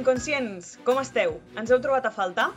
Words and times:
inconscients, 0.00 0.78
com 0.84 0.98
esteu? 1.00 1.34
Ens 1.60 1.70
heu 1.70 1.80
trobat 1.84 2.06
a 2.08 2.12
faltar? 2.14 2.48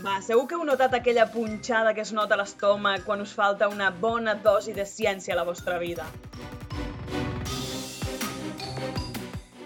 Va, 0.00 0.14
segur 0.24 0.46
que 0.48 0.56
heu 0.56 0.62
notat 0.64 0.94
aquella 0.96 1.26
punxada 1.28 1.92
que 1.92 2.00
es 2.00 2.12
nota 2.16 2.32
a 2.32 2.40
l'estómac 2.40 3.04
quan 3.04 3.20
us 3.20 3.34
falta 3.36 3.68
una 3.68 3.90
bona 3.92 4.32
dosi 4.46 4.72
de 4.72 4.86
ciència 4.88 5.34
a 5.34 5.36
la 5.36 5.44
vostra 5.44 5.76
vida. 5.82 6.06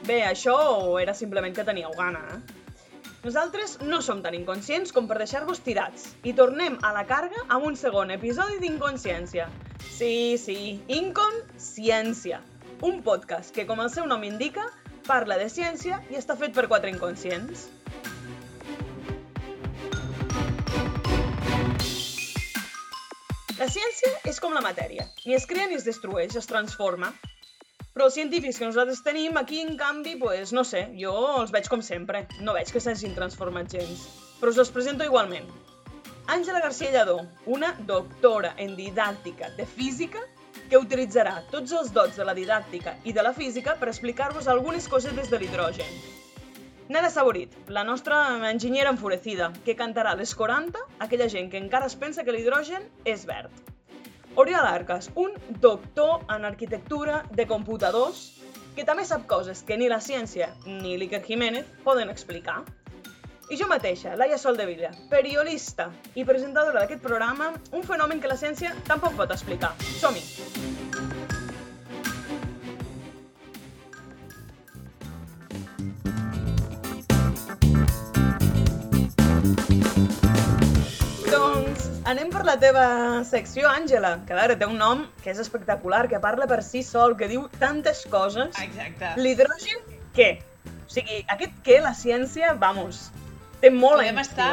Bé, 0.05 0.25
això 0.27 0.57
era 1.01 1.15
simplement 1.15 1.55
que 1.55 1.65
teníeu 1.65 1.95
gana, 1.97 2.25
eh? 2.35 2.41
Nosaltres 3.25 3.79
no 3.87 4.03
som 4.05 4.19
tan 4.25 4.35
inconscients 4.37 4.93
com 4.93 5.07
per 5.09 5.17
deixar-vos 5.23 5.63
tirats 5.65 6.11
i 6.29 6.35
tornem 6.37 6.75
a 6.83 6.91
la 6.93 7.07
carga 7.09 7.47
amb 7.47 7.71
un 7.71 7.79
segon 7.81 8.11
episodi 8.13 8.59
d'Inconsciència. 8.61 9.47
Sí, 9.87 10.35
sí, 10.43 10.59
Inconsciència, 10.93 12.43
un 12.83 13.01
podcast 13.07 13.55
que, 13.55 13.65
com 13.71 13.81
el 13.81 13.95
seu 13.95 14.05
nom 14.11 14.27
indica, 14.27 14.67
parla 15.07 15.37
de 15.41 15.49
ciència 15.53 16.01
i 16.11 16.19
està 16.19 16.37
fet 16.41 16.55
per 16.57 16.67
quatre 16.71 16.91
inconscients. 16.93 17.69
La 23.59 23.69
ciència 23.71 24.11
és 24.29 24.41
com 24.43 24.53
la 24.57 24.65
matèria. 24.65 25.07
Ni 25.25 25.37
es 25.37 25.47
crea 25.47 25.69
ni 25.71 25.77
es 25.79 25.87
destrueix, 25.87 26.35
es 26.37 26.51
transforma. 26.51 27.13
Però 27.95 28.09
els 28.09 28.17
científics 28.19 28.59
que 28.59 28.67
nosaltres 28.67 29.05
tenim 29.07 29.37
aquí, 29.39 29.61
en 29.63 29.77
canvi, 29.79 30.17
pues, 30.19 30.51
no 30.53 30.65
sé, 30.67 30.89
jo 30.99 31.13
els 31.41 31.53
veig 31.55 31.71
com 31.71 31.85
sempre. 31.87 32.25
No 32.43 32.57
veig 32.57 32.73
que 32.75 32.83
s'hagin 32.83 33.15
transformat 33.15 33.71
gens. 33.71 34.09
Però 34.41 34.51
us 34.51 34.59
els 34.59 34.73
presento 34.75 35.07
igualment. 35.07 35.47
Àngela 36.27 36.61
García 36.65 36.91
Lladó, 36.91 37.21
una 37.47 37.71
doctora 37.87 38.55
en 38.59 38.75
didàctica 38.77 39.53
de 39.59 39.67
física 39.69 40.25
que 40.75 40.81
utilitzarà 40.83 41.37
tots 41.53 41.71
els 41.79 41.93
dots 41.95 42.17
de 42.19 42.25
la 42.27 42.33
didàctica 42.35 42.97
i 43.07 43.13
de 43.15 43.23
la 43.23 43.31
física 43.33 43.77
per 43.79 43.87
explicar-vos 43.93 44.49
algunes 44.51 44.89
cosetes 44.91 45.29
de 45.31 45.39
l'hidrogen. 45.39 45.93
Nara 46.89 47.13
Saborit, 47.15 47.53
la 47.69 47.85
nostra 47.87 48.17
enginyera 48.51 48.91
enfurecida, 48.91 49.53
que 49.65 49.77
cantarà 49.79 50.17
les 50.19 50.35
40 50.35 50.83
aquella 51.07 51.29
gent 51.31 51.53
que 51.53 51.61
encara 51.63 51.87
es 51.87 51.95
pensa 51.95 52.25
que 52.27 52.35
l'hidrogen 52.35 52.89
és 53.05 53.23
verd. 53.31 53.55
Oriol 54.35 54.67
Arcas, 54.67 55.13
un 55.15 55.39
doctor 55.63 56.27
en 56.27 56.43
arquitectura 56.51 57.23
de 57.31 57.47
computadors 57.47 58.25
que 58.75 58.83
també 58.83 59.07
sap 59.07 59.29
coses 59.31 59.63
que 59.63 59.79
ni 59.79 59.87
la 59.87 60.03
ciència 60.03 60.51
ni 60.67 60.99
l'Iker 60.99 61.23
Jiménez 61.23 61.71
poden 61.87 62.11
explicar. 62.11 62.65
I 63.53 63.59
jo 63.61 63.67
mateixa, 63.69 64.15
Laia 64.17 64.39
Soldevilla, 64.41 64.89
periodista 65.11 65.91
i 66.17 66.23
presentadora 66.25 66.81
d'aquest 66.81 67.03
programa, 67.05 67.51
un 67.77 67.83
fenomen 67.85 68.21
que 68.23 68.31
la 68.31 68.39
ciència 68.41 68.71
tampoc 68.89 69.13
pot 69.19 69.35
explicar. 69.35 69.75
Som-hi! 70.01 70.23
Doncs 81.29 81.91
anem 82.09 82.33
per 82.33 82.47
la 82.49 82.57
teva 82.63 82.87
secció, 83.29 83.69
Àngela, 83.69 84.15
que 84.25 84.33
a 84.33 84.39
veure, 84.41 84.57
té 84.57 84.71
un 84.71 84.81
nom 84.81 85.05
que 85.21 85.35
és 85.35 85.43
espectacular, 85.45 86.07
que 86.09 86.23
parla 86.23 86.49
per 86.49 86.63
si 86.65 86.81
sol, 86.81 87.13
que 87.21 87.29
diu 87.29 87.45
tantes 87.61 88.07
coses. 88.09 88.57
Exacte. 88.65 89.13
L'hidrogen, 89.21 89.85
què? 90.17 90.31
O 90.65 90.89
sigui, 90.97 91.21
aquest 91.29 91.61
què, 91.67 91.83
la 91.85 91.93
ciència, 91.93 92.55
vamos, 92.57 93.11
té 93.61 93.71
molt 93.71 94.03
Podem 94.03 94.19
estar 94.23 94.51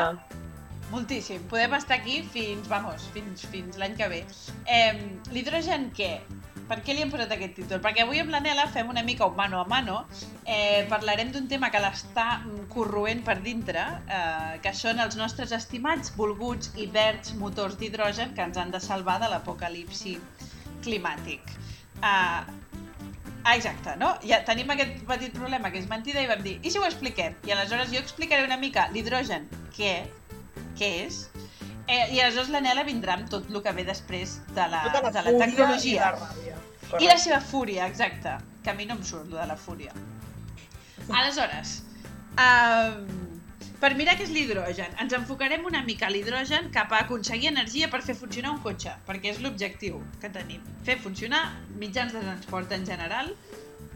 moltíssim. 0.92 1.42
Podem 1.48 1.74
estar 1.74 1.98
aquí 1.98 2.22
fins, 2.34 2.68
vamos, 2.68 3.08
fins, 3.16 3.46
fins 3.50 3.80
l'any 3.80 3.96
que 3.98 4.08
ve. 4.12 4.22
Eh, 4.68 4.94
L'hidrogen 5.32 5.90
què? 5.96 6.20
Per 6.72 6.78
què 6.86 6.94
li 6.96 7.04
hem 7.04 7.10
posat 7.12 7.32
aquest 7.36 7.58
títol? 7.58 7.82
Perquè 7.84 8.06
avui 8.06 8.22
amb 8.22 8.32
la 8.32 8.40
Nela 8.44 8.64
fem 8.72 8.88
una 8.92 9.04
mica 9.04 9.26
un 9.28 9.36
mano 9.36 9.60
a 9.60 9.66
mano. 9.68 10.06
Eh, 10.46 10.86
parlarem 10.92 11.32
d'un 11.34 11.50
tema 11.52 11.72
que 11.72 11.82
l'està 11.84 12.28
corroent 12.72 13.26
per 13.28 13.42
dintre, 13.44 13.84
eh, 14.08 14.60
que 14.64 14.72
són 14.76 15.02
els 15.04 15.18
nostres 15.20 15.52
estimats, 15.56 16.14
volguts 16.16 16.72
i 16.80 16.88
verds 16.92 17.36
motors 17.40 17.76
d'hidrogen 17.80 18.36
que 18.38 18.46
ens 18.48 18.60
han 18.60 18.72
de 18.72 18.80
salvar 18.80 19.20
de 19.24 19.32
l'apocalipsi 19.32 20.18
climàtic. 20.82 21.44
Uh, 22.02 22.61
Ah, 23.44 23.56
exacte, 23.56 23.96
no? 23.98 24.12
Ja 24.28 24.44
tenim 24.46 24.70
aquest 24.70 25.00
petit 25.10 25.34
problema 25.34 25.72
que 25.74 25.80
és 25.82 25.88
mentida 25.90 26.22
i 26.22 26.30
vam 26.30 26.44
dir, 26.46 26.60
i 26.62 26.72
si 26.72 26.78
ho 26.78 26.86
expliquem? 26.86 27.38
I 27.48 27.56
aleshores 27.56 27.90
jo 27.94 28.02
explicaré 28.02 28.46
una 28.46 28.58
mica 28.62 28.86
l'hidrogen, 28.94 29.48
què, 29.78 29.96
què 30.78 30.92
és, 31.08 31.24
eh, 31.88 32.14
i 32.14 32.22
aleshores 32.22 32.52
la 32.54 32.62
Nela 32.62 32.86
vindrà 32.86 33.18
amb 33.18 33.32
tot 33.34 33.50
el 33.50 33.62
que 33.66 33.74
ve 33.80 33.88
després 33.88 34.38
de 34.54 34.68
la, 34.74 34.84
Tota 34.90 35.02
la 35.08 35.14
de 35.18 35.26
la 35.26 35.46
tecnologia. 35.46 36.14
I 36.14 36.54
la. 36.54 37.02
I 37.02 37.10
la 37.10 37.18
seva 37.18 37.40
fúria, 37.42 37.88
exacte. 37.88 38.38
Que 38.62 38.74
a 38.74 38.78
mi 38.78 38.86
no 38.86 39.00
em 39.00 39.04
surt, 39.08 39.30
lo 39.32 39.40
de 39.40 39.48
la 39.50 39.58
fúria. 39.58 39.94
Aleshores, 41.18 41.80
um, 42.38 43.31
per 43.82 43.96
mirar 43.98 44.14
què 44.18 44.28
és 44.28 44.32
l'hidrogen, 44.34 44.94
ens 45.02 45.14
enfocarem 45.18 45.66
una 45.66 45.82
mica 45.86 46.06
a 46.06 46.12
l'hidrogen 46.14 46.70
cap 46.76 46.92
a 46.94 47.00
aconseguir 47.08 47.50
energia 47.50 47.90
per 47.90 48.04
fer 48.06 48.14
funcionar 48.20 48.54
un 48.54 48.62
cotxe, 48.62 48.94
perquè 49.08 49.34
és 49.34 49.42
l'objectiu 49.42 49.98
que 50.22 50.30
tenim. 50.30 50.62
Fer 50.86 51.00
funcionar 51.02 51.42
mitjans 51.82 52.14
de 52.14 52.22
transport 52.22 52.72
en 52.78 52.86
general 52.86 53.34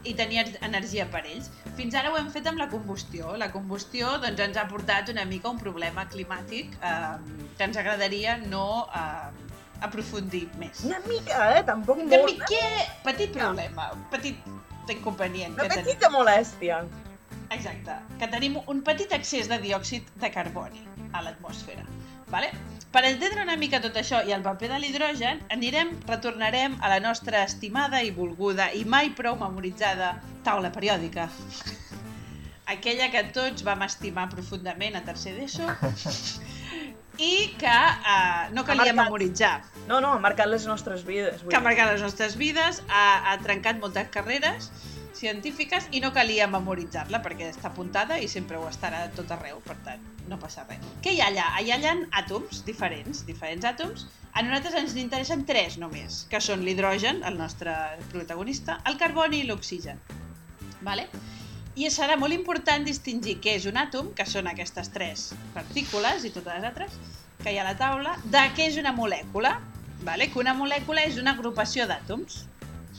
i 0.06 0.14
tenir 0.18 0.42
energia 0.66 1.06
per 1.10 1.22
ells. 1.26 1.48
Fins 1.78 1.94
ara 1.98 2.10
ho 2.10 2.18
hem 2.18 2.32
fet 2.34 2.46
amb 2.50 2.58
la 2.62 2.68
combustió. 2.70 3.36
La 3.38 3.50
combustió 3.54 4.16
doncs, 4.22 4.42
ens 4.42 4.58
ha 4.58 4.66
portat 4.70 5.10
una 5.14 5.24
mica 5.26 5.50
un 5.54 5.62
problema 5.62 6.06
climàtic 6.10 6.74
eh, 6.82 7.16
que 7.56 7.70
ens 7.70 7.78
agradaria 7.78 8.36
no 8.42 8.66
eh, 8.90 9.56
aprofundir 9.86 10.46
més. 10.58 10.82
Una 10.88 10.98
mica, 11.06 11.40
eh? 11.56 11.64
Tampoc 11.66 12.02
Una 12.02 12.22
molt. 12.22 12.32
mica... 12.34 12.62
Petit 13.06 13.34
problema, 13.34 13.90
petit 14.10 14.90
inconvenient 14.90 15.54
Una 15.54 15.66
que 15.66 15.74
tenim. 15.74 15.90
petita 15.90 16.10
molèstia. 16.14 16.82
Exacte, 17.56 17.94
que 18.20 18.28
tenim 18.32 18.58
un 18.68 18.82
petit 18.84 19.12
excés 19.16 19.48
de 19.48 19.56
diòxid 19.62 20.08
de 20.20 20.30
carboni 20.32 20.82
a 21.12 21.22
l'atmosfera. 21.24 21.86
Vale? 22.28 22.50
Per 22.92 23.02
entendre 23.06 23.44
una 23.44 23.56
mica 23.60 23.78
tot 23.82 23.96
això 24.00 24.22
i 24.26 24.32
el 24.34 24.42
paper 24.44 24.70
de 24.72 24.80
l'hidrogen, 24.82 25.42
anirem, 25.54 25.92
retornarem 26.08 26.76
a 26.82 26.90
la 26.92 26.98
nostra 27.04 27.44
estimada 27.46 28.02
i 28.02 28.10
volguda 28.14 28.70
i 28.74 28.84
mai 28.84 29.12
prou 29.18 29.38
memoritzada 29.40 30.16
taula 30.46 30.72
periòdica. 30.74 31.28
Aquella 32.74 33.08
que 33.12 33.22
tots 33.36 33.62
vam 33.66 33.84
estimar 33.86 34.26
profundament 34.32 34.98
a 34.98 35.04
tercer 35.06 35.36
d'ESO 35.36 35.68
i 37.30 37.54
que 37.60 37.76
uh, 37.76 38.48
no 38.52 38.64
calia 38.66 38.90
marcat. 38.90 38.98
memoritzar. 39.04 39.54
No, 39.86 40.00
no, 40.02 40.16
ha 40.16 40.20
marcat 40.24 40.50
les 40.50 40.66
nostres 40.66 41.06
vides. 41.06 41.44
vull 41.44 41.54
que 41.54 41.60
ha 41.60 41.64
marcat 41.64 41.94
les 41.94 42.02
nostres 42.02 42.34
vides, 42.36 42.82
ha, 42.90 43.06
ha 43.30 43.38
trencat 43.44 43.78
moltes 43.80 44.10
carreres 44.12 44.72
científiques 45.16 45.88
i 45.96 46.00
no 46.04 46.12
calia 46.14 46.46
memoritzar-la 46.50 47.22
perquè 47.24 47.48
està 47.52 47.70
apuntada 47.70 48.18
i 48.22 48.28
sempre 48.28 48.60
ho 48.60 48.66
estarà 48.68 49.04
a 49.06 49.10
tot 49.16 49.32
arreu, 49.34 49.62
per 49.66 49.76
tant, 49.86 50.02
no 50.30 50.38
passa 50.42 50.66
res. 50.68 50.84
Què 51.04 51.16
hi 51.16 51.22
ha 51.22 51.30
allà? 51.32 51.46
Allà 51.60 51.78
hi 51.80 51.88
ha 51.88 51.94
àtoms 52.22 52.62
diferents, 52.68 53.24
diferents 53.28 53.66
àtoms. 53.72 54.06
A 54.36 54.44
nosaltres 54.44 54.76
ens 54.82 54.96
interessen 55.00 55.46
tres 55.48 55.78
només, 55.80 56.24
que 56.30 56.40
són 56.44 56.64
l'hidrogen, 56.66 57.22
el 57.24 57.38
nostre 57.40 57.74
protagonista, 58.12 58.80
el 58.86 58.98
carboni 59.00 59.40
i 59.40 59.48
l'oxigen. 59.48 60.02
Vale? 60.84 61.08
I 61.76 61.88
serà 61.92 62.16
molt 62.16 62.32
important 62.32 62.84
distingir 62.84 63.38
què 63.44 63.56
és 63.58 63.66
un 63.68 63.76
àtom, 63.80 64.12
que 64.16 64.24
són 64.28 64.48
aquestes 64.48 64.92
tres 64.92 65.30
partícules 65.56 66.24
i 66.24 66.32
totes 66.32 66.54
les 66.56 66.68
altres 66.68 67.00
que 67.42 67.52
hi 67.52 67.58
ha 67.60 67.64
a 67.66 67.70
la 67.70 67.76
taula, 67.78 68.16
de 68.24 68.42
què 68.56 68.68
és 68.70 68.78
una 68.80 68.94
molècula, 68.96 69.58
vale? 70.02 70.30
que 70.32 70.40
una 70.40 70.54
molècula 70.56 71.04
és 71.06 71.18
una 71.20 71.36
agrupació 71.36 71.84
d'àtoms. 71.86 72.44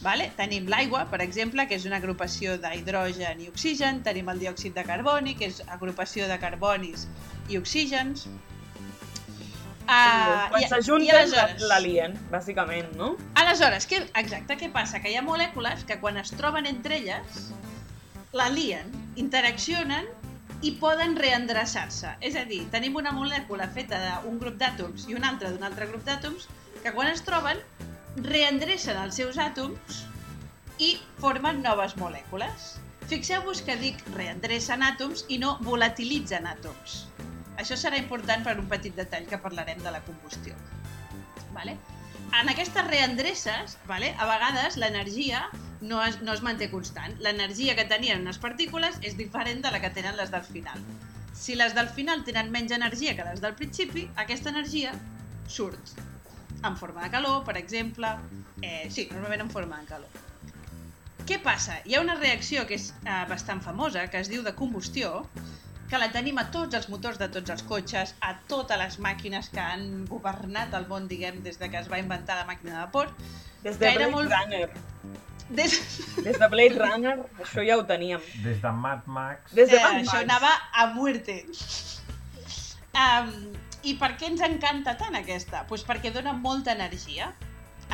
Vale? 0.01 0.29
Tenim 0.37 0.67
l'aigua, 0.69 1.05
per 1.09 1.21
exemple, 1.25 1.65
que 1.67 1.77
és 1.79 1.85
una 1.89 1.97
agrupació 1.97 2.57
d'hidrogen 2.61 3.41
i 3.41 3.47
oxigen, 3.49 4.03
tenim 4.05 4.29
el 4.29 4.41
diòxid 4.43 4.75
de 4.77 4.83
carboni, 4.85 5.33
que 5.39 5.49
és 5.49 5.63
agrupació 5.73 6.27
de 6.29 6.37
carbonis 6.41 7.07
i 7.49 7.57
oxígens. 7.57 8.27
Uh, 9.87 10.49
Quan 10.51 10.67
s'ajunten, 10.67 11.33
l'alien, 11.69 12.13
bàsicament, 12.29 12.91
no? 12.99 13.13
Aleshores, 13.39 13.87
què, 13.87 14.03
exacte, 14.19 14.57
què 14.59 14.69
passa? 14.73 14.99
Que 15.01 15.13
hi 15.13 15.17
ha 15.17 15.23
molècules 15.23 15.85
que 15.87 15.97
quan 16.01 16.19
es 16.19 16.33
troben 16.35 16.67
entre 16.69 16.99
elles, 16.99 17.49
l'alien, 18.35 18.91
interaccionen 19.15 20.09
i 20.61 20.73
poden 20.81 21.15
reendreçar-se. 21.17 22.17
És 22.21 22.35
a 22.35 22.43
dir, 22.49 22.65
tenim 22.73 22.97
una 22.99 23.13
molècula 23.15 23.69
feta 23.73 23.99
d'un 24.03 24.37
grup 24.41 24.57
d'àtoms 24.59 25.07
i 25.09 25.17
una 25.17 25.31
altra 25.33 25.53
d'un 25.53 25.63
altre 25.63 25.87
grup 25.89 26.03
d'àtoms 26.05 26.49
que 26.83 26.93
quan 26.93 27.09
es 27.09 27.23
troben 27.25 27.61
reendrecen 28.25 28.97
els 28.97 29.17
seus 29.19 29.37
àtoms 29.37 30.03
i 30.81 30.95
formen 31.21 31.61
noves 31.61 31.95
molècules. 31.99 32.77
Fixeu-vos 33.07 33.61
que 33.63 33.77
dic 33.79 34.01
reendrecen 34.15 34.83
àtoms 34.83 35.23
i 35.29 35.37
no 35.41 35.57
volatilitzen 35.61 36.47
àtoms. 36.49 37.03
Això 37.61 37.77
serà 37.77 37.97
important 37.97 38.43
per 38.45 38.57
un 38.59 38.67
petit 38.69 38.95
detall 38.97 39.27
que 39.29 39.39
parlarem 39.41 39.79
de 39.83 39.93
la 39.93 40.01
combustió. 40.05 40.57
Vale? 41.53 41.77
En 42.37 42.49
aquestes 42.51 42.85
reendreces, 42.89 43.77
vale, 43.87 44.11
a 44.19 44.27
vegades 44.29 44.75
l'energia 44.77 45.45
no 45.81 46.01
es, 46.03 46.19
no 46.21 46.33
es 46.33 46.43
manté 46.43 46.69
constant. 46.69 47.15
L'energia 47.23 47.77
que 47.77 47.87
tenien 47.87 48.25
unes 48.25 48.41
partícules 48.41 48.99
és 49.01 49.15
diferent 49.17 49.63
de 49.63 49.71
la 49.71 49.81
que 49.81 49.93
tenen 49.93 50.17
les 50.17 50.33
del 50.33 50.43
final. 50.43 50.83
Si 51.37 51.55
les 51.55 51.77
del 51.77 51.87
final 51.87 52.25
tenen 52.25 52.51
menys 52.51 52.73
energia 52.75 53.15
que 53.15 53.25
les 53.29 53.41
del 53.41 53.55
principi, 53.55 54.09
aquesta 54.17 54.51
energia 54.53 54.93
surt 55.47 55.95
en 56.63 56.77
forma 56.77 57.03
de 57.03 57.09
calor, 57.11 57.43
per 57.45 57.57
exemple. 57.57 58.07
Eh, 58.61 58.87
sí, 58.89 59.07
normalment 59.11 59.41
en 59.41 59.49
forma 59.51 59.79
de 59.81 59.85
calor. 59.85 60.09
què 61.27 61.41
passa? 61.43 61.81
Hi 61.85 61.95
ha 61.95 61.99
una 62.01 62.15
reacció 62.15 62.65
que 62.67 62.75
és 62.79 62.93
eh, 63.03 63.25
bastant 63.27 63.59
famosa, 63.61 64.05
que 64.07 64.17
es 64.21 64.29
diu 64.31 64.43
de 64.43 64.53
combustió, 64.55 65.25
que 65.89 65.97
la 65.99 66.07
tenim 66.11 66.37
a 66.39 66.45
tots 66.51 66.75
els 66.75 66.87
motors 66.89 67.17
de 67.19 67.27
tots 67.31 67.49
els 67.49 67.63
cotxes, 67.67 68.13
a 68.21 68.33
totes 68.47 68.77
les 68.79 68.95
màquines 69.03 69.49
que 69.51 69.59
han 69.59 70.05
governat 70.07 70.73
el 70.73 70.87
món, 70.87 71.07
diguem, 71.07 71.41
des 71.43 71.59
de 71.59 71.69
que 71.69 71.77
es 71.79 71.89
va 71.91 71.99
inventar 71.99 72.35
la 72.39 72.45
màquina 72.47 72.71
de 72.73 72.79
vapor. 72.85 73.11
Des 73.63 73.77
de 73.79 73.91
Blade 73.95 74.11
molt- 74.11 74.31
Runner. 74.31 74.69
Des... 75.49 75.75
Des 76.23 76.39
de 76.39 76.47
Blade 76.51 76.75
Runner, 76.79 77.17
això 77.43 77.63
ja 77.67 77.77
ho 77.79 77.85
teníem. 77.87 78.19
Des 78.43 78.61
de 78.63 78.71
Mad 78.71 79.05
Max... 79.05 79.51
Des 79.55 79.69
de 79.69 79.77
Eh, 79.77 79.83
Mad 79.83 80.01
això 80.01 80.13
Max. 80.13 80.23
anava 80.23 80.51
a 80.73 80.87
muerte. 80.95 81.37
Um, 82.95 83.53
I 83.87 83.93
per 83.95 84.09
què 84.19 84.27
ens 84.27 84.41
encanta 84.43 84.97
tant 84.99 85.15
aquesta? 85.15 85.61
Pues 85.67 85.85
perquè 85.87 86.11
dona 86.11 86.33
molta 86.35 86.73
energia. 86.75 87.29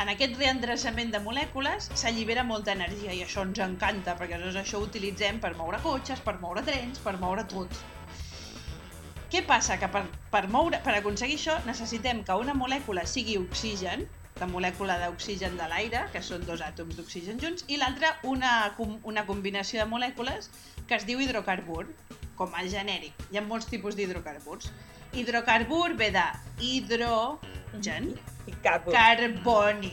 En 0.02 0.08
aquest 0.10 0.32
reendreçament 0.40 1.12
de 1.14 1.20
molècules 1.22 1.86
s'allibera 2.00 2.42
molta 2.48 2.72
energia 2.74 3.12
i 3.14 3.20
això 3.22 3.44
ens 3.46 3.60
encanta 3.62 4.16
perquè 4.18 4.40
llavors 4.40 4.58
això 4.58 4.80
ho 4.80 4.88
utilitzem 4.88 5.38
per 5.44 5.52
moure 5.58 5.78
cotxes, 5.84 6.22
per 6.24 6.34
moure 6.40 6.64
trens, 6.66 6.98
per 7.04 7.14
moure 7.20 7.44
tot. 7.52 7.78
Què 9.30 9.44
passa? 9.46 9.76
Que 9.78 9.86
per, 9.94 10.02
per, 10.32 10.42
moure, 10.50 10.80
per 10.82 10.96
aconseguir 10.96 11.38
això 11.38 11.54
necessitem 11.68 12.24
que 12.26 12.38
una 12.42 12.56
molècula 12.58 13.06
sigui 13.06 13.36
oxigen, 13.38 14.02
la 14.40 14.48
molècula 14.50 14.98
d'oxigen 14.98 15.54
de 15.60 15.68
l'aire, 15.70 16.02
que 16.10 16.24
són 16.26 16.42
dos 16.48 16.64
àtoms 16.66 16.98
d'oxigen 16.98 17.38
junts, 17.42 17.66
i 17.70 17.78
l'altra 17.78 18.16
una, 18.26 18.56
una 19.06 19.24
combinació 19.30 19.84
de 19.84 19.86
molècules 19.94 20.50
que 20.88 20.98
es 20.98 21.06
diu 21.06 21.22
hidrocarbur, 21.22 21.86
com 22.34 22.54
a 22.58 22.66
genèric. 22.66 23.14
Hi 23.30 23.38
ha 23.38 23.46
molts 23.46 23.70
tipus 23.70 23.94
d'hidrocarburs. 23.94 24.72
Hidrocarbur 25.14 25.94
ve 25.96 26.10
de 26.10 26.24
hidrogen, 26.60 28.14
I 28.46 28.52
carbó. 28.62 28.92
carboni. 28.92 29.92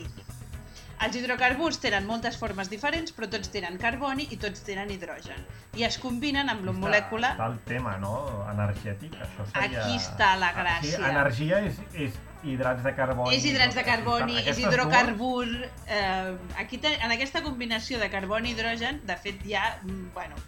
Els 1.02 1.16
hidrocarburs 1.18 1.80
tenen 1.82 2.04
moltes 2.06 2.36
formes 2.38 2.68
diferents, 2.70 3.10
però 3.16 3.26
tots 3.30 3.50
tenen 3.50 3.74
carboni 3.82 4.28
i 4.30 4.36
tots 4.38 4.62
tenen 4.62 4.90
hidrogen. 4.94 5.40
I 5.74 5.82
es 5.88 5.96
combinen 5.98 6.46
amb 6.52 6.62
la 6.68 6.74
molècula... 6.76 7.32
Està 7.34 7.48
el 7.50 7.56
tema, 7.66 7.96
no? 7.98 8.12
Energètic, 8.52 9.16
això 9.18 9.46
seria... 9.50 9.82
Aquí 9.82 9.96
està 9.98 10.28
la 10.38 10.52
Ah, 10.52 10.60
gràcia. 10.60 11.00
Sí, 11.00 11.08
energia 11.10 11.58
és, 11.66 11.80
és 12.06 12.20
hidrats 12.46 12.84
de 12.86 12.94
carboni. 12.94 13.34
És 13.34 13.44
hidrats 13.50 13.74
de 13.74 13.82
carboni, 13.88 14.38
és 14.46 14.58
hidrocarbur... 14.62 15.48
Eh, 15.88 16.36
aquí 16.62 16.78
te, 16.78 16.94
en 17.02 17.10
aquesta 17.18 17.42
combinació 17.42 17.98
de 17.98 18.10
carboni 18.14 18.52
i 18.52 18.54
hidrogen, 18.54 19.02
de 19.06 19.16
fet, 19.26 19.42
hi 19.46 19.58
ha... 19.58 19.66
mm, 19.82 20.12
Bueno, 20.14 20.38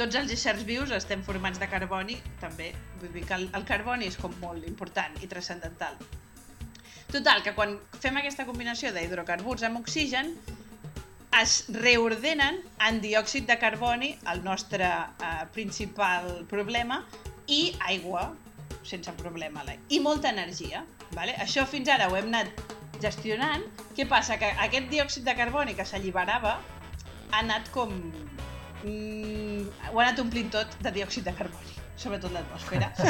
tots 0.00 0.16
els 0.16 0.32
éssers 0.32 0.64
vius 0.64 0.94
estem 0.96 1.20
formats 1.26 1.60
de 1.60 1.68
carboni, 1.68 2.16
també. 2.40 2.70
Vull 3.02 3.12
dir 3.12 3.26
que 3.28 3.36
el, 3.36 3.46
el 3.56 3.66
carboni 3.68 4.08
és 4.08 4.16
com 4.20 4.32
molt 4.40 4.64
important 4.68 5.20
i 5.20 5.28
transcendental. 5.28 5.98
Total, 7.10 7.42
que 7.44 7.52
quan 7.56 7.76
fem 8.00 8.16
aquesta 8.20 8.46
combinació 8.48 8.94
d'hidrocarburs 8.94 9.66
amb 9.66 9.80
oxigen, 9.82 10.32
es 11.40 11.56
reordenen 11.74 12.60
en 12.86 13.00
diòxid 13.02 13.46
de 13.50 13.56
carboni, 13.58 14.14
el 14.32 14.42
nostre 14.46 14.88
eh, 14.88 15.32
principal 15.54 16.46
problema, 16.50 17.02
i 17.50 17.74
aigua, 17.90 18.30
sense 18.86 19.12
problema, 19.18 19.64
i 19.90 20.00
molta 20.00 20.30
energia. 20.30 20.84
Vale? 21.12 21.34
Això 21.42 21.66
fins 21.66 21.90
ara 21.90 22.08
ho 22.08 22.16
hem 22.16 22.30
anat 22.30 22.50
gestionant. 23.02 23.66
Què 23.96 24.06
passa? 24.08 24.38
Que 24.38 24.52
aquest 24.66 24.88
diòxid 24.92 25.26
de 25.26 25.34
carboni 25.36 25.74
que 25.76 25.86
s'alliberava 25.86 26.56
ha 26.60 27.42
anat 27.42 27.70
com... 27.74 27.96
Mm, 28.84 29.66
ho 29.92 29.98
ha 29.98 30.06
anat 30.06 30.22
omplint 30.22 30.50
tot 30.54 30.78
de 30.84 30.92
diòxid 31.00 31.26
de 31.28 31.34
carboni, 31.36 31.74
sobretot 32.00 32.32
l'atmosfera. 32.32 32.92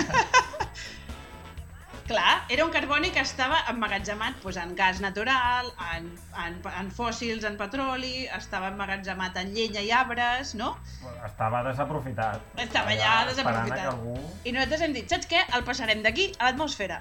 Clar, 2.11 2.43
era 2.51 2.65
un 2.67 2.73
carboni 2.75 3.13
que 3.15 3.23
estava 3.23 3.61
emmagatzemat 3.71 4.41
doncs, 4.43 4.57
en 4.59 4.73
gas 4.75 4.99
natural, 4.99 5.69
en, 5.95 6.09
en, 6.43 6.57
en 6.81 6.89
fòssils, 6.91 7.45
en 7.47 7.55
petroli, 7.61 8.25
estava 8.35 8.73
emmagatzemat 8.73 9.39
en 9.39 9.53
llenya 9.55 9.85
i 9.87 9.93
arbres, 9.95 10.57
no? 10.59 10.73
Estava 11.29 11.63
desaprofitat. 11.69 12.43
Estava 12.59 12.97
allà 12.97 13.13
Esperant 13.29 13.29
a 13.29 13.31
desaprofitat. 13.31 13.87
algú... 13.93 14.17
I 14.43 14.57
nosaltres 14.57 14.83
hem 14.89 14.97
dit, 14.99 15.07
saps 15.07 15.31
què? 15.31 15.45
El 15.55 15.63
passarem 15.69 16.03
d'aquí 16.03 16.33
a 16.41 16.49
l'atmosfera. 16.49 16.99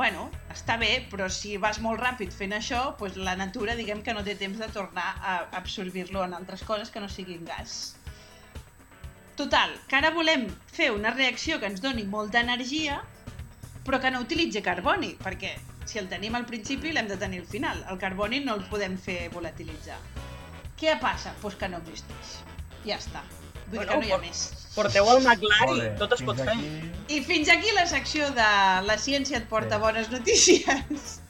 Bueno, 0.00 0.30
està 0.48 0.78
bé, 0.80 1.02
però 1.12 1.26
si 1.28 1.58
vas 1.60 1.76
molt 1.84 2.00
ràpid 2.00 2.32
fent 2.32 2.54
això, 2.56 2.78
doncs 2.96 3.18
la 3.20 3.34
natura, 3.36 3.74
diguem 3.76 3.98
que 4.00 4.14
no 4.16 4.22
té 4.24 4.32
temps 4.42 4.56
de 4.56 4.68
tornar 4.72 5.08
a 5.20 5.34
absorbir-lo 5.58 6.22
en 6.24 6.32
altres 6.38 6.62
coses 6.64 6.88
que 6.94 7.02
no 7.04 7.08
siguin 7.12 7.42
gas. 7.44 7.74
Total, 9.36 9.74
que 9.90 9.98
ara 9.98 10.14
volem 10.14 10.46
fer 10.72 10.88
una 10.94 11.12
reacció 11.12 11.60
que 11.60 11.68
ens 11.68 11.84
doni 11.84 12.06
molta 12.14 12.40
energia, 12.40 13.02
però 13.84 14.00
que 14.00 14.14
no 14.14 14.22
utilitzi 14.24 14.64
carboni, 14.64 15.12
perquè 15.20 15.52
si 15.84 16.00
el 16.00 16.08
tenim 16.08 16.40
al 16.40 16.48
principi 16.48 16.94
l'hem 16.96 17.12
de 17.12 17.20
tenir 17.20 17.42
al 17.44 17.52
final. 17.52 17.84
El 17.92 18.00
carboni 18.00 18.40
no 18.46 18.56
el 18.56 18.64
podem 18.72 18.96
fer 18.96 19.18
volatilitzar. 19.36 20.00
Què 20.80 20.96
passa? 21.04 21.34
Doncs 21.34 21.44
pues 21.44 21.60
que 21.60 21.68
no 21.68 21.84
existeix. 21.84 22.36
Ja 22.88 22.96
està. 22.96 23.26
Vull 23.68 23.76
dir 23.76 23.84
Bueno, 23.84 23.92
que 23.92 24.00
no 24.00 24.08
hi 24.08 24.16
ha 24.16 24.22
més. 24.24 24.46
Porteu 24.82 25.10
el 25.12 25.22
McLaren, 25.22 25.68
Molt 25.68 25.82
bé, 25.82 25.88
tot 26.00 26.12
es 26.16 26.22
pot 26.22 26.36
fer. 26.40 26.48
aquí- 26.48 27.16
I 27.16 27.20
fins 27.26 27.48
aquí 27.50 27.72
la 27.74 27.86
secció 27.86 28.30
de 28.30 28.50
la 28.90 28.96
ciència 28.98 29.36
et 29.38 29.48
porta 29.48 29.76
Bé. 29.78 29.82
bones 29.86 30.10
notícies. 30.10 31.20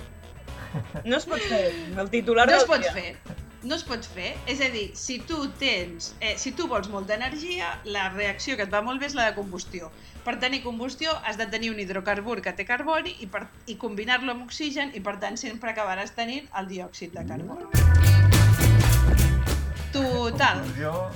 No 1.05 1.17
es 1.17 1.25
pot 1.27 1.41
fer. 1.41 1.73
El 1.99 2.11
titular 2.11 2.47
No 2.47 2.57
es 2.57 2.65
pot 2.65 2.81
dia. 2.81 2.93
fer. 2.93 3.17
No 3.63 3.75
es 3.75 3.83
pot 3.85 4.05
fer. 4.07 4.37
És 4.47 4.61
a 4.65 4.69
dir, 4.73 4.93
si 4.97 5.19
tu 5.19 5.49
tens, 5.59 6.15
eh, 6.21 6.37
si 6.39 6.53
tu 6.53 6.67
vols 6.69 6.89
molta 6.89 7.15
energia, 7.15 7.81
la 7.85 8.09
reacció 8.11 8.57
que 8.57 8.63
et 8.63 8.73
va 8.73 8.81
molt 8.81 9.01
bé 9.01 9.07
és 9.07 9.15
la 9.15 9.27
de 9.27 9.35
combustió. 9.35 9.91
Per 10.25 10.39
tenir 10.39 10.63
combustió 10.63 11.11
has 11.25 11.37
de 11.37 11.47
tenir 11.47 11.71
un 11.73 11.81
hidrocarbur 11.81 12.41
que 12.41 12.53
té 12.53 12.65
carboni 12.65 13.17
i, 13.21 13.27
per, 13.27 13.49
i 13.67 13.75
combinar-lo 13.77 14.31
amb 14.33 14.45
oxigen 14.47 14.93
i 14.95 15.01
per 15.01 15.19
tant 15.19 15.37
sempre 15.37 15.73
acabaràs 15.75 16.15
tenint 16.15 16.49
el 16.57 16.69
diòxid 16.69 17.13
de 17.19 17.27
carboni. 17.27 17.67
Total. 19.93 20.61
Conclusió, 20.61 21.11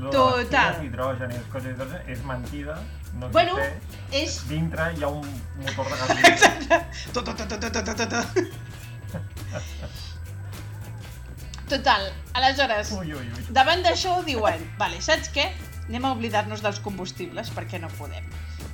lo 0.00 0.10
Total. 0.14 0.76
les 0.76 0.84
hidrogen 0.88 1.32
i 1.32 1.36
els 1.40 1.48
cotxes 1.52 1.72
d'hidrogen 1.72 2.10
és 2.14 2.22
mentida. 2.28 2.76
No 3.16 3.28
Bueno. 3.32 3.56
És... 4.12 4.40
Dintre 4.50 4.90
hi 4.96 5.02
ha 5.06 5.08
un 5.08 5.26
motor 5.62 5.88
de 5.90 5.96
gasolina. 6.02 6.80
To, 7.14 7.22
to, 7.22 7.32
to, 7.34 7.46
to, 7.46 7.56
to, 7.58 7.70
to, 7.70 7.94
to, 7.94 8.06
to. 8.06 8.20
Total, 11.68 12.12
aleshores, 12.38 12.92
Ui, 12.94 13.08
ui, 13.12 13.26
ui. 13.26 13.46
davant 13.50 13.82
d'això 13.82 14.20
diuen, 14.26 14.60
vale, 14.78 15.00
saps 15.02 15.32
què? 15.34 15.48
Anem 15.88 16.04
a 16.06 16.12
oblidar-nos 16.14 16.62
dels 16.62 16.78
combustibles 16.84 17.50
perquè 17.54 17.80
no 17.82 17.88
podem. 17.98 18.22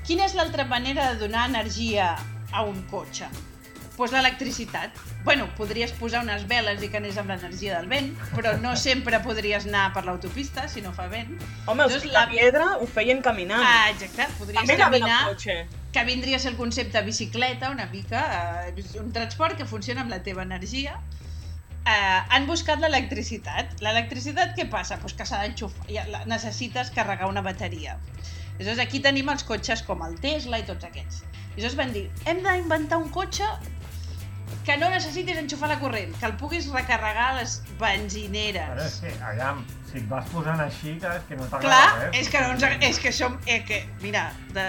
Quina 0.04 0.26
és 0.26 0.34
l'altra 0.36 0.66
manera 0.69 1.12
de 1.12 1.22
donar 1.24 1.46
energia 1.48 2.10
a 2.52 2.64
un 2.69 2.82
cotxe? 2.91 3.29
Pues 3.96 4.13
l'electricitat. 4.15 4.96
Bueno, 5.25 5.46
podries 5.58 5.93
posar 5.99 6.22
unes 6.25 6.46
veles 6.49 6.81
i 6.82 6.89
que 6.89 6.96
anés 6.96 7.19
amb 7.20 7.29
l'energia 7.29 7.77
del 7.77 7.91
vent, 7.91 8.08
però 8.32 8.55
no 8.63 8.72
sempre 8.81 9.20
podries 9.25 9.67
anar 9.69 9.91
per 9.93 10.06
l'autopista 10.06 10.65
si 10.69 10.81
no 10.81 10.94
fa 10.96 11.11
vent. 11.13 11.34
Home, 11.67 11.84
els 11.84 11.99
Doncs 11.99 12.08
la 12.15 12.25
piedra 12.31 12.67
ho 12.79 12.89
feien 12.89 13.20
caminant. 13.22 13.61
Ah, 13.61 13.91
exacte, 13.93 14.31
podries 14.39 14.63
També 14.63 14.79
caminar, 14.81 15.20
que 15.93 16.05
vindria 16.08 16.39
a 16.39 16.43
ser 16.43 16.55
el 16.55 16.56
concepte 16.56 17.03
bicicleta 17.05 17.70
una 17.70 17.87
mica, 17.93 18.22
eh, 18.70 18.84
un 19.01 19.13
transport 19.13 19.58
que 19.61 19.69
funciona 19.69 20.01
amb 20.01 20.11
la 20.11 20.22
teva 20.22 20.43
energia. 20.43 20.96
Eh, 21.84 22.20
han 22.31 22.46
buscat 22.49 22.81
l'electricitat. 22.81 23.77
L'electricitat 23.84 24.56
què 24.56 24.69
passa? 24.70 24.96
Pues 25.03 25.13
que 25.19 25.27
s'ha 25.29 25.43
d'enxufar, 25.44 25.84
ja, 25.93 26.06
necessites 26.31 26.91
carregar 26.96 27.29
una 27.29 27.43
bateria. 27.44 27.99
Aleshores 28.56 28.81
aquí 28.84 29.01
tenim 29.05 29.29
els 29.32 29.44
cotxes 29.44 29.82
com 29.84 30.03
el 30.06 30.19
Tesla 30.22 30.61
i 30.63 30.67
tots 30.69 30.87
aquests. 30.89 31.22
I 31.22 31.61
aleshores 31.61 31.77
van 31.77 31.93
dir, 31.93 32.06
hem 32.31 32.43
d'inventar 32.44 33.01
un 33.03 33.11
cotxe 33.13 33.49
que 34.64 34.76
no 34.78 34.88
necessitis 34.90 35.38
enxufar 35.40 35.69
la 35.72 35.78
corrent, 35.81 36.12
que 36.19 36.26
el 36.28 36.34
puguis 36.38 36.69
recarregar 36.72 37.31
a 37.32 37.38
les 37.40 37.56
Ara 37.58 37.66
és 37.66 37.78
benzineres. 37.81 39.00
que, 39.02 39.12
aviam, 39.24 39.64
si 39.90 39.98
et 39.98 40.08
vas 40.08 40.28
posant 40.31 40.60
així, 40.62 40.98
que 41.02 41.10
és 41.16 41.24
que 41.28 41.36
no 41.36 41.46
t'agrada 41.50 41.66
Clar, 41.66 42.10
res. 42.10 42.20
és 42.20 42.28
que 42.31 42.40
no 42.40 42.52
ens, 42.54 42.66
és 42.88 42.98
que 43.02 43.12
som, 43.12 43.38
eh, 43.46 43.64
que, 43.64 43.82
mira, 44.02 44.32
de, 44.54 44.66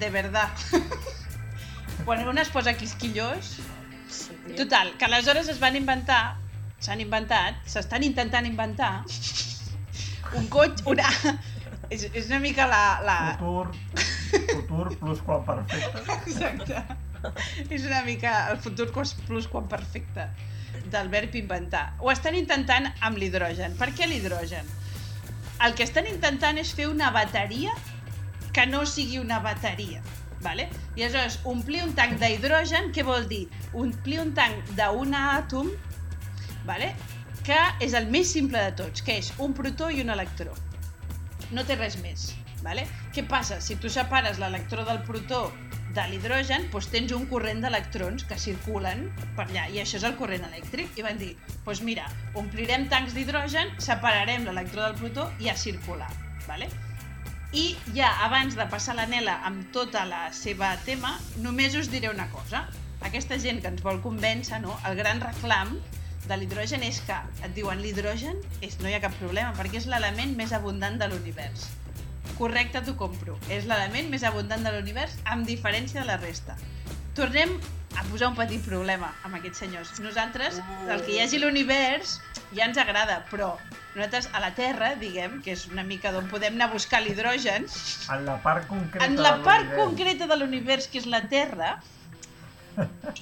de 0.00 0.10
verdad. 0.10 0.48
Quan 2.04 2.26
un 2.28 2.38
es 2.38 2.50
posa 2.50 2.74
quisquillós. 2.74 3.58
Total, 4.56 4.92
que 4.98 5.04
aleshores 5.06 5.48
es 5.48 5.60
van 5.60 5.76
inventar, 5.76 6.36
s'han 6.82 7.00
inventat, 7.00 7.62
s'estan 7.64 8.02
intentant 8.02 8.46
inventar 8.46 9.04
un 10.34 10.48
cotxe, 10.48 10.84
una... 10.90 11.08
És, 11.92 12.06
és 12.12 12.26
una 12.30 12.38
mica 12.40 12.66
la... 12.66 13.00
la... 13.04 13.16
Futur, 13.36 13.72
futur 14.52 14.86
plus 14.96 15.20
quan 15.24 15.42
perfecte. 15.44 16.04
Exacte. 16.26 16.84
És 17.74 17.86
una 17.86 18.02
mica 18.06 18.34
el 18.52 18.58
futur 18.62 18.90
plus 18.92 19.48
quan 19.50 19.68
perfecte 19.70 20.28
del 20.92 21.08
verb 21.12 21.34
inventar. 21.36 21.94
Ho 22.00 22.10
estan 22.12 22.36
intentant 22.38 22.88
amb 23.00 23.20
l'hidrogen. 23.20 23.76
Per 23.78 23.92
què 23.96 24.08
l'hidrogen? 24.08 24.68
El 25.62 25.76
que 25.78 25.86
estan 25.86 26.08
intentant 26.10 26.58
és 26.58 26.72
fer 26.74 26.88
una 26.90 27.12
bateria 27.14 27.74
que 28.52 28.66
no 28.66 28.84
sigui 28.88 29.20
una 29.20 29.38
bateria. 29.44 30.02
Vale? 30.42 30.66
I 30.96 31.04
aleshores, 31.04 31.38
omplir 31.46 31.84
un 31.84 31.92
tanc 31.94 32.18
d'hidrogen, 32.18 32.90
què 32.92 33.04
vol 33.06 33.28
dir? 33.30 33.44
Omplir 33.78 34.18
un 34.24 34.32
tanc 34.34 34.74
d'un 34.78 35.14
àtom, 35.14 35.70
vale? 36.66 36.90
que 37.46 37.58
és 37.82 37.94
el 37.98 38.06
més 38.10 38.30
simple 38.30 38.60
de 38.68 38.74
tots, 38.78 39.02
que 39.02 39.16
és 39.18 39.32
un 39.42 39.54
protó 39.56 39.90
i 39.90 40.02
un 40.02 40.12
electró. 40.14 40.54
No 41.50 41.64
té 41.66 41.74
res 41.78 41.98
més. 42.02 42.28
Vale? 42.62 42.86
Què 43.14 43.24
passa? 43.28 43.60
Si 43.60 43.76
tu 43.82 43.90
separes 43.90 44.38
l'electró 44.38 44.84
del 44.86 45.02
protó 45.06 45.48
de 45.92 46.04
l'hidrogen, 46.08 46.68
doncs 46.72 46.88
tens 46.92 47.12
un 47.16 47.26
corrent 47.30 47.60
d'electrons 47.64 48.24
que 48.28 48.38
circulen 48.40 49.08
per 49.36 49.48
allà, 49.48 49.66
i 49.68 49.82
això 49.82 49.98
és 49.98 50.06
el 50.08 50.16
corrent 50.20 50.46
elèctric. 50.48 50.94
I 50.98 51.04
van 51.06 51.18
dir, 51.20 51.34
doncs 51.66 51.82
mira, 51.84 52.06
omplirem 52.38 52.88
tancs 52.92 53.16
d'hidrogen, 53.16 53.74
separarem 53.82 54.46
l'electró 54.48 54.86
del 54.86 54.96
protó 55.00 55.28
i 55.42 55.50
a 55.52 55.56
circular. 55.58 56.10
Vale? 56.46 56.70
I 57.52 57.74
ja 57.92 58.08
abans 58.24 58.56
de 58.56 58.64
passar 58.72 58.96
l'anela 58.96 59.36
amb 59.44 59.66
tota 59.74 60.06
la 60.08 60.22
seva 60.32 60.72
tema, 60.86 61.18
només 61.44 61.76
us 61.76 61.90
diré 61.92 62.08
una 62.08 62.30
cosa. 62.32 62.64
Aquesta 63.04 63.36
gent 63.42 63.60
que 63.60 63.68
ens 63.68 63.82
vol 63.84 64.00
convèncer, 64.00 64.62
no? 64.64 64.78
el 64.88 64.96
gran 64.96 65.20
reclam 65.20 65.76
de 66.30 66.38
l'hidrogen 66.38 66.86
és 66.86 67.02
que 67.04 67.18
et 67.42 67.52
diuen 67.56 67.82
l'hidrogen 67.82 68.38
no 68.80 68.88
hi 68.88 68.94
ha 68.94 69.02
cap 69.02 69.14
problema 69.18 69.52
perquè 69.58 69.82
és 69.82 69.88
l'element 69.90 70.36
més 70.38 70.54
abundant 70.56 70.96
de 71.00 71.10
l'univers. 71.10 71.66
Correcte, 72.38 72.82
t'ho 72.86 72.96
compro. 72.98 73.36
És 73.52 73.68
l'element 73.68 74.10
més 74.12 74.24
abundant 74.26 74.64
de 74.64 74.72
l'univers 74.74 75.18
amb 75.24 75.46
diferència 75.46 76.00
de 76.00 76.08
la 76.08 76.18
resta. 76.22 76.56
Tornem 77.16 77.58
a 77.98 78.04
posar 78.08 78.30
un 78.32 78.36
petit 78.38 78.62
problema 78.64 79.10
amb 79.26 79.36
aquests 79.36 79.62
senyors. 79.64 79.92
Nosaltres, 80.00 80.60
el 80.88 81.04
que 81.04 81.16
hi 81.16 81.20
hagi 81.22 81.40
l'univers, 81.42 82.18
ja 82.56 82.66
ens 82.68 82.80
agrada, 82.80 83.20
però 83.30 83.52
nosaltres 83.94 84.30
a 84.32 84.40
la 84.40 84.52
Terra, 84.56 84.94
diguem, 85.00 85.40
que 85.44 85.52
és 85.52 85.66
una 85.68 85.84
mica 85.84 86.12
d'on 86.14 86.30
podem 86.32 86.56
anar 86.56 86.70
a 86.70 86.72
buscar 86.72 87.02
l'hidrogen, 87.04 87.66
En 88.12 88.24
la 88.24 88.38
part 88.44 88.68
concreta 88.68 89.06
en 89.06 89.18
la 89.20 89.34
part 89.44 89.74
concreta 89.76 90.28
de 90.30 90.38
l'univers, 90.40 90.88
que 90.88 91.02
és 91.02 91.08
la 91.08 91.22
Terra, 91.28 91.74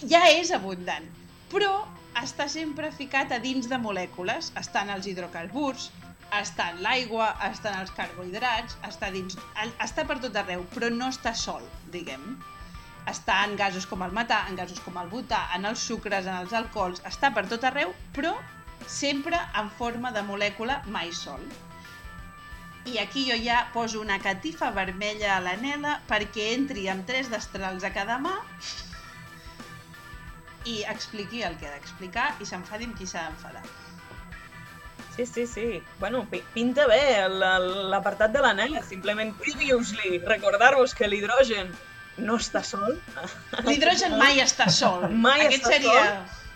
ja 0.07 0.23
és 0.31 0.53
abundant. 0.55 1.09
Però 1.51 1.73
està 2.21 2.47
sempre 2.51 2.91
ficat 2.95 3.33
a 3.33 3.41
dins 3.43 3.67
de 3.71 3.79
molècules. 3.79 4.53
Estan 4.59 4.91
els 4.95 5.07
hidrocarburs, 5.11 5.91
està 6.39 6.71
en 6.73 6.81
l'aigua, 6.85 7.33
està 7.47 7.73
en 7.73 7.81
els 7.85 7.93
carbohidrats, 7.97 8.77
està 8.87 9.11
dins... 9.15 9.37
Està 9.83 10.05
per 10.07 10.21
tot 10.23 10.37
arreu, 10.37 10.65
però 10.75 10.91
no 10.95 11.11
està 11.11 11.35
sol, 11.35 11.65
diguem. 11.95 12.37
Està 13.11 13.41
en 13.47 13.57
gasos 13.59 13.87
com 13.91 14.05
el 14.07 14.15
metà, 14.15 14.45
en 14.49 14.59
gasos 14.61 14.81
com 14.85 14.99
el 15.01 15.09
butà, 15.11 15.47
en 15.57 15.67
els 15.71 15.83
sucres, 15.83 16.29
en 16.29 16.45
els 16.45 16.55
alcohols, 16.55 17.03
està 17.09 17.33
per 17.35 17.47
tot 17.51 17.65
arreu, 17.67 17.95
però 18.17 18.37
sempre 18.87 19.39
en 19.59 19.71
forma 19.81 20.13
de 20.13 20.23
molècula 20.27 20.81
mai 20.87 21.13
sol. 21.17 21.43
I 22.89 22.97
aquí 22.99 23.27
jo 23.29 23.37
ja 23.37 23.67
poso 23.75 24.01
una 24.01 24.19
catifa 24.19 24.71
vermella 24.73 25.35
a 25.37 25.43
l'anela 25.45 25.99
perquè 26.09 26.55
entri 26.55 26.87
amb 26.89 27.05
tres 27.07 27.29
destrals 27.29 27.85
a 27.85 27.93
cada 27.93 28.17
mà 28.23 28.39
i 30.65 30.81
expliqui 30.89 31.45
el 31.45 31.59
que 31.61 31.69
ha 31.69 31.77
d'explicar 31.77 32.31
i 32.41 32.49
s'enfadi 32.49 32.89
amb 32.89 32.97
qui 32.97 33.09
s'ha 33.09 33.29
d'enfadar. 33.29 33.90
Sí, 35.27 35.27
sí, 35.27 35.47
sí. 35.47 35.83
Bueno, 35.99 36.25
pi- 36.31 36.43
pinta 36.55 36.87
bé 36.87 37.29
l'apartat 37.29 38.33
de 38.33 38.41
l'anel. 38.41 38.79
Simplement 38.89 39.35
previously, 39.37 40.19
recordar-vos 40.25 40.95
que 40.95 41.09
l'hidrogen 41.09 41.69
no 42.17 42.37
està 42.41 42.63
sol. 42.65 42.99
L'hidrogen 43.67 44.17
mai 44.19 44.41
està 44.41 44.69
sol. 44.73 45.09
Mai 45.27 45.47
Aquest 45.47 45.65
està 45.67 45.75
seria... 45.77 46.05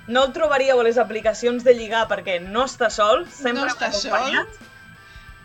No 0.07 0.27
el 0.27 0.33
trobaríeu 0.37 0.81
a 0.81 0.85
les 0.85 0.99
aplicacions 1.01 1.65
de 1.65 1.73
lligar 1.73 2.03
perquè 2.11 2.39
no 2.41 2.65
està 2.69 2.91
sol, 2.93 3.27
sempre 3.33 3.63
No 3.63 3.71
està 3.73 3.89
sol. 3.93 4.35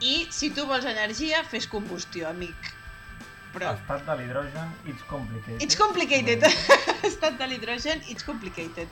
I 0.03 0.27
si 0.31 0.49
tu 0.55 0.65
vols 0.67 0.83
energia, 0.87 1.43
fes 1.47 1.67
combustió, 1.67 2.27
amic. 2.27 2.73
Però... 3.53 3.71
L'estat 3.71 4.03
de 4.07 4.15
l'hidrogen, 4.19 4.73
it's 4.85 5.03
complicated. 5.09 5.61
It's 5.63 5.75
complicated. 5.79 6.43
Estat 7.07 7.37
de 7.41 7.47
l'hidrogen, 7.47 8.03
it's 8.07 8.23
complicated. 8.23 8.87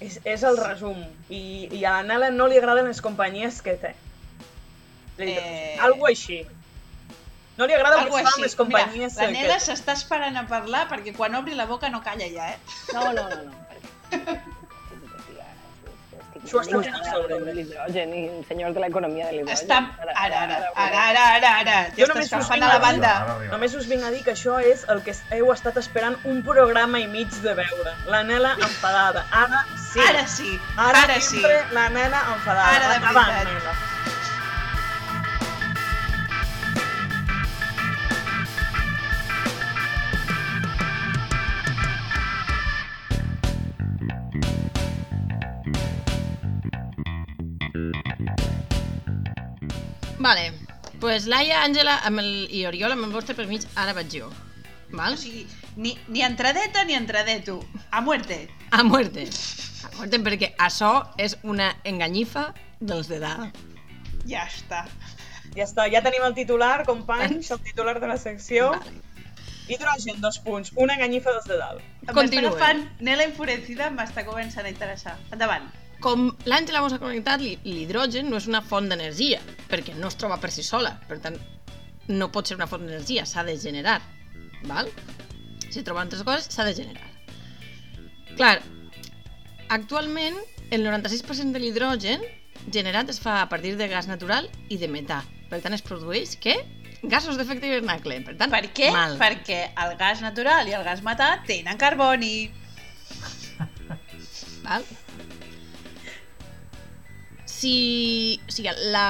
És, 0.00 0.18
és 0.24 0.42
el 0.48 0.56
resum. 0.56 1.00
I, 1.28 1.68
I 1.76 1.84
a 1.84 1.98
l'Anela 1.98 2.30
no 2.32 2.46
li 2.48 2.56
agraden 2.58 2.88
les 2.88 3.00
companyies 3.04 3.60
que 3.62 3.74
té. 3.82 3.94
Eh. 5.20 5.76
Algo 5.84 6.06
així. 6.08 6.40
No 7.58 7.66
li 7.68 7.74
agrada 7.76 7.98
el 7.98 8.06
Algo 8.06 8.16
que 8.16 8.22
fa 8.22 8.28
així. 8.30 8.38
amb 8.40 8.46
les 8.46 8.56
companyies 8.56 9.16
Mira, 9.18 9.26
que 9.26 9.26
l'Anela 9.34 9.58
té. 9.58 9.64
s'està 9.66 9.92
esperant 9.98 10.38
a 10.40 10.46
parlar 10.48 10.86
perquè 10.88 11.12
quan 11.16 11.34
obri 11.36 11.54
la 11.58 11.66
boca 11.68 11.90
no 11.92 12.00
calla 12.00 12.28
ja, 12.32 12.54
eh? 12.54 12.58
No, 12.94 13.12
no, 13.12 13.28
no, 13.28 13.42
no. 13.44 13.58
S'ho 16.48 16.60
està 16.62 16.80
fent 16.82 17.04
sobre. 17.12 17.38
l'hidrogen 17.52 18.14
i 18.16 18.22
senyors 18.48 18.74
de 18.74 18.80
l'economia 18.84 19.26
de 19.28 19.32
l'hidrogen. 19.36 19.56
Està... 19.56 19.80
Ara, 20.00 20.14
ara, 20.24 20.40
ara, 20.44 20.70
ara, 20.84 21.02
ara, 21.10 21.24
ara, 21.36 21.50
ara. 21.60 21.76
Jo 21.98 22.08
només 22.08 22.32
us 22.32 22.48
vinc 22.48 22.64
a 22.64 22.72
la 22.72 22.78
banda. 22.82 23.12
Només 23.50 23.76
us 23.76 23.86
vinc 23.90 24.08
a 24.08 24.10
dir 24.14 24.22
que 24.24 24.32
això 24.32 24.56
és 24.72 24.86
el 24.94 25.02
que 25.06 25.14
heu 25.36 25.52
estat 25.52 25.76
esperant 25.82 26.16
un 26.24 26.42
programa 26.46 27.02
i 27.02 27.06
mig 27.12 27.28
de 27.44 27.54
veure. 27.60 27.94
La 28.08 28.24
nena 28.24 28.56
enfadada. 28.56 29.26
Ara 29.44 29.64
sí. 29.76 30.00
Ara 30.08 30.26
sí, 30.26 30.58
Ara, 30.76 31.04
ara 31.04 31.20
sí. 31.20 31.44
la 31.76 31.88
nena 31.90 32.26
enfadada. 32.34 32.76
Ara 32.76 32.92
de 32.94 33.00
veritat. 33.06 33.89
Vale, 50.20 50.52
pues 51.00 51.24
Laia, 51.24 51.62
Àngela 51.64 51.94
amb 52.04 52.20
el, 52.20 52.26
i 52.52 52.66
Oriol 52.68 52.92
amb 52.92 53.06
el 53.06 53.12
vostre 53.14 53.32
permís, 53.38 53.64
ara 53.80 53.94
vaig 53.96 54.12
jo. 54.12 54.26
Val? 54.92 55.14
O 55.16 55.16
sigui, 55.16 55.46
ni, 55.80 55.94
ni 56.12 56.20
entradeta 56.26 56.84
ni 56.84 56.92
entradeto. 56.98 57.56
A 57.90 58.02
muerte. 58.04 58.42
A 58.70 58.82
muerte. 58.84 59.24
A 59.88 59.94
muerte 59.96 60.20
perquè 60.20 60.52
això 60.60 60.92
és 61.16 61.38
una 61.40 61.70
enganyifa 61.88 62.50
dels 62.80 63.08
de 63.08 63.22
dalt. 63.22 63.56
Ja 64.28 64.44
està. 64.44 64.84
Ja 65.56 65.64
està, 65.64 65.88
ja 65.88 66.04
tenim 66.04 66.26
el 66.28 66.36
titular, 66.36 66.84
companys, 66.84 67.48
el 67.56 67.64
titular 67.64 67.96
de 68.02 68.12
la 68.12 68.20
secció. 68.20 68.74
Vale. 68.76 69.00
Hidrogen, 69.70 70.20
dos 70.20 70.36
punts. 70.44 70.74
Una 70.76 70.98
enganyifa 70.98 71.32
dels 71.32 71.48
de 71.48 71.56
dalt. 71.56 71.80
Agafant 72.10 72.84
Nela 73.00 73.24
enfurecida, 73.24 73.88
m'està 73.94 74.28
començant 74.28 74.68
a 74.68 74.74
interessar. 74.76 75.16
Endavant. 75.32 75.70
Com 76.00 76.30
l'Àngela 76.48 76.80
mos 76.80 76.94
ha 76.96 76.98
comentat, 77.02 77.40
l'hi- 77.44 77.58
l'hidrogen 77.64 78.30
no 78.30 78.38
és 78.40 78.46
una 78.48 78.62
font 78.64 78.88
d'energia, 78.88 79.40
perquè 79.68 79.94
no 79.98 80.08
es 80.08 80.16
troba 80.16 80.38
per 80.40 80.50
si 80.50 80.62
sola. 80.64 80.94
Per 81.08 81.18
tant, 81.20 81.36
no 82.08 82.30
pot 82.32 82.46
ser 82.48 82.56
una 82.56 82.66
font 82.66 82.86
d'energia, 82.86 83.26
s'ha 83.26 83.44
de 83.44 83.56
generar. 83.60 84.00
Val? 84.64 84.88
Si 85.70 85.82
troben 85.86 86.06
altres 86.08 86.22
coses, 86.26 86.48
s'ha 86.50 86.64
de 86.64 86.74
generar. 86.74 87.06
Clar, 88.36 88.56
actualment 89.68 90.36
el 90.70 90.84
96% 90.86 91.52
de 91.52 91.60
l'hidrogen 91.62 92.22
generat 92.72 93.08
es 93.10 93.20
fa 93.20 93.40
a 93.42 93.48
partir 93.48 93.76
de 93.76 93.88
gas 93.88 94.06
natural 94.08 94.48
i 94.68 94.78
de 94.78 94.88
metà. 94.88 95.20
Per 95.50 95.60
tant, 95.60 95.74
es 95.74 95.82
produeix, 95.82 96.36
què? 96.40 96.56
Gasos 97.02 97.36
d'efecte 97.38 97.66
hivernacle. 97.66 98.20
Per 98.24 98.36
tant, 98.38 98.50
Per 98.52 98.72
què? 98.76 98.90
mal. 98.92 99.16
Perquè 99.18 99.60
el 99.84 99.96
gas 99.98 100.20
natural 100.24 100.68
i 100.68 100.74
el 100.76 100.84
gas 100.84 101.00
metà 101.02 101.30
tenen 101.46 101.78
carboni. 101.80 102.50
Val? 104.64 104.84
Si, 107.60 108.40
o 108.48 108.52
sigui, 108.54 108.70
la, 108.94 109.06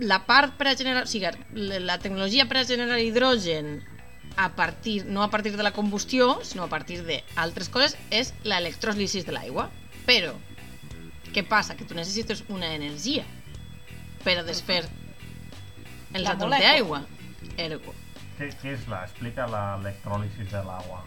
la 0.00 0.18
part 0.24 0.54
per 0.56 0.70
a 0.70 0.76
generar, 0.78 1.04
o 1.04 1.10
sigui, 1.10 1.28
la 1.84 1.98
tecnologia 2.00 2.46
per 2.48 2.62
a 2.62 2.64
generar 2.64 2.98
hidrogen 3.04 3.82
a 4.40 4.46
partir, 4.56 5.04
no 5.06 5.22
a 5.22 5.28
partir 5.30 5.52
de 5.56 5.62
la 5.66 5.72
combustió, 5.76 6.38
sinó 6.46 6.64
a 6.64 6.70
partir 6.72 7.02
d'altres 7.04 7.68
coses, 7.68 7.96
és 8.10 8.32
l'electròlisis 8.48 9.26
de 9.28 9.34
l'aigua. 9.36 9.68
Però, 10.06 10.32
què 11.34 11.44
passa? 11.46 11.76
Que 11.76 11.84
tu 11.84 11.94
necessites 11.98 12.44
una 12.48 12.72
energia 12.74 13.26
per 14.24 14.38
a 14.40 14.42
desfer 14.46 14.84
els 16.14 16.24
La 16.24 16.32
àtoms 16.36 16.56
d'aigua. 16.64 17.02
Ergo. 17.60 17.92
Què, 18.38 18.48
què 18.62 18.72
és 18.78 18.86
la? 18.88 19.02
Explica 19.04 19.44
l'electròlisis 19.50 20.48
de 20.50 20.62
l'aigua. 20.64 21.02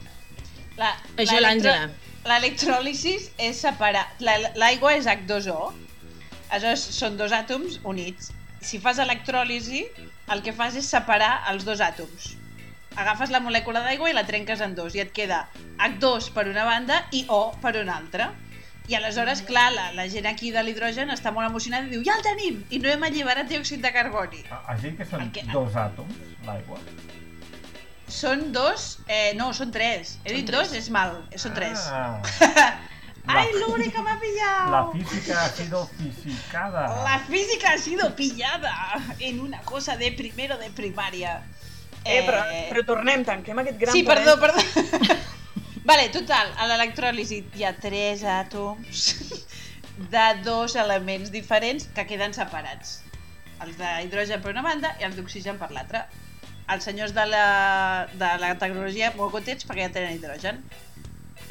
La, 0.78 0.92
Això 1.18 1.40
l'Àngela. 1.42 1.90
L'electròlisis 2.30 3.32
és 3.42 3.58
separar... 3.62 4.06
la- 4.24 4.54
L'aigua 4.56 4.94
és 5.00 5.06
H2O. 5.10 5.74
Aleshores, 6.54 6.84
són 6.94 7.16
dos 7.18 7.34
àtoms 7.34 7.80
units. 7.90 8.30
Si 8.64 8.78
fas 8.80 9.00
electròlisi, 9.02 9.82
el 10.34 10.44
que 10.46 10.54
fas 10.56 10.78
és 10.80 10.86
separar 10.88 11.32
els 11.52 11.66
dos 11.68 11.82
àtoms. 11.82 12.36
Agafes 12.96 13.32
la 13.34 13.40
molècula 13.42 13.82
d'aigua 13.82 14.12
i 14.12 14.14
la 14.14 14.22
trenques 14.28 14.62
en 14.62 14.76
dos 14.78 14.94
i 14.96 15.02
et 15.02 15.10
queda 15.18 15.48
H2 15.82 16.30
per 16.36 16.46
una 16.52 16.64
banda 16.68 17.00
i 17.12 17.24
O 17.34 17.40
per 17.64 17.74
una 17.82 17.96
altra. 17.98 18.30
I 18.92 18.96
aleshores, 19.00 19.42
clar, 19.48 19.70
la, 19.74 19.88
la 19.98 20.06
gent 20.12 20.28
aquí 20.30 20.52
de 20.52 20.62
l'hidrogen 20.62 21.10
està 21.10 21.32
molt 21.34 21.48
emocionada 21.50 21.88
i 21.88 21.94
diu 21.96 22.04
ja 22.06 22.18
el 22.20 22.24
tenim! 22.26 22.62
I 22.70 22.80
no 22.84 22.92
hem 22.92 23.04
alliberat 23.08 23.48
diòxid 23.50 23.82
de 23.82 23.92
carboni. 23.96 24.44
Ha- 24.52 24.62
Has 24.76 24.82
dit 24.86 24.98
que 25.00 25.08
són 25.10 25.32
que- 25.34 25.46
dos 25.54 25.74
àtoms, 25.80 26.20
l'aigua? 26.46 26.78
Són 28.14 28.52
dos... 28.54 29.00
Eh, 29.08 29.32
no, 29.40 29.50
són 29.58 29.72
tres. 29.74 30.18
He 30.24 30.30
Són 30.30 30.38
dit 30.38 30.50
tres. 30.52 30.68
dos, 30.70 30.78
és 30.78 30.90
mal. 30.94 31.16
Són 31.40 31.56
tres. 31.58 31.88
Ah, 33.26 33.40
¡Ay, 33.40 33.48
La- 33.54 33.60
Lure, 33.68 33.90
que 33.90 34.02
me 34.02 34.12
ha 34.12 34.20
pillado! 34.20 34.72
la 34.72 34.92
física 34.92 35.46
ha 35.46 35.50
sido 35.50 35.88
fisicada. 35.88 37.04
La 37.04 37.20
física 37.20 37.72
ha 37.72 37.78
sido 37.78 38.16
pillada 38.16 38.74
en 39.20 39.40
una 39.40 39.62
cosa 39.62 39.96
de 39.96 40.12
primero 40.12 40.58
de 40.58 40.70
primaria. 40.72 41.42
Eh, 42.04 42.22
però, 42.28 42.42
però 42.70 42.84
tornem, 42.86 43.24
tanquem 43.24 43.60
aquest 43.64 43.80
gran 43.80 43.94
Sí, 43.96 44.04
perdó, 44.04 44.36
perdó. 44.42 44.60
vale, 45.86 46.10
total, 46.12 46.52
a 46.60 46.68
l'electròlisi 46.68 47.46
hi 47.56 47.64
ha 47.64 47.72
tres 47.80 48.26
àtoms 48.28 49.06
de 50.12 50.26
dos 50.44 50.76
elements 50.76 51.32
diferents 51.32 51.88
que 51.96 52.04
queden 52.10 52.36
separats. 52.36 52.98
Els 53.64 53.78
d'hidrogen 53.80 54.42
per 54.44 54.52
una 54.52 54.66
banda 54.66 54.98
i 55.00 55.08
els 55.08 55.16
d'oxigen 55.16 55.56
per 55.62 55.72
l'altra. 55.72 56.10
els 56.74 56.84
senyors 56.88 57.12
de 57.16 57.24
la, 57.28 58.08
de 58.16 58.28
la 58.40 58.54
tecnologia 58.58 59.10
molt 59.18 59.32
contents 59.34 59.66
perquè 59.68 59.88
ja 59.88 59.92
tenen 59.96 60.16
hidrogen. 60.16 60.60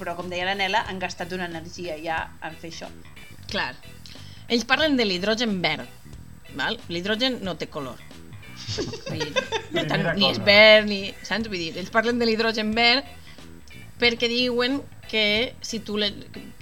Però, 0.03 0.17
com 0.19 0.27
deia 0.33 0.49
la 0.49 0.57
Nela, 0.59 0.81
han 0.91 0.99
gastat 0.99 1.31
una 1.37 1.47
energia 1.47 1.95
ja 2.03 2.17
en 2.43 2.57
fer 2.59 2.73
això. 2.73 2.89
Clar. 3.53 3.71
Ells 4.51 4.65
parlen 4.67 4.97
de 4.99 5.05
l'hidrogen 5.07 5.61
verd. 5.63 5.87
Val? 6.59 6.79
L'hidrogen 6.91 7.39
no 7.47 7.55
té 7.61 7.69
color. 7.71 8.01
Vull 8.73 9.21
dir, 9.23 9.31
per 9.33 9.85
tant, 9.87 10.03
Primera 10.03 10.15
ni 10.19 10.27
és 10.33 10.41
verd, 10.43 10.89
ni... 10.91 10.99
Saps? 11.25 11.47
Vull 11.49 11.61
dir, 11.63 11.71
ells 11.79 11.93
parlen 11.95 12.19
de 12.21 12.27
l'hidrogen 12.27 12.75
verd 12.77 13.07
perquè 14.03 14.27
diuen 14.33 14.81
que 15.11 15.23
si 15.63 15.79
tu, 15.87 15.97
le, 16.01 16.09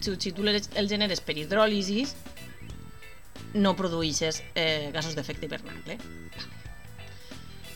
si, 0.04 0.12
si 0.20 0.32
tu 0.36 0.44
le- 0.44 0.60
el 0.76 0.88
generes 0.90 1.22
per 1.24 1.38
hidròlisis 1.40 2.12
no 3.54 3.72
produeixes 3.78 4.42
eh, 4.54 4.90
gasos 4.92 5.16
d'efecte 5.16 5.48
hivernacle. 5.48 5.96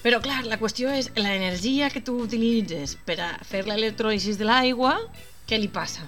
Però, 0.05 0.19
clar, 0.21 0.43
la 0.45 0.59
qüestió 0.61 0.91
és 0.93 1.09
l'energia 1.17 1.89
que 1.91 2.03
tu 2.05 2.19
utilitzes 2.21 2.99
per 3.09 3.17
a 3.25 3.31
fer 3.49 3.65
l'electròlisis 3.65 4.37
de 4.37 4.45
l'aigua, 4.45 4.99
què 5.49 5.59
li 5.61 5.69
passa? 5.69 6.07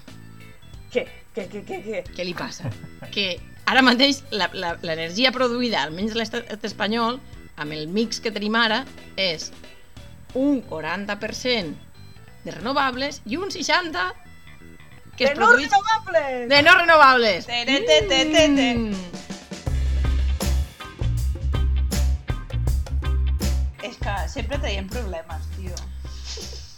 Què? 0.93 1.05
Què, 1.35 1.45
què, 1.51 1.61
què, 1.67 1.81
què? 1.85 2.03
Què 2.15 2.25
li 2.25 2.33
passa? 2.37 2.71
Que 3.13 3.27
ara 3.69 3.83
mateix 3.85 4.23
l'energia 4.33 5.31
produïda, 5.35 5.83
almenys 5.83 6.15
a 6.15 6.21
l'estat 6.21 6.65
espanyol, 6.65 7.19
amb 7.61 7.75
el 7.75 7.85
mix 7.91 8.21
que 8.23 8.31
tenim 8.33 8.55
ara, 8.57 8.83
és 9.17 9.51
un 10.37 10.63
40% 10.65 11.75
de 12.45 12.55
renovables 12.55 13.21
i 13.25 13.37
un 13.37 13.53
60% 13.53 14.25
que 15.17 15.25
De 15.25 15.31
es 15.31 15.39
no 15.39 15.47
produeix 15.47 15.71
renovables! 15.71 16.49
de 16.49 16.61
no 16.61 16.73
renovables. 16.77 17.45
Te, 17.47 17.65
te, 17.65 17.79
te, 17.81 18.01
te, 18.07 18.25
te, 18.33 18.43
te. 18.55 18.75
Mm. 18.77 18.93
És 23.89 23.97
que 23.97 24.13
sempre 24.29 24.59
traiem 24.61 24.87
problemes, 24.93 25.41
tio. 25.55 25.73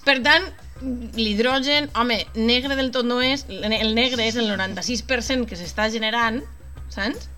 Per 0.07 0.17
tant, 0.23 0.47
l'hidrogen, 0.81 1.89
home, 1.95 2.25
negre 2.35 2.75
del 2.75 2.91
tot 2.91 3.05
no 3.05 3.21
és, 3.21 3.45
el 3.49 3.93
negre 3.95 4.25
és 4.27 4.35
el 4.39 4.49
96% 4.51 5.45
que 5.49 5.57
s'està 5.59 5.89
generant, 5.91 6.41
saps? 6.89 7.29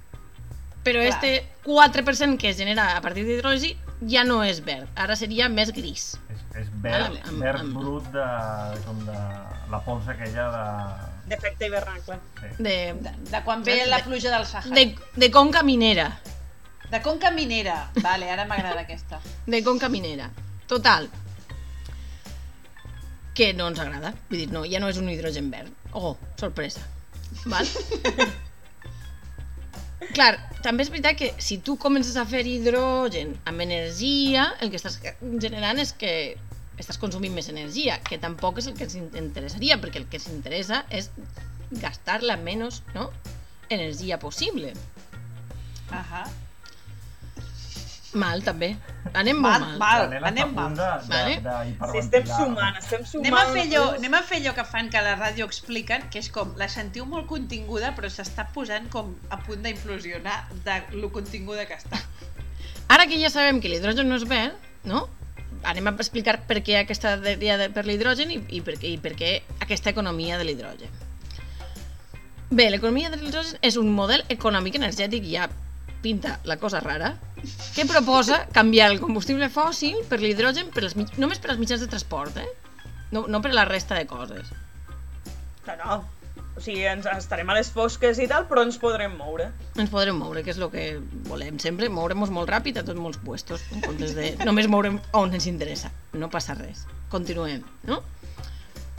Però 0.83 1.01
Clar. 1.03 1.11
este 1.13 1.45
4% 1.65 2.37
que 2.41 2.49
es 2.49 2.57
genera 2.57 2.95
a 2.97 3.01
partir 3.01 3.23
d'hidròlisi 3.27 3.75
ja 4.09 4.23
no 4.25 4.39
és 4.43 4.63
verd, 4.65 4.87
ara 4.97 5.15
seria 5.15 5.47
més 5.49 5.69
gris. 5.75 6.15
És, 6.33 6.39
és 6.63 6.69
verd, 6.81 7.09
Vale, 7.11 7.21
amb- 7.29 7.43
verd 7.43 7.61
amb- 7.61 7.77
brut 7.77 8.07
de, 8.15 8.25
com 8.87 9.03
de 9.05 9.17
la 9.69 9.81
pols 9.85 10.07
aquella 10.09 10.47
de... 10.55 10.65
D'efecte 11.31 11.67
hivernacle. 11.69 12.17
Sí. 12.41 12.49
De, 12.57 12.75
De, 12.97 13.11
de 13.29 13.41
quan 13.45 13.61
ve 13.63 13.85
la 13.87 13.99
pluja 14.03 14.31
del 14.33 14.45
Sahara. 14.49 14.73
de, 14.75 14.95
de 15.15 15.29
conca 15.31 15.61
minera. 15.63 16.09
De 16.89 16.99
conca 17.01 17.29
minera. 17.31 17.91
Vale, 18.01 18.29
ara 18.31 18.43
m'agrada 18.49 18.81
aquesta. 18.81 19.21
De 19.45 19.61
conca 19.63 19.87
minera. 19.87 20.31
Total. 20.67 21.07
Que 23.37 23.53
no 23.55 23.69
ens 23.71 23.79
agrada. 23.79 24.13
Vull 24.29 24.43
dir, 24.43 24.49
no, 24.51 24.63
ja 24.67 24.81
no 24.83 24.89
és 24.91 24.99
un 24.99 25.09
hidrogen 25.11 25.51
verd. 25.53 25.71
Oh, 25.93 26.15
sorpresa. 26.39 26.83
Val? 27.45 27.67
Clar, 30.15 30.31
també 30.65 30.83
és 30.83 30.89
veritat 30.91 31.15
que 31.19 31.29
si 31.39 31.59
tu 31.63 31.77
comences 31.79 32.17
a 32.17 32.25
fer 32.27 32.41
hidrogen 32.49 33.35
amb 33.47 33.63
energia, 33.63 34.49
el 34.59 34.71
que 34.73 34.79
estàs 34.81 34.97
generant 35.21 35.79
és 35.79 35.93
que 35.93 36.13
estàs 36.81 36.99
consumint 36.99 37.35
més 37.35 37.49
energia, 37.53 37.99
que 38.07 38.19
tampoc 38.19 38.59
és 38.59 38.67
el 38.67 38.75
que 38.77 38.87
ens 38.87 38.97
interessaria, 38.97 39.77
perquè 39.79 40.01
el 40.01 40.07
que 40.09 40.19
ens 40.19 40.29
interessa 40.33 40.83
és 40.89 41.11
gastar 41.83 42.21
la 42.25 42.37
menys 42.41 42.81
no? 42.95 43.11
energia 43.69 44.19
possible. 44.19 44.73
Ahà. 45.91 46.25
Mal, 48.13 48.41
també. 48.43 48.73
Anem 49.13 49.37
molt 49.39 49.61
Mal, 49.61 49.61
mal. 49.61 49.77
mal. 49.79 50.09
Nela 50.11 50.27
anem 50.27 50.49
punt 50.55 50.73
de, 50.75 50.83
de, 50.83 51.07
Vale. 51.13 51.35
de 51.35 51.51
Si 51.63 51.69
hiperventilar. 51.71 52.01
estem 52.01 52.25
sumant, 52.27 52.77
estem 52.81 53.05
sumant... 53.05 53.27
Anem 53.27 53.37
a, 53.39 53.45
fer 53.53 53.63
allò, 53.69 53.83
anem 53.95 54.13
a 54.17 54.21
fer 54.27 54.39
allò 54.41 54.53
que 54.57 54.65
fan 54.67 54.89
que 54.91 55.01
la 55.05 55.13
ràdio 55.19 55.45
expliquen, 55.47 56.09
que 56.11 56.19
és 56.19 56.27
com, 56.29 56.51
la 56.59 56.67
sentiu 56.67 57.05
molt 57.07 57.27
continguda, 57.29 57.93
però 57.95 58.09
s'està 58.11 58.49
posant 58.53 58.89
com 58.91 59.13
a 59.29 59.39
punt 59.45 59.63
d'implosionar 59.63 60.41
de 60.65 60.81
lo 60.99 61.09
continguda 61.15 61.65
que 61.69 61.79
està. 61.79 62.01
Ara 62.91 63.07
que 63.07 63.21
ja 63.21 63.29
sabem 63.31 63.61
que 63.63 63.71
l'hidrogen 63.71 64.09
no 64.11 64.19
és 64.19 64.27
verd, 64.27 64.59
no? 64.83 65.05
Anem 65.63 65.87
a 65.87 65.95
explicar 65.95 66.39
per 66.49 66.59
què 66.65 66.81
aquesta 66.81 67.15
dèria 67.21 67.55
de, 67.61 67.69
per 67.71 67.85
l'hidrogen 67.85 68.31
i, 68.33 68.41
i, 68.49 68.61
per, 68.65 68.75
què- 68.81 68.91
i 68.91 68.97
per 68.99 69.15
què 69.15 69.37
aquesta 69.61 69.91
economia 69.93 70.37
de 70.41 70.43
l'hidrogen. 70.49 70.89
Bé, 72.51 72.65
l'economia 72.73 73.09
de 73.09 73.15
l'hidrogen 73.21 73.55
és 73.63 73.77
un 73.79 73.87
model 73.95 74.25
econòmic 74.27 74.75
energètic 74.75 75.23
ja 75.31 75.45
pinta 76.01 76.39
la 76.49 76.57
cosa 76.57 76.81
rara, 76.81 77.13
que 77.75 77.85
proposa 77.89 78.45
canviar 78.53 78.91
el 78.91 78.99
combustible 79.01 79.49
fòssil 79.49 80.03
per 80.09 80.19
l'hidrogen 80.21 80.69
per 80.73 80.83
mig- 80.95 81.17
només 81.17 81.39
per 81.39 81.51
als 81.51 81.59
mitjans 81.59 81.81
de 81.81 81.87
transport, 81.91 82.37
eh? 82.37 82.47
No, 83.11 83.25
no 83.27 83.41
per 83.41 83.53
la 83.53 83.65
resta 83.65 83.95
de 83.95 84.05
coses. 84.07 84.49
Que 85.65 85.75
no. 85.83 86.01
O 86.55 86.59
sigui, 86.59 86.83
ens 86.85 87.05
estarem 87.07 87.49
a 87.49 87.55
les 87.55 87.69
fosques 87.71 88.19
i 88.19 88.27
tal, 88.27 88.43
però 88.49 88.63
ens 88.67 88.77
podrem 88.77 89.13
moure. 89.15 89.49
Ens 89.79 89.89
podrem 89.89 90.17
moure, 90.19 90.43
que 90.43 90.51
és 90.51 90.57
el 90.59 90.67
que 90.69 90.85
volem 91.29 91.57
sempre, 91.63 91.87
moure-nos 91.89 92.29
molt 92.33 92.49
ràpid 92.51 92.77
a 92.81 92.83
tots 92.83 92.99
molts 92.99 93.19
puestos, 93.23 93.63
en 93.71 93.79
comptes 93.85 94.13
de 94.17 94.33
només 94.43 94.67
mourem 94.67 94.99
on 95.15 95.31
ens 95.33 95.47
interessa. 95.47 95.91
No 96.13 96.29
passa 96.29 96.53
res. 96.59 96.83
Continuem, 97.09 97.63
no? 97.87 98.01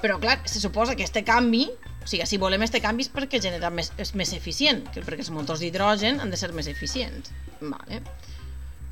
Però, 0.02 0.16
clar, 0.18 0.40
se 0.48 0.58
suposa 0.60 0.96
que 0.96 1.04
este 1.04 1.22
canvi, 1.28 1.68
o 2.02 2.08
sigui, 2.08 2.24
si 2.26 2.40
volem 2.40 2.64
este 2.64 2.80
canvi 2.82 3.04
és 3.04 3.12
perquè 3.12 3.38
genera 3.40 3.70
més, 3.70 3.92
és 4.02 4.14
més 4.18 4.32
eficient, 4.34 4.82
que 4.90 5.04
perquè 5.04 5.22
els 5.22 5.30
motors 5.30 5.60
d'hidrogen 5.62 6.18
han 6.20 6.32
de 6.32 6.40
ser 6.40 6.50
més 6.56 6.66
eficients. 6.72 7.30
Vale. 7.60 8.00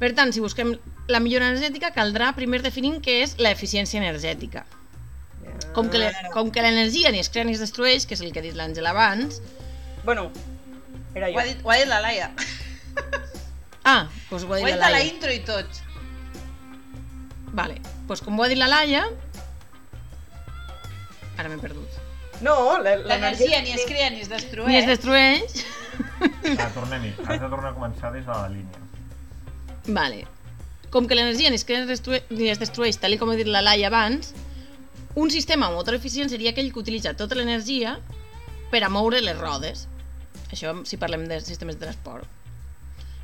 Per 0.00 0.12
tant, 0.16 0.32
si 0.32 0.40
busquem 0.40 0.74
la 1.12 1.20
millora 1.20 1.50
energètica, 1.50 1.90
caldrà 1.92 2.30
primer 2.36 2.62
definir 2.64 2.94
què 3.04 3.18
és 3.26 3.34
l'eficiència 3.38 4.00
energètica. 4.00 4.64
Com 5.76 5.90
que, 5.92 6.62
l'energia 6.64 7.10
ni 7.12 7.20
es 7.20 7.28
crea 7.28 7.44
ni 7.44 7.52
es 7.52 7.60
destrueix, 7.60 8.06
que 8.08 8.16
és 8.16 8.22
el 8.24 8.32
que 8.32 8.40
ha 8.40 8.46
dit 8.46 8.56
l'Àngel 8.56 8.86
abans, 8.88 9.42
Bueno, 10.02 10.30
era 11.14 11.28
Ho 11.28 11.32
jo. 11.34 11.38
ha 11.40 11.44
dit, 11.44 11.58
ho 11.62 11.70
ha 11.70 11.76
dit 11.76 11.86
la 11.90 11.98
Laia. 12.00 12.30
ah, 13.84 14.08
doncs 14.30 14.44
ho 14.44 14.48
Ho 14.48 14.54
ha 14.54 14.56
ha 14.56 14.60
dit 14.64 14.72
dit 14.72 14.80
la 14.80 14.86
a 14.86 14.90
la 14.90 14.96
Laia. 14.96 15.10
intro 15.12 15.32
i 15.34 15.40
tot. 15.44 15.82
Vale, 17.52 17.76
doncs 18.08 18.22
com 18.24 18.38
ho 18.40 18.46
ha 18.46 18.48
dit 18.48 18.56
la 18.58 18.70
Laia... 18.72 19.04
Ara 21.36 21.48
m'he 21.52 21.58
perdut. 21.60 22.00
No, 22.40 22.78
la- 22.80 22.96
L'energia 23.04 23.60
ni 23.64 23.72
es 23.76 23.84
crea 23.88 24.08
ni 24.10 24.24
es 24.24 24.32
destrueix. 24.32 24.68
Ni 24.72 24.80
es 24.80 24.88
destrueix... 24.88 25.64
Ah, 26.56 26.70
tornem-hi. 26.74 27.12
Has 27.26 27.36
de 27.40 27.48
tornar 27.52 27.74
a 27.74 27.76
començar 27.76 28.10
des 28.16 28.24
de 28.24 28.32
la 28.32 28.48
línia. 28.48 28.79
Vale. 29.86 30.26
Com 30.90 31.06
que 31.06 31.14
l'energia 31.14 31.50
ni 31.50 31.56
es 31.56 31.64
crea 31.64 31.84
ni 31.86 32.48
es 32.50 32.58
destrueix, 32.58 32.98
tal 32.98 33.16
com 33.18 33.30
ha 33.30 33.36
dit 33.38 33.46
la 33.46 33.62
Laia 33.62 33.86
abans, 33.88 34.32
un 35.14 35.30
sistema 35.30 35.68
o 35.70 35.74
motor 35.74 35.94
eficient 35.94 36.30
seria 36.30 36.50
aquell 36.50 36.72
que 36.72 36.78
utilitza 36.82 37.14
tota 37.18 37.34
l'energia 37.38 37.96
per 38.70 38.82
a 38.84 38.88
moure 38.90 39.20
les 39.22 39.38
rodes. 39.38 39.86
Això 40.50 40.74
si 40.86 40.98
parlem 40.98 41.28
de 41.30 41.40
sistemes 41.40 41.78
de 41.78 41.86
transport. 41.86 42.26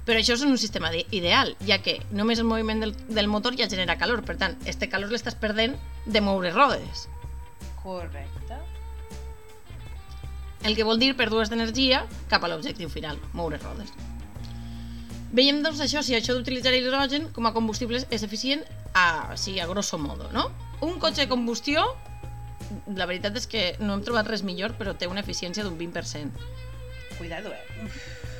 Però 0.06 0.18
això 0.20 0.36
és 0.38 0.42
un 0.46 0.54
sistema 0.58 0.92
de- 0.94 1.04
ideal, 1.10 1.56
ja 1.66 1.80
que 1.82 1.96
només 2.12 2.38
el 2.38 2.46
moviment 2.46 2.78
del, 2.80 2.92
del 3.10 3.26
motor 3.26 3.56
ja 3.58 3.66
genera 3.68 3.98
calor, 3.98 4.22
per 4.22 4.36
tant, 4.38 4.54
este 4.64 4.88
calor 4.88 5.10
l'estàs 5.10 5.34
perdent 5.34 5.74
de 6.06 6.20
moure 6.20 6.52
rodes. 6.54 7.08
Correcte. 7.82 8.32
el 10.66 10.74
que 10.74 10.82
vol 10.82 10.98
dir 10.98 11.12
pèrdues 11.14 11.46
d'energia 11.50 12.00
cap 12.30 12.42
a 12.42 12.48
l'objectiu 12.50 12.88
final, 12.90 13.18
moure 13.32 13.58
rodes. 13.62 13.92
Veiem 15.34 15.62
doncs 15.64 15.80
això, 15.82 16.02
si 16.06 16.14
això 16.14 16.36
d'utilitzar 16.36 16.72
l'hidrogen 16.72 17.30
com 17.34 17.48
a 17.48 17.52
combustible 17.54 17.98
és 17.98 18.22
eficient 18.22 18.62
a, 18.94 19.34
sí, 19.36 19.58
a 19.60 19.66
grosso 19.66 19.98
modo, 19.98 20.28
no? 20.32 20.50
Un 20.80 21.00
cotxe 21.02 21.24
de 21.24 21.28
combustió, 21.28 21.82
la 22.94 23.06
veritat 23.06 23.36
és 23.36 23.48
que 23.50 23.64
no 23.80 23.96
hem 23.96 24.04
trobat 24.06 24.28
res 24.30 24.44
millor, 24.46 24.76
però 24.78 24.94
té 24.94 25.08
una 25.10 25.24
eficiència 25.24 25.64
d'un 25.66 25.76
20%. 25.78 26.46
Cuidado, 27.18 27.50
eh? 27.52 27.88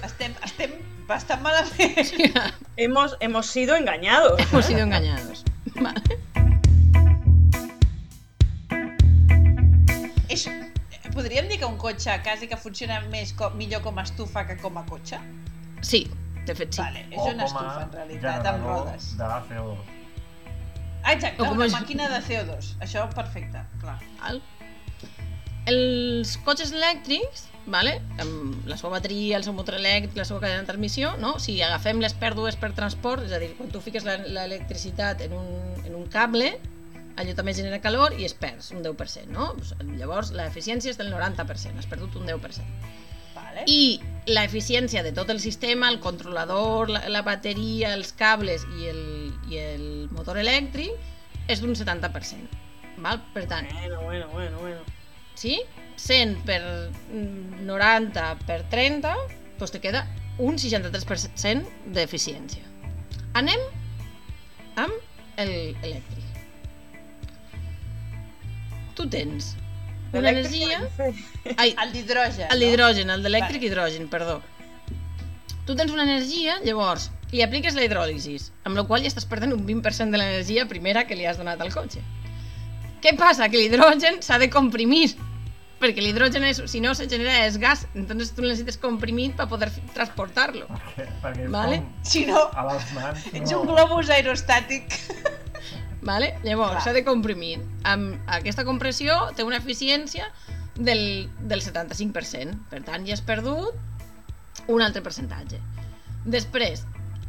Estem, 0.07 0.35
estem 0.45 0.77
bastant 1.09 1.43
malament. 1.43 2.13
Hemos, 2.77 3.17
hemos 3.21 3.47
sido 3.47 3.75
engañados. 3.75 4.39
Hemos 4.39 4.67
sido 4.67 4.81
engañados. 4.81 5.45
Vale. 5.75 6.03
És, 10.29 10.45
podríem 11.15 11.49
dir 11.49 11.59
que 11.59 11.65
un 11.65 11.79
cotxe 11.81 12.19
quasi 12.23 12.47
que 12.51 12.59
funciona 12.61 13.01
més 13.09 13.33
com, 13.33 13.57
millor 13.57 13.83
com 13.83 13.97
a 13.99 14.05
estufa 14.05 14.45
que 14.47 14.59
com 14.61 14.77
a 14.77 14.85
cotxe? 14.85 15.19
Sí, 15.81 16.05
de 16.47 16.55
fet 16.55 16.73
sí. 16.75 16.81
Vale, 16.83 17.05
és 17.11 17.19
o 17.19 17.25
una 17.31 17.33
com 17.33 17.41
a 17.43 17.47
estufa 17.47 17.83
en 17.83 17.93
realitat, 17.93 18.47
amb 18.53 18.67
rodes. 18.67 19.11
de 19.19 19.25
CO2. 19.51 19.77
Ah, 21.07 21.13
exacte, 21.13 21.43
O 21.43 21.51
una 21.53 21.65
a- 21.67 21.75
màquina 21.75 22.09
de 22.11 22.21
CO2. 22.27 22.73
Això, 22.81 23.09
perfecte, 23.15 23.61
clar. 23.81 23.99
Val? 24.21 24.41
Els 25.67 26.37
cotxes 26.47 26.71
elèctrics, 26.73 27.49
vale? 27.67 27.97
amb 28.23 28.67
la 28.71 28.77
seva 28.79 28.93
bateria, 28.97 29.37
el 29.41 29.43
seu 29.47 29.53
motor 29.57 29.75
elèctric, 29.81 30.15
la 30.19 30.25
seva 30.29 30.39
cadena 30.45 30.63
de 30.63 30.69
transmissió, 30.69 31.17
no? 31.19 31.39
si 31.43 31.57
agafem 31.63 31.99
les 32.03 32.15
pèrdues 32.15 32.55
per 32.61 32.71
transport, 32.77 33.25
és 33.27 33.33
a 33.35 33.41
dir, 33.43 33.53
quan 33.59 33.71
tu 33.75 33.81
fiques 33.83 34.07
la- 34.07 34.19
l'electricitat 34.23 35.21
en, 35.27 35.35
un, 35.35 35.49
en 35.85 35.95
un 35.99 36.07
cable, 36.07 36.53
allò 37.17 37.35
també 37.35 37.55
genera 37.57 37.81
calor 37.83 38.15
i 38.15 38.25
es 38.29 38.35
perds 38.39 38.71
un 38.77 38.83
10%, 38.85 39.27
no? 39.33 39.55
Llavors, 39.97 40.31
l'eficiència 40.37 40.91
és 40.93 40.99
del 41.01 41.11
90%, 41.11 41.79
has 41.81 41.87
perdut 41.91 42.15
un 42.21 42.27
10%. 42.29 42.63
Vale. 43.35 43.65
I 43.67 43.99
l'eficiència 44.27 45.03
de 45.07 45.13
tot 45.15 45.31
el 45.31 45.39
sistema, 45.41 45.89
el 45.89 46.01
controlador, 46.03 46.91
la, 46.91 47.05
la 47.09 47.23
bateria, 47.23 47.93
els 47.95 48.13
cables 48.17 48.67
i 48.81 48.89
el, 48.91 49.03
i 49.51 49.61
el 49.63 49.87
motor 50.11 50.41
elèctric 50.43 51.49
és 51.49 51.63
d'un 51.63 51.77
70%. 51.79 52.63
Val? 53.05 53.21
Per 53.35 53.45
tant, 53.47 53.69
Bueno, 53.73 54.01
bueno, 54.03 54.29
bueno, 54.33 54.59
bueno. 54.61 54.81
sí? 55.35 55.61
100 55.97 56.43
per 56.45 56.61
mm, 57.13 57.65
90 57.67 58.25
per 58.47 58.63
30, 58.73 59.13
doncs 59.59 59.73
te 59.73 59.81
queda 59.81 60.05
un 60.39 60.59
63% 60.61 61.93
d'eficiència. 61.97 62.65
Anem 63.37 63.63
amb 64.77 65.39
el 65.41 65.53
elèctric. 65.85 66.25
Tu 68.97 69.07
tens 69.13 69.55
una 70.13 70.31
energia... 70.31 70.81
Ai, 71.57 71.75
El 71.83 71.93
d'hidrogen. 71.93 72.47
el 72.51 72.61
no? 72.61 72.65
d'hidrogen, 72.65 73.11
el 73.11 73.25
d'elèctric 73.25 73.67
hidrogen, 73.69 74.09
perdó. 74.13 74.41
Tu 75.67 75.75
tens 75.75 75.91
una 75.93 76.05
energia, 76.07 76.61
llavors, 76.65 77.11
li 77.33 77.43
apliques 77.43 77.75
la 77.75 77.87
hidròlisis, 77.87 78.53
amb 78.65 78.79
la 78.79 78.85
qual 78.87 79.03
ja 79.03 79.11
estàs 79.11 79.27
perdent 79.27 79.55
un 79.57 79.65
20% 79.67 80.15
de 80.15 80.21
l'energia 80.21 80.67
primera 80.71 81.07
que 81.07 81.19
li 81.19 81.27
has 81.27 81.41
donat 81.41 81.61
al 81.61 81.73
cotxe. 81.75 82.03
Què 83.03 83.17
passa? 83.19 83.49
Que 83.51 83.59
l'hidrogen 83.59 84.21
s'ha 84.23 84.39
de 84.39 84.49
comprimir, 84.51 85.17
perquè 85.83 86.01
l'hidrogen, 86.03 86.47
si 86.55 86.81
no, 86.81 86.95
se 86.95 87.09
genera 87.11 87.45
és 87.47 87.59
gas, 87.59 87.87
entonces 87.95 88.33
tu 88.35 88.45
necessites 88.47 88.79
comprimir 88.81 89.33
per 89.37 89.49
poder 89.51 89.73
transportar-lo. 89.95 90.69
Perquè, 90.71 91.09
perquè 91.25 91.49
és 91.49 91.51
Vale. 91.53 91.81
com 91.83 92.07
Si 92.15 92.25
no, 92.31 92.47
a 92.55 92.69
les 92.71 92.93
mans... 92.97 93.27
ets 93.35 93.57
un 93.59 93.67
globus 93.67 94.13
aerostàtic. 94.15 94.97
Vale? 96.07 96.37
Llavors, 96.45 96.85
s'ha 96.85 96.95
de 96.95 97.03
comprimir. 97.05 97.57
Amb 97.85 98.29
aquesta 98.31 98.65
compressió 98.65 99.19
té 99.37 99.45
una 99.45 99.59
eficiència 99.59 100.29
del, 100.77 101.27
del 101.41 101.65
75%. 101.65 102.69
Per 102.71 102.83
tant, 102.87 103.07
ja 103.09 103.17
has 103.17 103.25
perdut 103.27 103.75
un 104.71 104.85
altre 104.85 105.03
percentatge. 105.03 105.59
Després, 106.25 106.85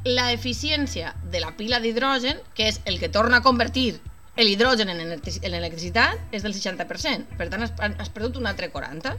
la 0.06 0.30
eficiència 0.32 1.16
de 1.32 1.42
la 1.42 1.56
pila 1.58 1.82
d'hidrogen, 1.82 2.40
que 2.54 2.70
és 2.70 2.80
el 2.86 3.02
que 3.02 3.10
torna 3.10 3.42
a 3.42 3.46
convertir 3.46 4.00
l'hidrogen 4.38 4.94
en, 4.94 5.02
en 5.02 5.58
electricitat, 5.58 6.22
és 6.32 6.46
del 6.46 6.54
60%. 6.54 7.38
Per 7.40 7.50
tant, 7.50 7.66
has, 7.66 7.74
has 7.74 8.14
perdut 8.14 8.38
un 8.38 8.46
altre 8.46 8.70
40%. 8.74 9.18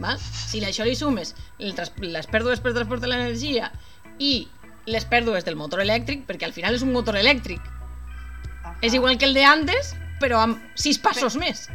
Val? 0.00 0.18
Si 0.18 0.58
a 0.58 0.72
això 0.72 0.82
li 0.82 0.96
sumes 0.98 1.36
el 1.62 1.76
les 2.10 2.26
pèrdues 2.26 2.58
per 2.58 2.72
transport 2.74 3.04
de 3.04 3.12
l'energia 3.12 3.68
i 4.18 4.48
les 4.90 5.04
pèrdues 5.06 5.46
del 5.46 5.54
motor 5.54 5.84
elèctric, 5.84 6.24
perquè 6.26 6.48
al 6.48 6.56
final 6.56 6.74
és 6.74 6.82
un 6.82 6.90
motor 6.92 7.14
elèctric, 7.14 7.62
és 8.84 8.94
igual 8.94 9.18
que 9.18 9.24
el 9.26 9.34
de 9.34 9.44
antes, 9.44 9.94
però 10.20 10.38
amb 10.44 10.60
sis 10.78 10.98
passos 10.98 11.36
més. 11.40 11.68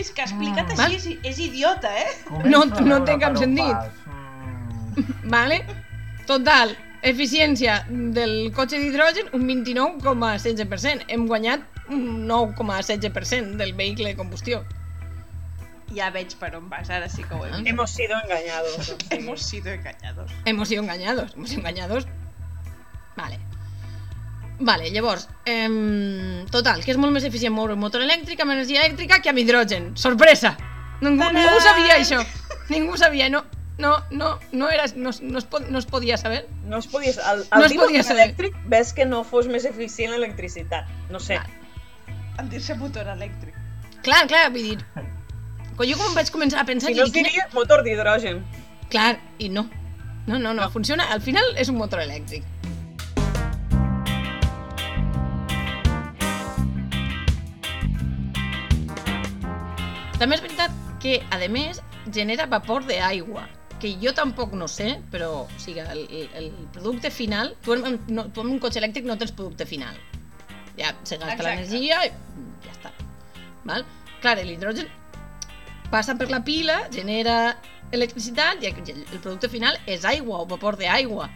És 0.00 0.08
que 0.16 0.22
explicat 0.24 0.70
Mm. 0.70 0.80
Així 0.80 0.96
és, 0.96 1.06
és 1.28 1.38
idiota, 1.44 1.90
eh? 2.00 2.06
Començo 2.24 2.80
No- 2.80 2.86
no 2.86 2.98
té 3.04 3.18
cap 3.20 3.36
sentit. 3.36 3.76
Mm, 4.06 5.04
Vale? 5.34 5.58
Total, 6.26 6.72
eficiència 7.02 7.82
del 7.90 8.50
cotxe 8.56 8.78
d'hidrogen, 8.80 9.28
un 9.36 9.44
29,16%. 9.48 11.04
Hem 11.08 11.26
guanyat 11.28 11.60
un 11.90 12.26
9,16% 12.28 13.56
del 13.60 13.74
vehicle 13.74 14.08
de 14.14 14.16
combustió. 14.16 14.62
Ja 15.92 16.08
veig 16.14 16.32
per 16.38 16.54
on 16.56 16.68
vas, 16.70 16.88
ara 16.88 17.08
sí 17.10 17.24
que 17.26 17.34
ho 17.34 17.44
he 17.44 17.50
vist. 17.50 17.66
Hemos 17.66 17.90
sido 17.90 18.14
engañados. 18.24 18.94
Hemos 19.10 19.42
sido 19.42 19.72
engañados. 19.74 20.30
Hemos 20.46 20.68
sido 20.68 20.82
engañados, 20.82 21.34
hemos 21.34 21.48
sido 21.50 21.60
engañados. 21.60 22.06
Vale. 23.16 23.38
Vale, 24.60 24.90
llavors, 24.92 25.26
em, 25.48 26.44
total, 26.52 26.82
que 26.84 26.92
és 26.92 26.98
molt 27.00 27.14
més 27.14 27.24
eficient 27.24 27.54
moure 27.56 27.72
un 27.72 27.80
motor 27.80 28.02
elèctric 28.04 28.42
amb 28.44 28.52
energia 28.52 28.82
elèctrica 28.84 29.22
que 29.24 29.30
amb 29.32 29.40
hidrogen. 29.40 29.94
Sorpresa! 29.96 30.56
Ningú, 31.00 31.30
ningú 31.32 31.62
sabia 31.64 31.96
això. 31.96 32.20
Ningú 32.68 32.98
sabia, 33.00 33.30
no, 33.32 33.40
no, 33.78 33.94
no, 34.10 34.34
no, 34.52 34.68
era, 34.68 34.84
no, 34.94 35.10
no, 35.22 35.38
es, 35.38 35.46
pod, 35.48 35.64
no 35.72 35.78
es 35.80 35.86
podia 35.86 36.18
saber. 36.20 36.46
No 36.68 36.76
es 36.78 36.86
podia... 36.86 37.14
El, 37.32 37.46
No 37.48 37.62
el 37.62 37.64
es 37.64 37.72
dir 37.72 37.80
podia 37.80 38.02
motor 38.02 38.04
saber. 38.04 38.26
elèctric 38.26 38.58
ves 38.68 38.92
que 38.92 39.06
no 39.08 39.24
fos 39.24 39.48
més 39.48 39.64
eficient 39.64 40.12
l'electricitat. 40.12 40.92
No 41.08 41.18
sé. 41.18 41.40
Vale. 41.40 41.56
En 42.38 42.52
dir-se 42.52 42.76
motor 42.76 43.08
elèctric. 43.08 43.56
Clar, 44.04 44.26
clar, 44.28 44.50
vull 44.52 44.74
dir... 44.74 44.78
Quan 45.76 45.88
jo 45.88 45.96
com 45.96 46.12
vaig 46.12 46.28
començar 46.28 46.60
a 46.60 46.66
pensar... 46.68 46.92
Si 46.92 47.00
no 47.00 47.08
es 47.08 47.12
diria 47.16 47.48
motor 47.56 47.80
d'hidrogen. 47.86 48.44
Clar, 48.92 49.14
i 49.40 49.48
no. 49.48 49.64
No, 50.26 50.36
no, 50.38 50.52
no, 50.52 50.68
funciona... 50.70 51.08
Al 51.16 51.24
final 51.24 51.56
és 51.56 51.72
un 51.72 51.80
motor 51.80 52.04
elèctric. 52.04 52.44
També 60.20 60.36
és 60.36 60.44
veritat 60.44 60.76
que, 61.00 61.16
a 61.32 61.40
més, 61.48 61.80
genera 62.12 62.44
vapor 62.50 62.84
d'aigua, 62.84 63.46
que 63.80 63.94
jo 64.02 64.12
tampoc 64.12 64.52
no 64.52 64.68
sé, 64.68 64.98
però 65.12 65.30
o 65.46 65.58
sigui, 65.58 65.80
el, 65.80 66.04
el, 66.36 66.50
producte 66.74 67.10
final... 67.10 67.54
Tu 67.64 67.78
en, 67.78 67.96
no, 68.12 68.26
tu 68.28 68.44
en 68.44 68.52
un 68.52 68.60
cotxe 68.60 68.82
elèctric 68.82 69.08
no 69.08 69.16
tens 69.16 69.32
producte 69.32 69.64
final. 69.64 69.96
Ja 70.76 70.92
se 71.08 71.16
gasta 71.16 71.42
l'energia 71.46 72.04
i 72.04 72.12
ja 72.66 72.74
està. 72.76 72.92
Val? 73.64 73.86
Clar, 74.20 74.36
l'hidrogen 74.44 74.92
passa 75.90 76.14
per 76.14 76.28
la 76.30 76.42
pila, 76.44 76.76
genera 76.94 77.56
electricitat 77.90 78.62
i 78.62 78.68
el 78.70 78.76
el 78.92 79.18
producte 79.18 79.48
final 79.50 79.78
és 79.90 80.04
aigua 80.06 80.44
o 80.44 80.46
vapor 80.46 80.76
d'aigua. 80.78 81.28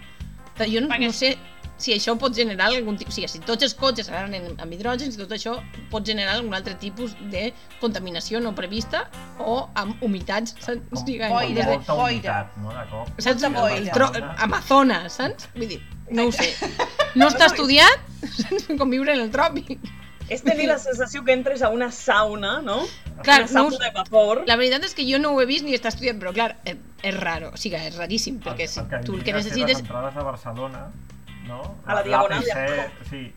Però 0.54 0.68
Jo 0.70 0.80
no, 0.84 0.88
Perquè- 0.92 1.06
no 1.10 1.12
sé 1.12 1.36
si 1.76 1.90
això 1.92 2.14
pot 2.18 2.34
generar 2.36 2.68
algun 2.70 2.96
tipus... 2.96 3.14
O 3.14 3.16
sigui, 3.16 3.28
si 3.28 3.40
tots 3.42 3.64
els 3.66 3.74
cotxes 3.74 4.06
seran 4.06 4.32
en, 4.36 4.44
amb 4.62 4.72
hidrogen, 4.72 5.10
si 5.10 5.18
tot 5.18 5.32
això 5.34 5.56
pot 5.90 6.06
generar 6.06 6.36
algun 6.36 6.54
altre 6.54 6.76
tipus 6.78 7.16
de 7.32 7.48
contaminació 7.80 8.38
no 8.40 8.52
prevista 8.54 9.08
o 9.42 9.56
amb 9.74 10.00
humitats, 10.06 10.54
saps? 10.60 10.84
Com 10.92 11.02
boira, 11.34 11.54
des 11.58 11.66
de, 11.66 11.72
molta 11.72 11.96
boira. 11.98 12.12
humitat, 12.12 12.56
no? 12.62 12.70
Saps? 13.18 13.42
El 13.42 13.56
boira. 13.58 13.92
tro, 13.98 14.10
Amazones, 14.46 15.12
saps? 15.18 15.48
Vull 15.56 15.68
dir, 15.74 15.80
no 16.10 16.28
ho 16.28 16.32
sé. 16.32 16.52
No 17.18 17.28
està 17.30 17.46
estudiat 17.46 18.00
com 18.78 18.90
viure 18.90 19.12
en 19.14 19.20
el 19.26 19.30
tròpic. 19.30 19.78
És 20.32 20.42
tenir 20.42 20.66
la 20.70 20.78
sensació 20.78 21.22
que 21.24 21.32
entres 21.36 21.60
a 21.62 21.68
una 21.68 21.90
sauna, 21.92 22.60
no? 22.62 22.78
Clar, 23.22 23.42
una 23.42 23.46
no 23.46 23.48
sauna 23.52 23.76
us- 23.76 23.78
de 23.78 23.90
vapor. 23.94 24.42
La 24.48 24.56
veritat 24.56 24.84
és 24.84 24.94
que 24.96 25.04
jo 25.10 25.18
no 25.20 25.32
ho 25.34 25.40
he 25.42 25.46
vist 25.46 25.64
ni 25.66 25.74
està 25.76 25.88
estudiat, 25.92 26.16
però 26.16 26.32
clar, 26.32 26.56
és, 26.64 26.76
és 27.02 27.18
raro, 27.20 27.50
o 27.52 27.56
sigui, 27.60 27.76
és 27.76 27.96
raríssim, 28.00 28.38
perquè 28.40 28.66
si 28.66 28.80
que 28.88 29.02
tu 29.04 29.14
el 29.18 29.24
que 29.24 29.32
necessites... 29.36 29.78
Les 29.78 29.84
entrades 29.84 30.16
a 30.16 30.22
Barcelona, 30.24 30.86
no? 31.46 31.60
A 31.84 31.94
la 32.00 32.02
diagonal 32.02 32.42
de 32.42 32.90
Sí. 33.10 33.34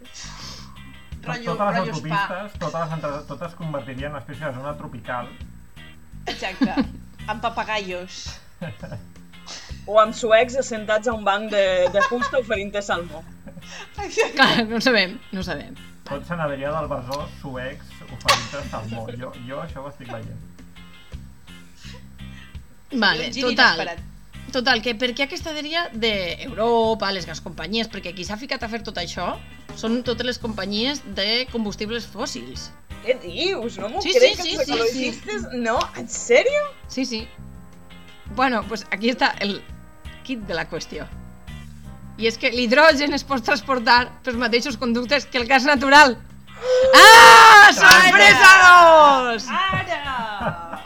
Rotllo- 1.28 1.58
totes 1.58 1.67
les 1.76 1.80
rotllo 1.80 1.95
spa. 1.97 2.21
autopistes, 2.23 2.60
totes 2.60 2.82
les 2.86 2.91
entrades, 2.97 3.28
totes 3.28 3.47
es 3.52 3.56
convertirien 3.60 4.06
en 4.06 4.12
una 4.15 4.19
espècie 4.23 4.45
de 4.47 4.54
zona 4.54 4.78
tropical. 4.78 5.28
Exacte. 6.26 6.73
amb 7.28 7.41
papagallos. 7.43 8.39
O 9.88 10.00
amb 10.00 10.13
suecs 10.15 10.56
assentats 10.60 11.08
a 11.08 11.13
un 11.13 11.23
banc 11.23 11.50
de, 11.52 11.89
de 11.91 12.02
fusta 12.08 12.39
oferint-te 12.39 12.82
salmó. 12.82 13.23
Clar, 14.36 14.65
no 14.67 14.78
ho 14.78 14.82
sabem, 14.82 15.17
no 15.34 15.39
ho 15.41 15.43
sabem. 15.43 15.76
Tot 16.08 16.24
Sant 16.28 16.39
Adrià 16.39 16.72
del 16.72 16.88
Besòs, 16.91 17.32
suecs, 17.41 17.89
oferint-te 18.08 18.62
salmó. 18.72 19.08
Jo, 19.20 19.32
jo 19.48 19.60
això 19.63 19.84
ho 19.84 19.89
estic 19.91 20.12
veient. 20.12 20.46
Vale, 22.93 23.32
total. 23.36 23.98
Total, 24.56 24.80
que 24.82 24.93
per 24.96 25.10
què 25.12 25.26
aquesta 25.26 25.52
dèria 25.52 25.89
d'Europa, 25.91 27.10
les 27.12 27.28
grans 27.28 27.41
companyies, 27.43 27.89
perquè 27.91 28.13
qui 28.15 28.24
s'ha 28.24 28.38
ficat 28.39 28.63
a 28.63 28.70
fer 28.72 28.80
tot 28.88 28.96
això 29.02 29.34
són 29.76 30.00
totes 30.08 30.26
les 30.26 30.39
companyies 30.39 31.04
de 31.17 31.46
combustibles 31.52 32.08
fòssils. 32.08 32.70
Què 33.04 33.17
dius? 33.22 33.76
No 33.78 33.91
m'ho 33.91 34.02
Sí, 34.02 34.15
crec, 34.15 34.39
sí, 34.39 34.39
que 34.39 34.43
sí, 34.48 34.56
els 34.56 34.63
sí, 34.63 34.72
ecologistes... 34.72 35.46
No, 35.60 35.76
en 36.00 36.08
sèrio? 36.08 36.63
Sí, 36.88 37.06
sí. 37.06 37.28
Bueno, 38.36 38.63
pues 38.67 38.88
aquí 38.91 39.12
està 39.12 39.34
el 39.43 39.60
kit 40.24 40.48
de 40.48 40.56
la 40.56 40.65
qüestió. 40.72 41.06
I 42.17 42.27
és 42.27 42.38
que 42.41 42.49
l'hidrogen 42.49 43.13
es 43.13 43.23
pot 43.23 43.43
transportar 43.45 44.08
pels 44.25 44.38
mateixos 44.41 44.77
conductes 44.82 45.25
que 45.30 45.38
el 45.38 45.45
gas 45.47 45.65
natural. 45.69 46.17
Ah! 46.95 47.69
Sorpresa 47.73 48.51
dos! 48.63 49.45
Ara! 49.51 50.84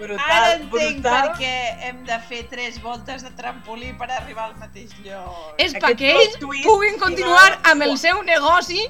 Brutal, 0.00 0.30
Ara 0.32 0.52
entenc 0.56 0.70
brutal. 0.72 1.26
per 1.28 1.34
què 1.36 1.88
hem 1.88 1.98
de 2.08 2.16
fer 2.28 2.38
tres 2.48 2.78
voltes 2.80 3.20
de 3.24 3.30
trampolí 3.36 3.90
per 4.00 4.08
arribar 4.16 4.46
al 4.48 4.54
mateix 4.56 4.94
lloc. 5.04 5.50
És 5.60 5.74
perquè 5.76 6.14
ells 6.16 6.38
puguin 6.40 6.64
final. 6.96 7.00
continuar 7.02 7.58
amb 7.68 7.84
el 7.84 7.98
seu 8.00 8.22
negoci 8.24 8.86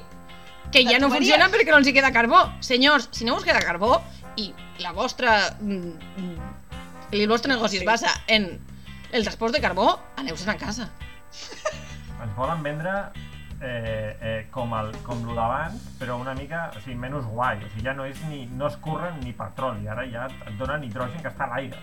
que 0.71 0.85
ja 0.87 1.01
no 1.03 1.11
funciona 1.11 1.49
perquè 1.51 1.73
no 1.75 1.81
els 1.83 1.91
hi 1.91 1.95
queda 1.97 2.13
carbó. 2.15 2.45
Senyors, 2.63 3.09
si 3.11 3.27
no 3.27 3.35
us 3.41 3.45
queda 3.47 3.59
carbó 3.63 3.99
i 4.39 4.53
la 4.79 4.93
vostra... 4.95 5.57
mm, 5.59 5.95
mm, 6.23 6.51
el 7.11 7.27
vostre 7.27 7.51
negoci 7.51 7.79
es 7.79 7.83
Sí. 7.83 7.87
basa 7.87 8.15
en 8.29 8.47
el 9.11 9.23
transport 9.25 9.53
de 9.53 9.61
carbó, 9.61 9.99
aneu-se'n 10.17 10.51
a 10.55 10.57
casa. 10.57 10.91
Ens 12.21 12.35
volen 12.37 12.63
vendre 12.63 12.93
eh, 13.61 14.17
eh, 14.21 14.47
com, 14.53 14.73
el, 14.77 14.91
com 15.07 15.23
lo 15.25 15.35
d'abans, 15.39 15.81
però 16.01 16.19
una 16.21 16.35
mica 16.37 16.67
o 16.77 16.81
sigui, 16.83 16.97
menys 17.01 17.27
guai. 17.31 17.59
O 17.65 17.69
sigui, 17.73 17.87
ja 17.87 17.95
no, 17.97 18.05
és 18.09 18.21
ni, 18.29 18.45
no 18.57 18.69
es 18.69 18.77
curren 18.85 19.21
ni 19.25 19.33
petroli, 19.37 19.89
ara 19.89 20.07
ja 20.11 20.29
et 20.31 20.57
donen 20.61 20.85
hidrogen 20.89 21.21
que 21.23 21.33
està 21.33 21.49
a 21.49 21.55
l'aire. 21.55 21.81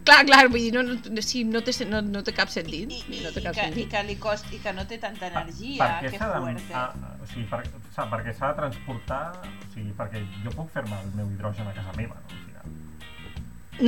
Clar, 0.00 0.22
clar, 0.24 0.46
vull 0.48 0.62
dir, 0.64 0.70
no, 0.72 0.82
no, 0.96 1.22
sí, 1.22 1.42
no, 1.44 1.60
té, 1.60 1.74
no, 1.86 2.00
no 2.00 2.22
té 2.24 2.32
cap 2.32 2.48
sentit. 2.48 2.88
I, 2.88 3.00
i, 3.18 3.18
no 3.20 3.30
té 3.34 3.42
i, 3.42 3.44
cap 3.44 3.58
que, 3.58 3.66
i 3.82 3.84
que 3.92 4.00
li 4.08 4.16
cost, 4.18 4.48
i 4.56 4.58
que 4.62 4.72
no 4.72 4.86
té 4.88 4.96
tanta 4.98 5.28
energia, 5.28 5.76
per 5.82 5.90
què 6.00 6.12
que 6.14 6.18
s'ha 6.22 6.30
de, 6.32 6.38
fuerte. 6.40 6.72
a, 6.72 6.86
o 7.20 7.28
sigui, 7.28 7.44
per, 7.50 7.60
sa- 7.94 8.06
perquè 8.08 8.32
s'ha 8.34 8.48
de 8.54 8.58
transportar, 8.62 9.20
o 9.44 9.68
sigui, 9.74 9.92
perquè 9.98 10.22
jo 10.46 10.54
puc 10.56 10.72
fer-me 10.72 10.96
el 11.04 11.12
meu 11.18 11.28
hidrogen 11.34 11.68
a 11.68 11.74
casa 11.76 11.92
meva, 11.98 12.16
no? 12.16 12.32
Al 12.32 12.46
final. 12.46 12.72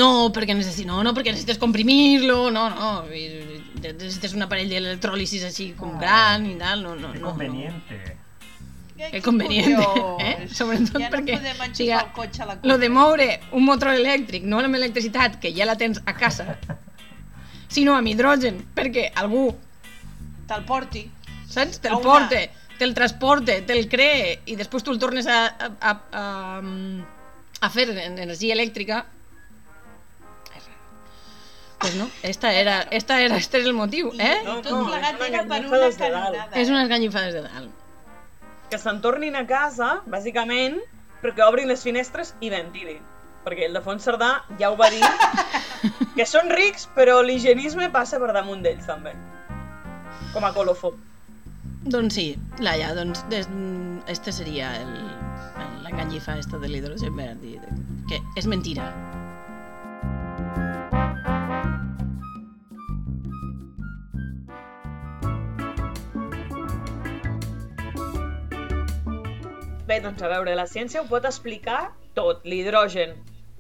No, 0.03 0.11
perquè 0.37 0.55
necessites, 0.57 0.87
no, 0.93 1.01
no, 1.05 1.15
perquè 1.17 1.33
necessites 1.33 1.59
comprimir-lo, 1.61 2.51
no, 2.53 2.69
no. 2.77 2.93
Necessites 3.81 4.35
un 4.35 4.43
aparell 4.43 4.69
d'electròlisis 4.71 5.45
així 5.49 5.73
com 5.79 5.99
gran 5.99 6.45
i 6.47 6.57
tal, 6.59 6.83
no, 6.83 6.95
no, 6.97 7.13
Que 7.13 7.19
no. 7.19 7.31
conveniente. 7.31 8.01
Que, 8.97 9.11
Que 9.11 9.23
conveniente, 9.23 9.83
eh? 10.21 10.49
Sobretot 10.53 11.01
ja 11.01 11.09
perquè, 11.11 11.33
no 11.35 11.41
podem 11.41 11.63
enxufar 11.65 11.75
sigui, 11.75 11.91
el 11.91 12.13
cotxe 12.15 12.43
a 12.43 12.47
la 12.47 12.59
Lo 12.63 12.77
de 12.79 12.89
moure 12.89 13.41
un 13.53 13.65
motor 13.65 13.89
elèctric, 13.97 14.45
no 14.45 14.61
amb 14.61 14.75
electricitat, 14.79 15.41
que 15.41 15.51
ja 15.57 15.65
la 15.67 15.75
tens 15.77 16.01
a 16.07 16.15
casa, 16.15 16.59
sinó 17.69 17.97
amb 17.97 18.07
hidrogen, 18.13 18.61
perquè 18.77 19.09
algú, 19.17 19.55
Te'l 20.47 20.65
porti. 20.69 21.11
saps? 21.49 21.81
Te'l 21.81 21.95
una- 21.95 22.03
porte, 22.03 22.51
te'l 22.79 22.95
transporte, 22.95 23.63
te'l 23.63 23.89
cree, 23.89 24.41
i 24.47 24.55
després 24.57 24.83
tu 24.85 24.93
el 24.93 24.99
tornes 24.99 25.27
a, 25.27 25.47
a, 25.47 25.71
a, 25.81 25.93
a, 26.13 26.63
a 27.61 27.71
fer 27.71 27.89
en 27.97 28.19
energia 28.19 28.55
elèctrica. 28.55 29.05
Pues 31.83 31.95
no, 31.99 32.09
esta 32.23 32.53
era, 32.55 32.81
esta 32.95 33.21
era, 33.21 33.37
este 33.37 33.59
era 33.59 33.67
el 33.67 33.75
motiu, 33.75 34.13
eh? 34.19 34.37
No, 34.47 34.61
Tot 34.63 34.73
no, 34.73 34.85
plegat 34.87 35.19
és 35.19 35.21
una 35.21 35.29
era 35.29 35.45
per 35.51 35.61
una 35.67 35.79
des 35.83 35.97
de 35.99 36.09
dalt. 36.09 36.25
canonada. 36.25 36.61
És 36.63 36.69
unes 36.71 36.89
ganyifades 36.89 37.35
de 37.35 37.43
dalt. 37.43 37.71
Que 38.71 38.79
se'n 38.79 39.01
tornin 39.05 39.35
a 39.37 39.43
casa, 39.47 40.01
bàsicament, 40.07 40.79
perquè 41.23 41.43
obrin 41.45 41.69
les 41.69 41.83
finestres 41.83 42.35
i 42.41 42.49
ventilin. 42.55 43.03
Perquè 43.45 43.67
el 43.67 43.75
Defons 43.75 44.05
Cerdà 44.07 44.45
ja 44.61 44.71
ho 44.71 44.77
va 44.79 44.89
dir, 44.95 45.03
que 46.17 46.27
són 46.27 46.49
rics, 46.55 46.87
però 46.95 47.19
l'higienisme 47.27 47.91
passa 47.91 48.21
per 48.23 48.31
damunt 48.33 48.63
d'ells, 48.63 48.87
també. 48.87 49.13
Com 50.33 50.45
a 50.47 50.53
colofó. 50.55 50.93
Doncs 51.83 52.15
sí, 52.15 52.29
Laia, 52.63 52.93
doncs 52.95 53.25
des, 53.29 53.49
este 54.07 54.31
seria 54.31 54.71
el, 54.79 54.93
l'enganyifa 55.83 56.39
esta 56.39 56.59
de 56.63 56.71
l'hidrogen 56.71 57.17
verd, 57.19 57.43
de, 57.43 57.59
que 58.09 58.23
és 58.39 58.47
mentira. 58.47 58.87
Bé, 69.93 69.99
doncs 70.01 70.23
a 70.25 70.29
veure, 70.31 70.55
la 70.57 70.65
ciència 70.65 71.03
ho 71.03 71.05
pot 71.05 71.27
explicar 71.29 71.91
tot, 72.17 72.47
l'hidrogen. 72.49 73.11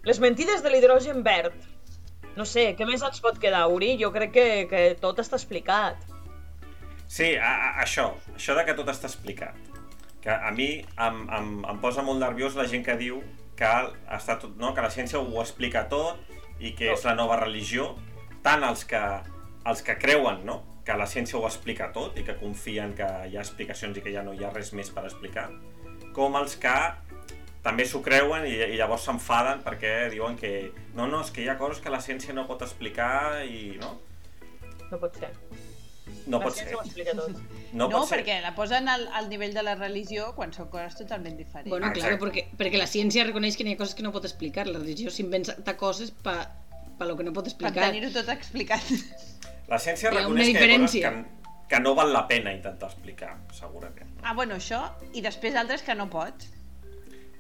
Les 0.08 0.16
mentides 0.22 0.62
de 0.64 0.70
l'hidrogen 0.72 1.18
verd. 1.26 1.58
No 2.38 2.46
sé, 2.48 2.70
què 2.78 2.86
més 2.88 3.02
ens 3.04 3.20
pot 3.20 3.36
quedar, 3.42 3.66
Uri? 3.68 3.90
Jo 4.00 4.08
crec 4.14 4.30
que, 4.32 4.44
que 4.70 4.80
tot 5.02 5.18
està 5.20 5.36
explicat. 5.36 6.06
Sí, 7.04 7.34
a, 7.36 7.50
a, 7.50 7.68
això, 7.82 8.06
això 8.32 8.56
de 8.56 8.64
que 8.64 8.72
tot 8.78 8.88
està 8.88 9.10
explicat. 9.10 9.58
Que 10.24 10.32
a 10.32 10.54
mi 10.56 10.70
em, 10.80 11.18
em, 11.36 11.50
em 11.68 11.82
posa 11.82 12.00
molt 12.06 12.24
nerviós 12.24 12.56
la 12.56 12.64
gent 12.70 12.86
que 12.86 12.96
diu 12.96 13.20
que, 13.58 13.74
està 14.16 14.38
tot, 14.40 14.56
no, 14.56 14.72
que 14.72 14.86
la 14.86 14.92
ciència 14.94 15.20
ho 15.20 15.42
explica 15.42 15.84
tot 15.92 16.32
i 16.64 16.72
que 16.78 16.94
és 16.94 17.04
la 17.04 17.12
nova 17.18 17.36
religió. 17.42 17.90
Tant 18.40 18.64
els 18.70 18.86
que, 18.88 19.02
els 19.68 19.84
que 19.84 20.00
creuen 20.00 20.46
no, 20.48 20.62
que 20.88 20.96
la 20.96 21.10
ciència 21.12 21.36
ho 21.36 21.44
explica 21.44 21.92
tot 21.92 22.16
i 22.16 22.24
que 22.24 22.40
confien 22.40 22.96
que 22.96 23.12
hi 23.28 23.36
ha 23.36 23.44
explicacions 23.44 24.00
i 24.00 24.06
que 24.08 24.16
ja 24.16 24.24
no 24.24 24.32
hi 24.32 24.48
ha 24.48 24.54
res 24.56 24.72
més 24.72 24.88
per 24.96 25.04
explicar, 25.10 25.50
com 26.16 26.36
els 26.40 26.56
que 26.60 26.74
també 27.62 27.84
s'ho 27.86 28.00
creuen 28.02 28.44
i, 28.48 28.56
i 28.74 28.76
llavors 28.78 29.04
s'enfaden 29.06 29.60
perquè 29.62 30.08
diuen 30.10 30.34
que 30.36 30.72
no, 30.96 31.06
no, 31.06 31.20
és 31.22 31.30
que 31.30 31.44
hi 31.44 31.48
ha 31.48 31.58
coses 31.60 31.78
que 31.82 31.90
la 31.94 32.00
ciència 32.02 32.34
no 32.34 32.46
pot 32.48 32.62
explicar 32.66 33.44
i 33.46 33.76
no, 33.80 33.98
No 34.90 34.98
pot 35.00 35.14
ser. 35.16 35.30
no 36.26 36.38
la 36.38 36.44
pot 36.44 36.56
ser. 36.56 36.66
tot. 36.72 36.88
No, 37.72 37.86
No, 37.88 38.00
pot 38.00 38.08
ser. 38.10 38.18
perquè 38.18 38.40
la 38.44 38.50
posen 38.54 38.88
al, 38.92 39.06
al 39.16 39.30
nivell 39.30 39.54
de 39.56 39.62
la 39.64 39.72
religió 39.78 40.34
quan 40.36 40.50
són 40.52 40.66
coses 40.68 40.98
totalment 40.98 41.38
diferents. 41.38 41.70
Bueno, 41.70 41.86
Exacte. 41.86 42.00
claro, 42.02 42.18
porque, 42.20 42.42
perquè 42.60 42.76
la 42.76 42.86
ciència 42.90 43.24
reconeix 43.24 43.56
que 43.56 43.64
hi 43.64 43.72
ha 43.72 43.78
coses 43.80 43.94
que 43.96 44.02
no 44.04 44.12
pot 44.12 44.26
explicar. 44.28 44.66
La 44.68 44.78
religió 44.82 45.08
s'inventa 45.10 45.76
coses 45.80 46.10
pa, 46.12 46.34
pa 46.98 47.06
lo 47.08 47.16
que 47.16 47.24
no 47.24 47.32
pot 47.32 47.44
per 47.46 47.54
explicar. 47.54 47.86
tenir-ho 47.88 48.10
tot 48.12 48.28
explicat. 48.28 48.82
La 49.72 49.78
ciència 49.80 50.10
Hi 50.10 50.18
ha 50.20 50.26
una 50.28 50.42
reconeix 50.42 50.50
que 50.50 50.52
hi 50.52 50.56
ha 50.56 50.60
coses 50.82 50.92
diferència. 50.92 51.14
que, 51.14 51.41
que 51.72 51.80
no 51.80 51.94
val 51.96 52.12
la 52.12 52.26
pena 52.28 52.52
intentar 52.52 52.90
explicar, 52.90 53.30
segurament. 53.56 54.10
No? 54.18 54.20
Ah, 54.28 54.34
bueno, 54.36 54.58
això, 54.60 54.82
i 55.16 55.22
després 55.24 55.54
altres 55.56 55.80
que 55.86 55.94
no 55.96 56.04
pots. 56.12 56.50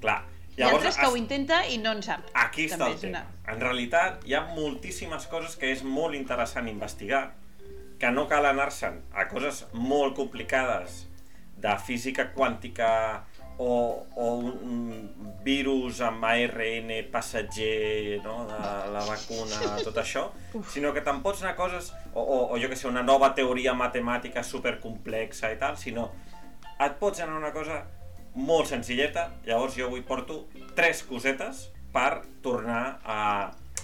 Clar, 0.00 0.22
Hi 0.56 0.62
ha 0.62 0.66
llavors, 0.70 0.86
altres 0.86 0.96
que 0.96 1.06
ho 1.10 1.16
intenta 1.20 1.58
i 1.68 1.76
no 1.78 1.92
en 1.92 2.00
sap. 2.02 2.24
aquí 2.32 2.64
està 2.64 2.78
També 2.78 2.94
el 2.94 3.00
tema. 3.00 3.20
una- 3.26 3.52
En 3.52 3.60
realitat, 3.60 4.24
hi 4.24 4.32
ha 4.34 4.40
moltíssimes 4.54 5.26
coses 5.26 5.56
que 5.56 5.70
és 5.72 5.82
molt 5.84 6.14
interessant 6.14 6.66
investigar, 6.68 7.34
que 7.98 8.10
no 8.10 8.26
cal 8.26 8.46
anar-se'n 8.46 9.02
a 9.12 9.28
coses 9.28 9.66
molt 9.74 10.16
complicades 10.16 11.06
de 11.58 11.76
física 11.78 12.32
quàntica 12.34 13.24
o, 13.58 14.06
o 14.16 14.28
un 14.38 15.38
virus 15.44 16.00
amb 16.04 16.24
ARN 16.24 16.90
passatger 17.12 18.20
no, 18.24 18.42
de 18.48 18.60
la 18.94 19.04
vacuna, 19.06 19.78
tot 19.84 19.98
això, 20.02 20.28
sinó 20.72 20.92
que 20.94 21.04
te'n 21.04 21.22
pots 21.24 21.42
anar 21.42 21.56
coses, 21.58 21.92
o, 22.14 22.20
o, 22.20 22.38
o 22.54 22.60
jo 22.60 22.70
que 22.70 22.78
sé, 22.78 22.88
una 22.88 23.04
nova 23.06 23.32
teoria 23.36 23.74
matemàtica 23.74 24.44
supercomplexa 24.46 25.52
i 25.52 25.58
tal, 25.60 25.76
sinó 25.80 26.10
et 26.82 26.96
pots 27.00 27.22
anar 27.22 27.38
una 27.38 27.52
cosa 27.54 27.82
molt 28.34 28.70
senzilleta, 28.70 29.28
llavors 29.46 29.76
jo 29.76 29.88
avui 29.90 30.02
porto 30.06 30.46
tres 30.76 31.02
cosetes 31.04 31.68
per 31.92 32.22
tornar 32.42 33.00
a, 33.04 33.18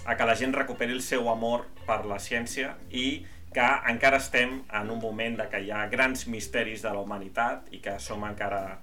a 0.05 0.15
que 0.17 0.25
la 0.25 0.35
gent 0.35 0.55
recuperi 0.55 0.95
el 0.95 1.03
seu 1.05 1.29
amor 1.29 1.67
per 1.85 2.01
la 2.09 2.17
ciència 2.19 2.73
i 2.89 3.21
que 3.53 3.67
encara 3.89 4.19
estem 4.21 4.59
en 4.77 4.89
un 4.93 4.99
moment 5.01 5.37
de 5.39 5.47
que 5.49 5.61
hi 5.65 5.71
ha 5.73 5.85
grans 5.89 6.27
misteris 6.29 6.83
de 6.85 6.91
la 6.93 7.01
humanitat 7.01 7.69
i 7.73 7.81
que 7.81 7.95
som 8.01 8.25
encara 8.27 8.79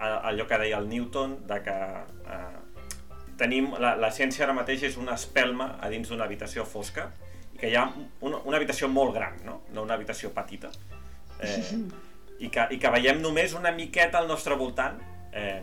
allò 0.00 0.46
que 0.48 0.58
deia 0.58 0.78
el 0.78 0.88
Newton, 0.88 1.36
de 1.46 1.58
que 1.62 1.76
eh, 2.34 2.60
tenim, 3.40 3.72
la, 3.80 3.94
la 4.00 4.10
ciència 4.12 4.46
ara 4.46 4.54
mateix 4.56 4.84
és 4.90 4.96
una 5.00 5.16
espelma 5.18 5.74
a 5.80 5.90
dins 5.92 6.08
d'una 6.08 6.26
habitació 6.28 6.64
fosca 6.68 7.10
i 7.54 7.60
que 7.60 7.70
hi 7.72 7.76
ha 7.76 7.86
una, 8.20 8.40
una 8.44 8.56
habitació 8.56 8.88
molt 8.88 9.14
gran, 9.16 9.40
no? 9.44 9.60
no 9.74 9.84
una 9.86 9.96
habitació 9.98 10.32
petita. 10.36 10.72
Eh, 11.40 11.60
i, 12.40 12.48
que, 12.48 12.66
I 12.72 12.78
que 12.80 12.92
veiem 12.92 13.20
només 13.20 13.54
una 13.56 13.72
miqueta 13.76 14.20
al 14.20 14.28
nostre 14.28 14.56
voltant 14.60 14.98
eh, 15.36 15.60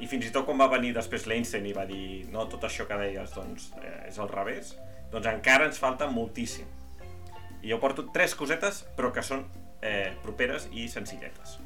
i 0.00 0.08
fins 0.08 0.28
i 0.28 0.32
tot 0.32 0.46
quan 0.46 0.60
va 0.60 0.68
venir 0.72 0.94
després 0.96 1.26
l'Einstein 1.28 1.66
i 1.68 1.74
va 1.76 1.84
dir 1.88 2.28
no, 2.32 2.46
tot 2.52 2.68
això 2.68 2.86
que 2.88 2.98
deies 3.00 3.32
doncs, 3.34 3.72
eh, 3.80 4.08
és 4.10 4.20
al 4.20 4.30
revés, 4.32 4.74
doncs 5.12 5.28
encara 5.32 5.68
ens 5.68 5.80
falta 5.80 6.08
moltíssim. 6.12 6.68
I 7.64 7.72
jo 7.72 7.80
porto 7.82 8.06
tres 8.14 8.36
cosetes 8.38 8.84
però 8.96 9.10
que 9.12 9.24
són 9.26 9.44
eh, 9.82 10.14
properes 10.22 10.68
i 10.72 10.86
senzilletes. 10.92 11.58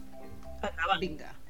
Vinga. 1.03 1.42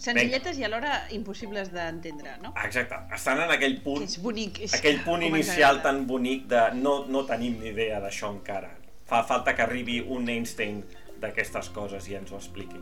Senzilletes 0.00 0.58
i 0.58 0.64
alhora 0.66 0.94
impossibles 1.14 1.70
d'entendre, 1.72 2.36
no? 2.42 2.52
Exacte, 2.64 2.98
estan 3.14 3.40
en 3.44 3.52
aquell 3.54 3.76
punt 3.84 4.02
Que 4.02 4.10
és 4.10 4.18
bonic. 4.22 4.60
És 4.66 4.74
aquell 4.78 4.98
punt 5.04 5.22
com 5.22 5.36
inicial 5.36 5.80
tan 5.84 6.02
bonic 6.08 6.48
de 6.50 6.64
no, 6.80 7.04
no 7.08 7.24
tenim 7.28 7.60
ni 7.62 7.70
idea 7.70 8.00
d'això 8.02 8.32
encara. 8.34 8.72
Fa 9.06 9.22
falta 9.28 9.54
que 9.54 9.62
arribi 9.62 10.00
un 10.00 10.28
Einstein 10.32 10.82
d'aquestes 11.22 11.70
coses 11.74 12.08
i 12.10 12.18
ens 12.18 12.32
ho 12.32 12.40
expliqui. 12.40 12.80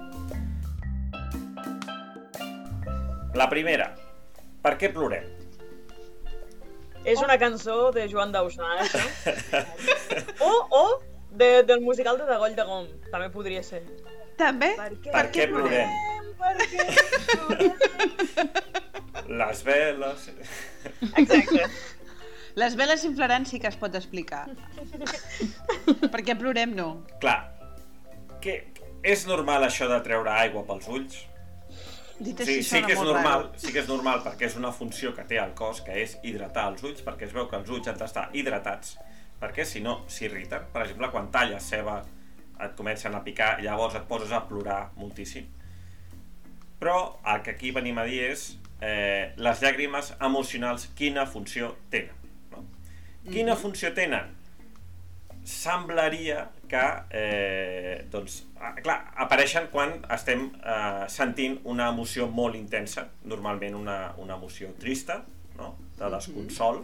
La 3.37 3.49
primera, 3.49 3.93
per 4.65 4.77
què 4.81 4.93
plorem? 4.93 5.29
És 7.05 7.19
una 7.19 7.35
cançó 7.39 7.91
de 7.95 8.07
Joan 8.09 8.31
Dausà, 8.31 8.69
eh, 8.77 8.85
això? 8.87 9.63
o, 10.47 10.53
o 10.79 10.85
de, 11.35 11.63
del 11.67 11.81
musical 11.83 12.19
de 12.21 12.29
Dagoll 12.29 12.55
de 12.55 12.67
Gom, 12.69 12.89
també 13.11 13.29
podria 13.35 13.63
ser. 13.67 13.83
També? 14.39 14.73
Per 14.79 14.91
què 14.93 15.11
plorem? 15.11 15.19
Per 15.19 15.27
què 15.35 15.49
plorem? 15.51 16.12
Les 19.43 19.63
veles... 19.65 20.29
Exacte. 21.17 21.65
Les 22.61 22.75
veles 22.77 23.01
s'inflaran 23.01 23.47
sí 23.49 23.57
que 23.63 23.71
es 23.71 23.79
pot 23.81 23.95
explicar. 23.97 24.45
Perquè 26.13 26.35
plorem 26.37 26.75
no. 26.77 26.89
Clar, 27.23 27.39
que 28.45 28.59
és 29.03 29.25
normal 29.27 29.65
això 29.65 29.89
de 29.89 29.97
treure 30.05 30.29
aigua 30.35 30.67
pels 30.69 30.89
ulls? 30.93 31.23
Dit 32.23 32.43
Sí, 32.45 32.59
així 32.59 32.69
sí 32.69 32.83
que 32.85 32.93
és 32.93 33.01
normal, 33.01 33.47
raro. 33.49 33.59
sí 33.59 33.73
que 33.73 33.81
és 33.81 33.89
normal 33.89 34.21
perquè 34.23 34.45
és 34.51 34.57
una 34.61 34.71
funció 34.75 35.15
que 35.17 35.25
té 35.27 35.39
el 35.41 35.55
cos, 35.59 35.81
que 35.87 35.97
és 36.03 36.19
hidratar 36.23 36.67
els 36.75 36.85
ulls, 36.85 37.01
perquè 37.07 37.25
es 37.27 37.33
veu 37.35 37.49
que 37.49 37.57
els 37.57 37.71
ulls 37.73 37.89
han 37.89 37.97
d'estar 37.99 38.29
hidratats, 38.37 38.99
perquè 39.41 39.65
si 39.67 39.81
no 39.83 40.03
s'irriten. 40.13 40.69
Per 40.75 40.85
exemple, 40.85 41.09
quan 41.11 41.31
talles 41.33 41.65
ceba 41.73 42.03
et 42.63 42.77
comencen 42.79 43.17
a 43.17 43.25
picar 43.25 43.57
i 43.59 43.65
llavors 43.67 43.97
et 43.99 44.05
poses 44.07 44.31
a 44.31 44.45
plorar 44.47 44.91
moltíssim. 45.01 45.49
Però 46.83 46.99
el 47.31 47.45
que 47.47 47.53
aquí 47.55 47.71
venim 47.71 48.01
a 48.03 48.05
dir 48.09 48.25
és 48.33 48.49
eh, 48.83 49.31
les 49.39 49.61
llàgrimes 49.63 50.17
emocionals, 50.19 50.89
quina 50.99 51.29
funció 51.31 51.77
tenen. 51.93 52.17
No? 52.51 52.65
Quina 53.29 53.55
funció 53.55 53.93
tenen? 53.95 54.33
Semblaria 55.47 56.49
que 56.71 56.83
eh, 57.21 57.95
doncs, 58.11 58.41
ah, 58.59 58.73
clar, 58.83 58.99
apareixen 59.23 59.69
quan 59.71 59.95
estem 60.11 60.49
eh, 60.59 61.05
sentint 61.13 61.61
una 61.71 61.87
emoció 61.95 62.27
molt 62.27 62.59
intensa, 62.59 63.07
normalment 63.31 63.79
una, 63.79 63.99
una 64.19 64.41
emoció 64.41 64.73
trista, 64.83 65.21
no? 65.61 65.77
de 66.01 66.11
desconsol, 66.17 66.83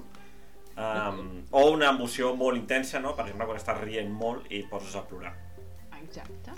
um, 0.79 1.23
o 1.51 1.67
una 1.73 1.91
emoció 1.91 2.37
molt 2.39 2.61
intensa, 2.61 3.03
no? 3.03 3.17
per 3.19 3.27
exemple, 3.27 3.51
quan 3.51 3.59
estàs 3.59 3.83
rient 3.83 4.15
molt 4.15 4.47
i 4.55 4.63
poses 4.71 4.95
a 4.95 5.03
plorar. 5.09 5.35
Exacte. 5.99 6.55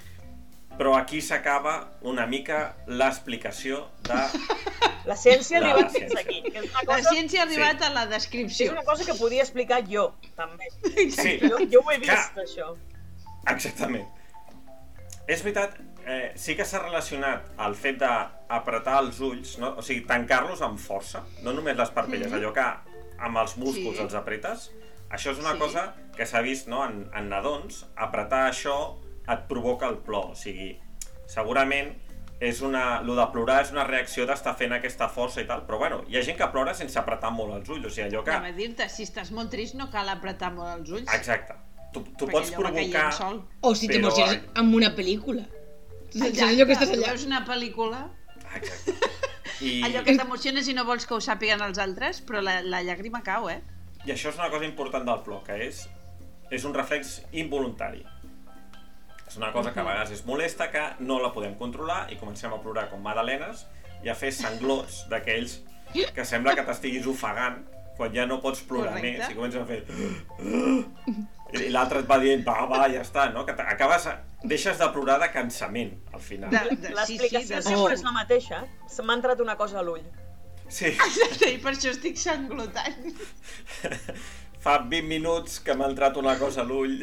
Però 0.78 0.94
aquí 0.96 1.20
s'acaba 1.20 1.90
una 2.02 2.26
mica 2.26 2.76
l'explicació 2.86 3.88
de... 4.08 4.20
La 5.10 5.16
ciència 5.16 5.58
ha 5.58 5.60
La 5.64 5.70
arribat 5.72 5.92
fins 5.96 6.14
aquí. 6.20 6.42
Que 6.46 6.58
és 6.60 6.66
una 6.70 6.82
La 6.82 6.96
cosa, 6.96 7.10
ciència 7.10 7.40
ha 7.40 7.44
arribat 7.46 7.82
a 7.82 7.88
la 7.92 8.02
és 8.04 8.10
descripció. 8.10 8.70
una 8.72 8.84
cosa 8.84 9.04
que 9.04 9.14
podia 9.18 9.42
explicar 9.42 9.80
jo, 9.88 10.10
també. 10.36 10.68
Sí, 11.10 11.38
Jo, 11.42 11.58
jo 11.72 11.80
ho 11.84 11.90
he 11.92 11.98
vist, 11.98 12.12
Clar. 12.12 12.44
això. 12.44 12.68
Exactament. 13.48 14.06
És 15.30 15.42
veritat, 15.46 15.76
eh, 16.06 16.32
sí 16.36 16.54
que 16.58 16.64
s'ha 16.66 16.80
relacionat 16.82 17.48
el 17.66 17.74
fet 17.78 17.98
d'apretar 18.02 18.98
els 19.04 19.20
ulls, 19.24 19.56
no? 19.62 19.74
o 19.78 19.82
sigui, 19.82 20.04
tancar-los 20.08 20.60
amb 20.66 20.78
força, 20.80 21.22
no 21.44 21.52
només 21.56 21.76
les 21.78 21.92
parpelles, 21.96 22.32
allò 22.32 22.52
que 22.56 22.66
amb 23.20 23.36
els 23.38 23.56
músculs 23.60 23.96
Sí. 23.96 24.02
els 24.04 24.14
apretes. 24.18 24.70
Això 25.10 25.32
és 25.32 25.38
una 25.38 25.52
Sí. 25.54 25.58
cosa 25.58 25.94
que 26.16 26.26
s'ha 26.26 26.40
vist 26.42 26.68
no? 26.68 26.84
en, 26.84 27.08
en 27.14 27.28
nadons, 27.28 27.84
apretar 27.96 28.48
això 28.50 28.96
et 29.32 29.46
provoca 29.50 29.88
el 29.90 29.98
plor, 30.04 30.32
o 30.34 30.38
sigui, 30.38 30.72
segurament 31.30 31.92
és 32.40 32.62
una, 32.64 33.02
lo 33.04 33.14
de 33.18 33.24
plorar 33.34 33.58
és 33.66 33.70
una 33.74 33.84
reacció 33.84 34.24
d'estar 34.26 34.54
fent 34.56 34.72
aquesta 34.72 35.10
força 35.12 35.42
i 35.42 35.46
tal, 35.48 35.66
però 35.68 35.78
bueno, 35.82 36.00
hi 36.08 36.16
ha 36.16 36.22
gent 36.24 36.38
que 36.38 36.46
plora 36.54 36.72
sense 36.74 36.96
apretar 36.98 37.30
molt 37.36 37.52
els 37.58 37.68
ulls, 37.68 37.84
o 37.84 37.90
sigui, 37.92 38.06
allò 38.08 38.22
que... 38.24 38.32
Anem 38.32 38.54
a 38.54 38.56
dir-te, 38.56 38.86
si 38.88 39.04
estàs 39.04 39.28
molt 39.36 39.52
trist 39.52 39.76
no 39.76 39.90
cal 39.92 40.08
apretar 40.08 40.48
molt 40.56 40.72
els 40.78 40.94
ulls. 40.96 41.10
Exacte. 41.12 41.58
Tu, 41.92 42.00
tu 42.16 42.24
perquè 42.24 42.32
pots 42.32 42.54
provocar... 42.56 43.10
Sol. 43.12 43.42
O 43.60 43.74
si 43.76 43.90
Però- 43.90 44.08
t'emociones 44.08 44.62
amb 44.62 44.78
una 44.78 44.94
pel·lícula. 44.96 45.44
Exacte, 46.10 46.46
allò 46.46 46.66
que 46.66 46.78
estàs 46.78 46.90
tu 46.94 46.96
allà... 46.96 47.12
veus 47.12 47.26
una 47.28 47.42
pel·lícula, 47.46 48.00
Exacte. 48.56 48.96
I... 49.66 49.74
allò 49.84 50.00
que 50.06 50.16
t'emociones 50.16 50.70
i 50.72 50.74
no 50.74 50.86
vols 50.88 51.04
que 51.06 51.14
ho 51.14 51.20
sàpiguen 51.20 51.60
els 51.66 51.78
altres, 51.82 52.22
però 52.24 52.40
la, 52.40 52.60
la 52.64 52.80
llàgrima 52.86 53.20
cau, 53.26 53.50
eh? 53.52 53.60
I 54.06 54.14
això 54.14 54.32
és 54.32 54.40
una 54.40 54.48
cosa 54.48 54.64
important 54.64 55.04
del 55.04 55.20
plor, 55.26 55.44
que 55.44 55.60
és, 55.66 55.84
és 56.48 56.64
un 56.64 56.72
reflex 56.72 57.18
involuntari. 57.36 58.00
És 59.30 59.36
una 59.38 59.52
cosa 59.54 59.70
que 59.70 59.78
a 59.78 59.86
vegades 59.86 60.10
és 60.16 60.24
molesta, 60.26 60.66
que 60.72 60.82
no 61.06 61.20
la 61.22 61.28
podem 61.30 61.52
controlar 61.58 62.00
i 62.10 62.16
comencem 62.18 62.50
a 62.50 62.58
plorar 62.58 62.88
com 62.90 63.02
madalenes 63.04 63.62
i 64.02 64.10
a 64.10 64.16
fer 64.18 64.32
sanglots 64.34 65.04
d'aquells 65.12 65.60
que 66.16 66.24
sembla 66.26 66.56
que 66.58 66.64
t'estiguis 66.66 67.06
ofegant 67.06 67.60
quan 67.94 68.10
ja 68.16 68.24
no 68.26 68.40
pots 68.42 68.64
plorar 68.66 68.96
Correcte. 68.96 69.20
més 69.20 69.30
i 69.30 69.36
comences 69.38 69.60
a 69.60 69.66
fer... 69.68 69.84
I, 71.50 71.68
l'altre 71.74 72.02
et 72.02 72.10
va 72.10 72.18
dient, 72.22 72.42
va, 72.46 72.64
va, 72.70 72.84
ja 72.90 73.04
està, 73.04 73.28
no? 73.34 73.44
Que 73.46 73.54
acabes... 73.54 74.08
Deixes 74.50 74.78
de 74.80 74.86
plorar 74.94 75.18
de 75.20 75.28
cansament, 75.34 75.90
al 76.16 76.22
final. 76.24 76.50
De, 76.54 76.62
sí, 76.64 76.76
sí, 76.80 76.92
L'explicació 76.96 77.56
de... 77.58 77.64
sempre 77.66 77.96
és 77.98 78.04
la 78.06 78.14
mateixa. 78.16 78.62
Se 78.88 79.04
m'ha 79.04 79.18
entrat 79.18 79.42
una 79.44 79.58
cosa 79.60 79.82
a 79.82 79.86
l'ull. 79.86 80.06
Sí. 80.66 80.94
Exacte, 81.08 81.50
i 81.50 81.58
per 81.62 81.74
això 81.74 81.92
estic 81.92 82.18
sanglotant. 82.18 83.10
Fa 84.60 84.76
20 84.84 85.08
minuts 85.08 85.60
que 85.64 85.72
m'ha 85.76 85.88
entrat 85.88 86.18
una 86.20 86.34
cosa 86.40 86.60
a 86.60 86.66
l'ull 86.68 86.98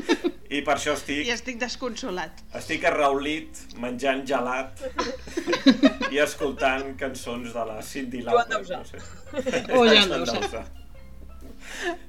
i 0.56 0.62
per 0.66 0.74
això 0.74 0.94
estic 0.96 1.26
I 1.26 1.34
estic 1.34 1.60
desconsolat. 1.60 2.42
Estic 2.58 2.86
arraulit, 2.90 3.60
menjant 3.82 4.24
gelat 4.26 4.82
i 6.14 6.18
escoltant 6.22 6.96
cançons 6.98 7.54
de 7.54 7.66
la 7.68 7.78
Cindy 7.82 8.24
Joan 8.24 8.40
Lauper. 8.40 8.58
Dausà. 8.58 8.80
No 8.82 8.90
sé. 8.90 9.62
O 9.70 9.84
Joan 9.86 10.10
Joan. 10.10 10.26
Dausà. 10.32 10.64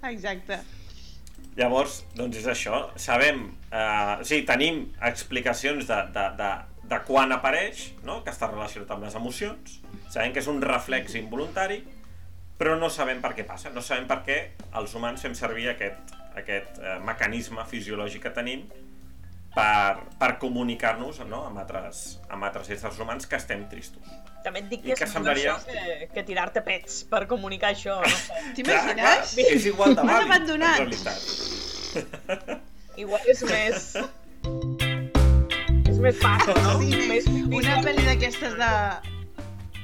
Exacte. 0.09 0.59
Llavors, 1.57 2.01
doncs 2.17 2.37
és 2.37 2.49
això. 2.53 2.83
Sabem, 3.01 3.43
eh, 3.73 4.15
sí, 4.29 4.43
tenim 4.45 4.83
explicacions 5.09 5.87
de, 5.89 6.01
de, 6.13 6.25
de, 6.37 6.49
de 6.91 6.99
quan 7.07 7.33
apareix, 7.33 7.91
no? 8.05 8.19
que 8.25 8.33
està 8.33 8.49
relacionat 8.51 8.93
amb 8.93 9.07
les 9.07 9.17
emocions. 9.17 9.79
Sabem 10.13 10.33
que 10.33 10.43
és 10.43 10.49
un 10.51 10.61
reflex 10.61 11.17
involuntari, 11.17 11.81
però 12.57 12.75
no 12.79 12.89
sabem 12.89 13.21
per 13.21 13.33
què 13.37 13.45
passa. 13.47 13.71
No 13.73 13.83
sabem 13.85 14.07
per 14.09 14.21
què 14.25 14.37
els 14.79 14.95
humans 14.97 15.23
fem 15.23 15.35
servir 15.37 15.69
aquest, 15.73 16.13
aquest 16.37 16.81
eh, 16.81 16.97
mecanisme 17.05 17.65
fisiològic 17.69 18.27
que 18.27 18.33
tenim 18.33 18.65
per, 19.57 19.97
per 20.19 20.31
comunicar-nos 20.41 21.21
no? 21.25 21.43
amb, 21.47 21.61
altres, 21.63 22.19
amb 22.29 22.47
altres 22.49 22.69
éssers 22.75 22.99
humans 23.01 23.29
que 23.29 23.37
estem 23.39 23.65
tristos. 23.71 24.05
També 24.45 24.61
et 24.63 24.69
dic 24.71 24.85
I 24.85 24.93
que 24.93 25.05
és 25.05 25.11
semblaria? 25.11 25.55
això 25.57 25.65
que, 25.67 26.09
que 26.13 26.23
tirar-te 26.27 26.61
pets 26.65 27.01
per 27.09 27.25
comunicar 27.29 27.73
això, 27.73 27.99
no 28.03 28.13
sé. 28.13 28.43
T'imagines? 28.57 29.33
És 29.43 29.67
igual 29.73 29.97
de 29.97 30.05
vàlid, 30.05 30.29
abandonat. 30.29 30.79
en 30.79 30.87
realitat. 30.87 31.21
Igual 32.97 33.27
és 33.29 33.43
més... 33.45 33.83
és 35.91 35.99
més 36.01 36.17
fàcil, 36.17 36.55
no? 36.63 36.79
Sí, 36.81 37.03
més 37.11 37.27
una 37.29 37.77
pel·li 37.85 38.05
d'aquestes 38.07 38.57
de... 38.57 38.71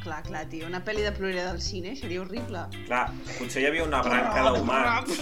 Clar, 0.04 0.22
clar, 0.26 0.44
tio, 0.52 0.68
una 0.68 0.82
pel·li 0.84 1.02
de 1.06 1.12
plorer 1.16 1.46
del 1.48 1.62
cine 1.64 1.96
seria 1.96 2.22
horrible. 2.22 2.66
Clar, 2.88 3.06
potser 3.38 3.62
hi 3.64 3.68
havia 3.70 3.86
una 3.88 4.02
branca 4.04 4.44
d'humans, 4.52 5.22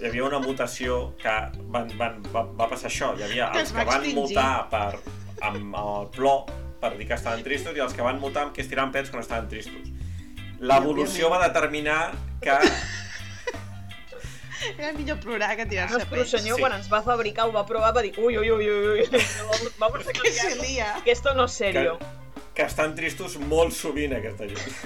hi 0.00 0.08
havia 0.08 0.24
una 0.26 0.40
mutació 0.42 0.96
que 1.20 1.34
van, 1.70 1.92
van, 2.00 2.18
va, 2.34 2.42
va 2.58 2.66
passar 2.72 2.90
això. 2.90 3.12
Hi 3.18 3.22
havia 3.28 3.52
Que 3.54 3.62
els 3.62 3.70
que 3.72 3.78
va 3.78 3.84
van 3.92 4.02
extingir. 4.02 4.34
mutar 4.36 4.68
per, 4.72 4.98
amb 5.46 5.78
el 5.82 6.08
plor 6.16 6.50
per 6.80 6.90
dir 6.98 7.06
que 7.08 7.14
estaven 7.14 7.44
tristos 7.46 7.76
i 7.78 7.80
els 7.86 7.94
que 7.94 8.02
van 8.02 8.18
mutar 8.20 8.48
amb 8.48 8.52
que 8.56 8.60
es 8.64 8.68
tiraven 8.68 8.90
pets 8.92 9.10
quan 9.14 9.22
estaven 9.22 9.46
tristos. 9.48 9.92
L'evolució 10.58 11.30
va 11.30 11.38
determinar 11.46 12.12
que... 12.42 12.58
Era 14.78 14.90
millor 14.96 15.18
plorar 15.20 15.54
que 15.56 15.66
tirar-se 15.66 15.96
El 16.00 16.00
senyor, 16.02 16.26
pets. 16.26 16.42
Sí. 16.56 16.60
quan 16.60 16.72
ens 16.72 16.90
va 16.92 17.02
fabricar, 17.04 17.46
ho 17.46 17.52
va 17.52 17.64
provar, 17.68 17.94
va 17.94 18.02
dir 18.02 18.14
ui, 18.18 18.36
ui, 18.40 18.50
ui, 18.50 18.68
ui, 18.68 19.02
ui, 19.04 19.08
vamos 19.78 20.06
a 20.08 20.12
Que. 20.12 21.02
Que 21.04 21.12
esto 21.12 21.34
no 21.34 21.44
es 21.44 21.52
que, 21.52 21.72
serio. 21.72 21.98
que 21.98 22.25
estan 22.64 22.94
tristos 22.96 23.36
molt 23.50 23.74
sovint 23.76 24.14
aquesta 24.16 24.48
gent. 24.48 24.76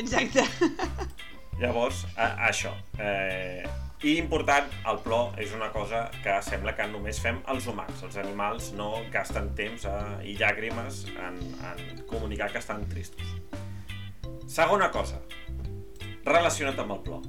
Exacte. 0.00 0.42
Llavors, 1.60 2.04
a, 2.16 2.32
això. 2.48 2.72
Eh, 2.98 3.62
I 4.04 4.16
important, 4.18 4.66
el 4.90 4.98
plor 5.04 5.38
és 5.40 5.54
una 5.56 5.70
cosa 5.72 6.08
que 6.24 6.34
sembla 6.44 6.74
que 6.76 6.84
només 6.90 7.20
fem 7.22 7.38
els 7.52 7.68
humans. 7.70 8.02
Els 8.04 8.18
animals 8.20 8.72
no 8.76 8.90
gasten 9.14 9.52
temps 9.56 9.86
eh, 9.88 10.02
i 10.32 10.34
llàgrimes 10.40 11.04
en, 11.14 11.38
en 11.70 12.02
comunicar 12.10 12.50
que 12.52 12.60
estan 12.60 12.84
tristos. 12.90 13.22
Segona 14.50 14.90
cosa, 14.92 15.22
relacionat 16.26 16.82
amb 16.82 16.98
el 16.98 17.00
plor. 17.06 17.22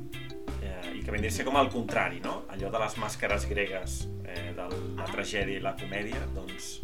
Eh, 0.59 0.97
I 0.97 1.05
que 1.05 1.13
vindria 1.13 1.31
a 1.31 1.37
ser 1.37 1.45
com 1.47 1.61
el 1.61 1.69
contrari, 1.71 2.19
no? 2.25 2.41
Allò 2.51 2.73
de 2.73 2.81
les 2.81 2.97
màscares 2.99 3.47
gregues 3.47 4.01
eh, 4.25 4.51
de 4.57 4.67
la 4.97 5.07
tragèdia 5.13 5.61
i 5.61 5.63
la 5.63 5.77
comèdia, 5.79 6.25
doncs 6.35 6.79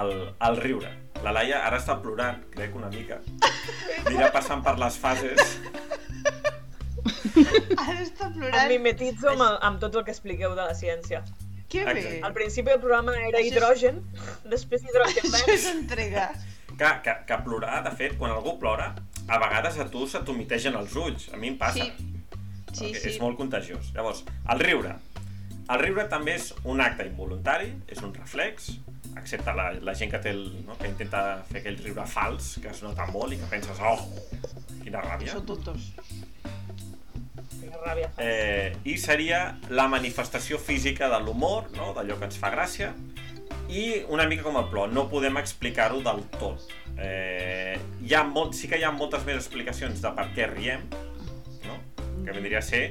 el, 0.00 0.34
el 0.48 0.56
riure. 0.62 0.92
La 1.24 1.32
Laia 1.32 1.62
ara 1.66 1.78
està 1.80 1.96
plorant, 2.02 2.42
crec, 2.52 2.74
una 2.76 2.88
mica. 2.92 3.20
Anirà 4.04 4.30
passant 4.34 4.62
per 4.62 4.76
les 4.78 4.96
fases 5.00 5.56
Ara 7.76 8.00
està 8.02 8.26
Em 8.28 8.34
plorant. 8.34 8.68
mimetitzo 8.70 9.28
amb, 9.30 9.42
el- 9.46 9.58
amb 9.68 9.80
tot 9.80 9.94
el 9.96 10.04
que 10.04 10.10
expliqueu 10.14 10.54
de 10.56 10.62
la 10.64 10.74
ciència. 10.74 11.22
Que 11.68 11.84
bé. 11.84 12.20
Al 12.22 12.32
principi 12.32 12.70
el 12.70 12.80
programa 12.80 13.12
era 13.16 13.38
Això 13.38 13.44
és- 13.44 13.52
hidrogen, 13.52 14.02
després 14.54 14.82
hidrogen 14.86 15.32
Això 15.32 15.52
és 15.54 15.66
entrega. 15.72 16.28
Que, 16.76 16.90
que, 17.02 17.14
que 17.26 17.38
plorar, 17.44 17.82
de 17.84 17.90
fet, 17.96 18.16
quan 18.18 18.30
algú 18.30 18.58
plora, 18.58 18.94
a 19.28 19.38
vegades 19.38 19.78
a 19.78 19.86
tu 19.90 20.06
se 20.06 20.20
t'humitegen 20.20 20.74
els 20.76 20.94
ulls. 20.94 21.28
A 21.32 21.36
mi 21.36 21.48
em 21.48 21.58
passa. 21.58 21.84
Sí. 21.84 22.12
Sí, 22.76 22.84
perquè 22.92 23.00
sí. 23.00 23.08
És 23.14 23.20
molt 23.20 23.38
contagiós. 23.38 23.92
Llavors, 23.94 24.24
el 24.52 24.60
riure. 24.60 24.96
El 25.66 25.80
riure 25.82 26.04
també 26.06 26.36
és 26.38 26.52
un 26.68 26.80
acte 26.82 27.06
involuntari, 27.08 27.72
és 27.90 27.98
un 28.06 28.12
reflex, 28.14 28.76
excepte 29.18 29.54
la, 29.56 29.72
la 29.82 29.94
gent 29.98 30.12
que, 30.12 30.20
té 30.22 30.30
el, 30.30 30.44
no, 30.66 30.76
que 30.78 30.86
intenta 30.86 31.22
fer 31.48 31.62
aquell 31.62 31.80
riure 31.82 32.04
fals, 32.06 32.52
que 32.62 32.70
es 32.70 32.82
nota 32.84 33.08
molt 33.10 33.34
i 33.34 33.40
que 33.40 33.48
penses, 33.50 33.80
oh, 33.82 33.98
quina 34.84 35.02
ràbia. 35.02 35.34
Són 35.34 35.46
tontos. 35.48 35.90
Quina 37.56 37.82
ràbia. 37.82 38.12
Eh, 38.22 38.76
I 38.86 38.96
seria 39.02 39.42
la 39.74 39.88
manifestació 39.90 40.60
física 40.62 41.10
de 41.10 41.18
l'humor, 41.24 41.72
no? 41.74 41.90
d'allò 41.96 42.20
que 42.20 42.30
ens 42.30 42.38
fa 42.38 42.52
gràcia, 42.54 42.92
i 43.66 44.04
una 44.14 44.28
mica 44.30 44.46
com 44.46 44.60
el 44.60 44.68
plor, 44.70 44.92
no 44.94 45.08
podem 45.10 45.40
explicar-ho 45.40 45.98
del 46.06 46.22
tot. 46.38 46.70
Eh, 46.94 47.74
hi 48.06 48.14
ha 48.14 48.22
molt, 48.28 48.54
sí 48.54 48.70
que 48.70 48.78
hi 48.78 48.86
ha 48.86 48.94
moltes 48.94 49.26
més 49.26 49.40
explicacions 49.40 49.98
de 50.04 50.14
per 50.14 50.30
què 50.36 50.46
riem, 50.52 50.86
no? 51.66 51.80
que 52.22 52.30
vindria 52.30 52.62
a 52.62 52.66
ser 52.66 52.84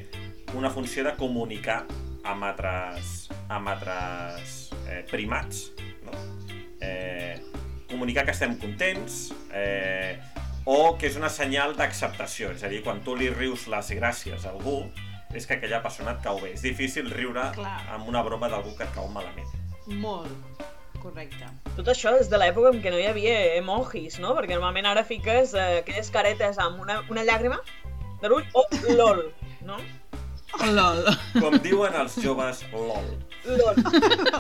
una 0.56 0.70
funció 0.72 1.06
de 1.08 1.16
comunicar 1.16 1.86
amb 2.26 2.46
altres, 2.48 3.16
amb 3.54 3.70
altres 3.70 4.56
eh, 4.90 5.04
primats, 5.12 5.70
no? 6.06 6.18
eh, 6.82 7.40
comunicar 7.90 8.26
que 8.26 8.34
estem 8.34 8.58
contents, 8.60 9.30
eh, 9.54 10.18
o 10.66 10.96
que 10.98 11.08
és 11.12 11.18
una 11.20 11.30
senyal 11.30 11.76
d'acceptació, 11.78 12.52
és 12.58 12.64
a 12.66 12.72
dir, 12.72 12.82
quan 12.86 13.04
tu 13.06 13.16
li 13.18 13.30
rius 13.30 13.68
les 13.72 13.92
gràcies 13.98 14.46
a 14.46 14.54
algú, 14.56 14.82
és 15.36 15.46
que 15.46 15.58
aquella 15.58 15.82
persona 15.84 16.16
et 16.16 16.24
cau 16.24 16.40
bé. 16.42 16.54
És 16.56 16.64
difícil 16.66 17.12
riure 17.12 17.50
Clar. 17.58 17.78
amb 17.94 18.10
una 18.10 18.24
broma 18.26 18.50
d'algú 18.50 18.74
que 18.78 18.88
et 18.88 18.96
cau 18.96 19.10
malament. 19.12 19.52
Molt. 20.02 20.64
Correcte. 21.04 21.46
Tot 21.76 21.92
això 21.92 22.16
és 22.18 22.32
de 22.32 22.40
l'època 22.42 22.72
en 22.74 22.80
què 22.82 22.90
no 22.90 22.98
hi 22.98 23.06
havia 23.06 23.36
emojis, 23.60 24.18
no? 24.24 24.34
Perquè 24.34 24.56
normalment 24.56 24.88
ara 24.90 25.04
fiques 25.06 25.54
eh, 25.54 25.84
aquelles 25.84 26.10
caretes 26.10 26.58
amb 26.58 26.82
una, 26.82 27.04
una 27.14 27.26
llàgrima 27.28 27.60
de 28.24 28.32
l'ull 28.32 28.48
o 28.58 28.66
LOL, 28.96 29.22
no? 29.68 29.78
Lol. 30.76 31.04
Com 31.40 31.58
diuen 31.64 31.96
els 32.00 32.16
joves, 32.24 32.64
lol. 32.74 33.10
LOL. 33.46 33.82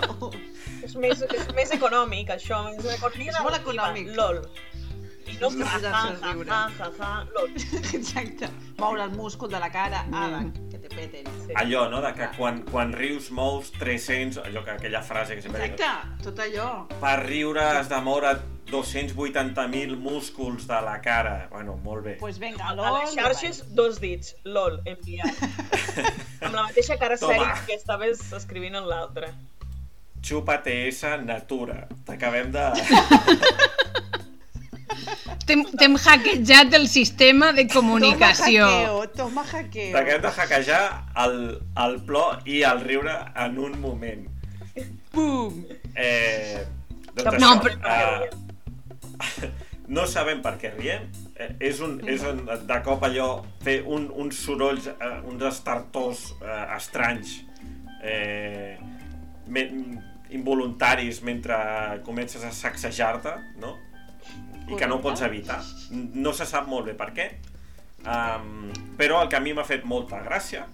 és, 0.85 0.95
més, 0.95 1.21
és 1.27 1.51
més 1.57 1.73
econòmic, 1.75 2.31
això. 2.37 2.63
És, 2.73 2.85
És 2.85 3.41
molt 3.43 3.59
econòmic. 3.59 4.09
LOL. 4.15 4.41
I 5.25 5.35
no 5.41 5.49
No 5.49 5.65
ja, 5.65 5.65
posar-se 5.73 5.89
ja, 5.89 5.99
a 5.99 6.15
ja, 6.21 6.31
riure. 6.33 6.47
ja, 6.47 6.69
ja, 6.79 6.89
ja, 6.99 7.11
LOL. 7.35 7.53
Exacte. 7.99 8.49
Moure 8.77 9.03
el 9.03 9.11
múscul 9.17 9.49
de 9.49 9.59
la 9.59 9.69
cara, 9.73 10.05
ala, 10.13 10.43
que 10.71 10.77
te 10.77 10.89
peten. 10.89 11.29
Sí. 11.45 11.53
Allò, 11.55 11.87
no?, 11.89 12.01
de 12.01 12.13
que 12.13 12.29
quan, 12.37 12.61
quan 12.69 12.93
rius 12.93 13.31
mous 13.31 13.71
300... 13.79 14.43
Allò 14.45 14.63
que 14.65 14.75
aquella 14.77 15.01
frase 15.01 15.35
que 15.35 15.41
sempre 15.45 15.63
dic... 15.63 15.77
Exacte, 15.79 16.29
tot 16.29 16.43
allò. 16.45 16.69
Per 17.01 17.15
riure 17.25 17.63
has 17.79 17.89
de 17.89 18.01
moure 18.05 18.35
280.000 18.65 19.95
músculs 19.97 20.65
de 20.67 20.81
la 20.81 20.99
cara. 21.01 21.47
Bueno, 21.51 21.75
molt 21.83 22.03
bé. 22.05 22.13
Pues 22.19 22.39
venga, 22.39 22.67
A 22.69 22.75
LOL. 22.75 22.99
les 23.01 23.13
xarxes, 23.15 23.63
dos 23.75 23.99
dits. 24.01 24.35
LOL, 24.43 24.81
enviat. 24.85 25.33
amb 26.45 26.53
la 26.55 26.63
mateixa 26.63 26.97
cara 26.97 27.17
Toma. 27.17 27.33
sèria 27.33 27.65
que 27.67 27.73
estaves 27.75 28.21
escrivint 28.33 28.75
en 28.75 28.87
l'altre. 28.89 29.31
Xupa 30.25 30.57
TS 30.65 31.03
Natura. 31.23 31.87
T'acabem 32.05 32.51
de... 32.51 32.65
T'hem 35.45 35.95
hackejat 36.01 36.73
el 36.73 36.87
sistema 36.89 37.51
de 37.53 37.67
comunicació. 37.69 38.65
Toma 38.65 38.79
hackeo, 38.79 39.09
toma 39.13 39.43
hackeo. 39.45 39.91
T'acabem 39.93 40.21
de 40.23 40.31
hackejar 40.31 40.85
el, 41.25 41.35
el 41.85 41.99
plor 42.07 42.39
i 42.49 42.63
el 42.65 42.81
riure 42.81 43.13
en 43.45 43.59
un 43.59 43.77
moment. 43.81 44.25
Bum! 45.13 45.61
Eh, 45.93 46.63
doncs 47.13 47.37
No, 47.39 47.51
això, 47.53 47.61
però- 47.61 47.77
eh, 47.85 48.29
no 49.95 50.05
sabem 50.09 50.41
per 50.45 50.55
què 50.61 50.71
riem. 50.75 51.07
Eh, 51.35 51.51
és, 51.69 51.81
un, 51.85 51.97
és 52.09 52.23
un, 52.27 52.43
de 52.45 52.79
cop 52.85 53.03
allò 53.07 53.29
fer 53.63 53.81
un, 53.85 54.09
uns 54.23 54.41
sorolls, 54.47 54.89
eh, 54.91 55.15
uns 55.29 55.45
estartors 55.49 56.27
eh, 56.41 56.61
estranys, 56.77 57.37
eh, 58.03 58.77
me, 59.47 59.65
involuntaris 60.35 61.21
mentre 61.23 61.57
comences 62.05 62.43
a 62.43 62.51
sacsejar-te, 62.51 63.35
no? 63.61 63.75
I 64.65 64.79
que 64.79 64.87
no 64.89 64.97
pots 65.03 65.21
evitar. 65.21 65.59
No 65.93 66.33
se 66.33 66.47
sap 66.49 66.65
molt 66.67 66.89
bé 66.89 66.95
per 66.97 67.11
què. 67.13 67.29
Um, 68.05 68.69
però 68.99 69.23
el 69.23 69.29
que 69.29 69.37
a 69.37 69.41
mi 69.41 69.53
m'ha 69.57 69.65
fet 69.65 69.85
molta 69.89 70.19
gràcia 70.21 70.67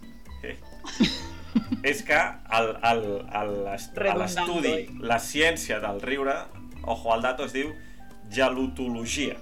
eh, 0.44 0.58
és 1.92 2.02
que 2.04 2.18
l'estudi, 4.20 4.74
la 5.00 5.20
ciència 5.24 5.80
del 5.80 6.02
riure, 6.04 6.36
ojo 6.84 7.14
al 7.14 7.24
dato, 7.24 7.48
es 7.48 7.56
diu 7.56 7.72
gelutologia. 8.34 9.36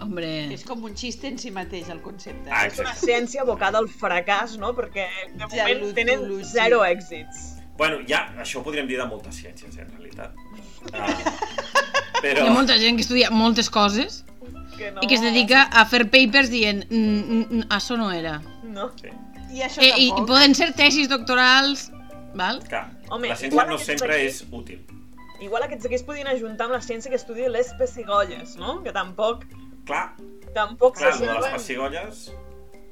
Hombre, 0.00 0.28
És 0.52 0.64
com 0.68 0.82
un 0.84 0.92
xiste 0.94 1.26
en 1.30 1.38
si 1.40 1.50
mateix, 1.50 1.88
el 1.88 2.02
concepte. 2.04 2.50
Ah, 2.52 2.66
És 2.68 2.78
una 2.82 2.92
ciència 2.94 3.42
abocada 3.46 3.78
al 3.80 3.86
fracàs, 3.88 4.58
no? 4.60 4.74
Perquè 4.76 5.06
de 5.38 5.46
moment 5.48 5.94
tenen 5.96 6.26
zero 6.44 6.82
èxits. 6.84 7.54
Bueno, 7.78 8.02
ja, 8.08 8.26
això 8.40 8.60
ho 8.60 8.64
podríem 8.64 8.86
dir 8.88 8.98
de 9.00 9.06
moltes 9.08 9.36
ciències, 9.40 9.76
en 9.80 9.88
realitat. 9.96 10.36
Uh, 10.92 11.00
hi 12.20 12.20
però... 12.22 12.46
ha 12.46 12.52
molta 12.52 12.76
gent 12.80 12.96
que 12.96 13.04
estudia 13.04 13.28
moltes 13.34 13.68
coses 13.72 14.20
Que 14.76 14.90
no... 14.94 15.00
i 15.02 15.08
que 15.08 15.16
es 15.16 15.22
dedica 15.24 15.64
a 15.72 15.82
fer 15.88 16.04
papers 16.12 16.48
dient 16.52 16.84
"Mm, 16.90 17.00
mm, 17.00 17.46
mm, 17.50 17.62
això 17.76 17.96
no 17.98 18.10
era. 18.12 18.36
No. 18.62 18.90
Sí, 19.00 19.08
I 19.56 19.62
això 19.64 19.80
Eh, 19.82 19.92
i, 19.96 20.08
I 20.12 20.26
poden 20.28 20.54
ser 20.54 20.72
tesis 20.76 21.08
doctorals, 21.08 21.88
val? 22.36 22.60
clar, 22.68 22.90
Home, 23.08 23.28
la 23.32 23.36
ciència 23.40 23.66
no 23.66 23.78
sempre 23.78 24.20
és 24.26 24.44
útil. 24.50 24.84
Igual 25.44 25.66
aquests 25.66 25.86
aquí 25.86 25.98
es 25.98 26.04
podien 26.06 26.28
ajuntar 26.30 26.66
amb 26.68 26.76
la 26.78 26.82
ciència 26.84 27.12
que 27.12 27.18
estudia 27.20 27.48
les 27.52 27.72
pessigolles, 27.78 28.56
no? 28.60 28.80
Que 28.84 28.94
tampoc... 28.96 29.44
Clar, 29.86 30.16
Tampoc 30.56 30.96
clar, 30.96 31.12
de 31.20 31.26
les 31.28 31.52
pessigolles... 31.52 32.26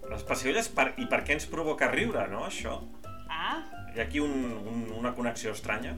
Les 0.04 0.22
pessigolles, 0.28 0.66
per, 0.68 0.90
i 1.00 1.06
per 1.08 1.22
què 1.24 1.32
ens 1.38 1.46
provoca 1.48 1.88
riure, 1.88 2.26
no, 2.28 2.42
això? 2.44 2.76
Ah, 3.32 3.62
Hi 3.94 4.02
ha 4.02 4.04
aquí 4.04 4.20
un, 4.20 4.34
un, 4.68 4.82
una 4.98 5.14
connexió 5.16 5.54
estranya. 5.56 5.94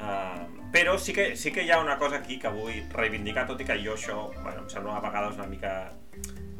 Uh, 0.00 0.46
però 0.72 0.94
sí 0.96 1.12
que, 1.12 1.34
sí 1.36 1.52
que 1.52 1.66
hi 1.66 1.70
ha 1.74 1.82
una 1.82 1.98
cosa 2.00 2.16
aquí 2.22 2.38
que 2.40 2.48
vull 2.54 2.78
reivindicar, 2.96 3.44
tot 3.50 3.60
i 3.60 3.66
que 3.68 3.76
jo 3.82 3.98
això, 3.98 4.30
bueno, 4.38 4.62
em 4.62 4.70
sembla 4.72 4.96
a 4.96 5.04
vegades 5.04 5.36
una 5.36 5.48
mica 5.50 5.74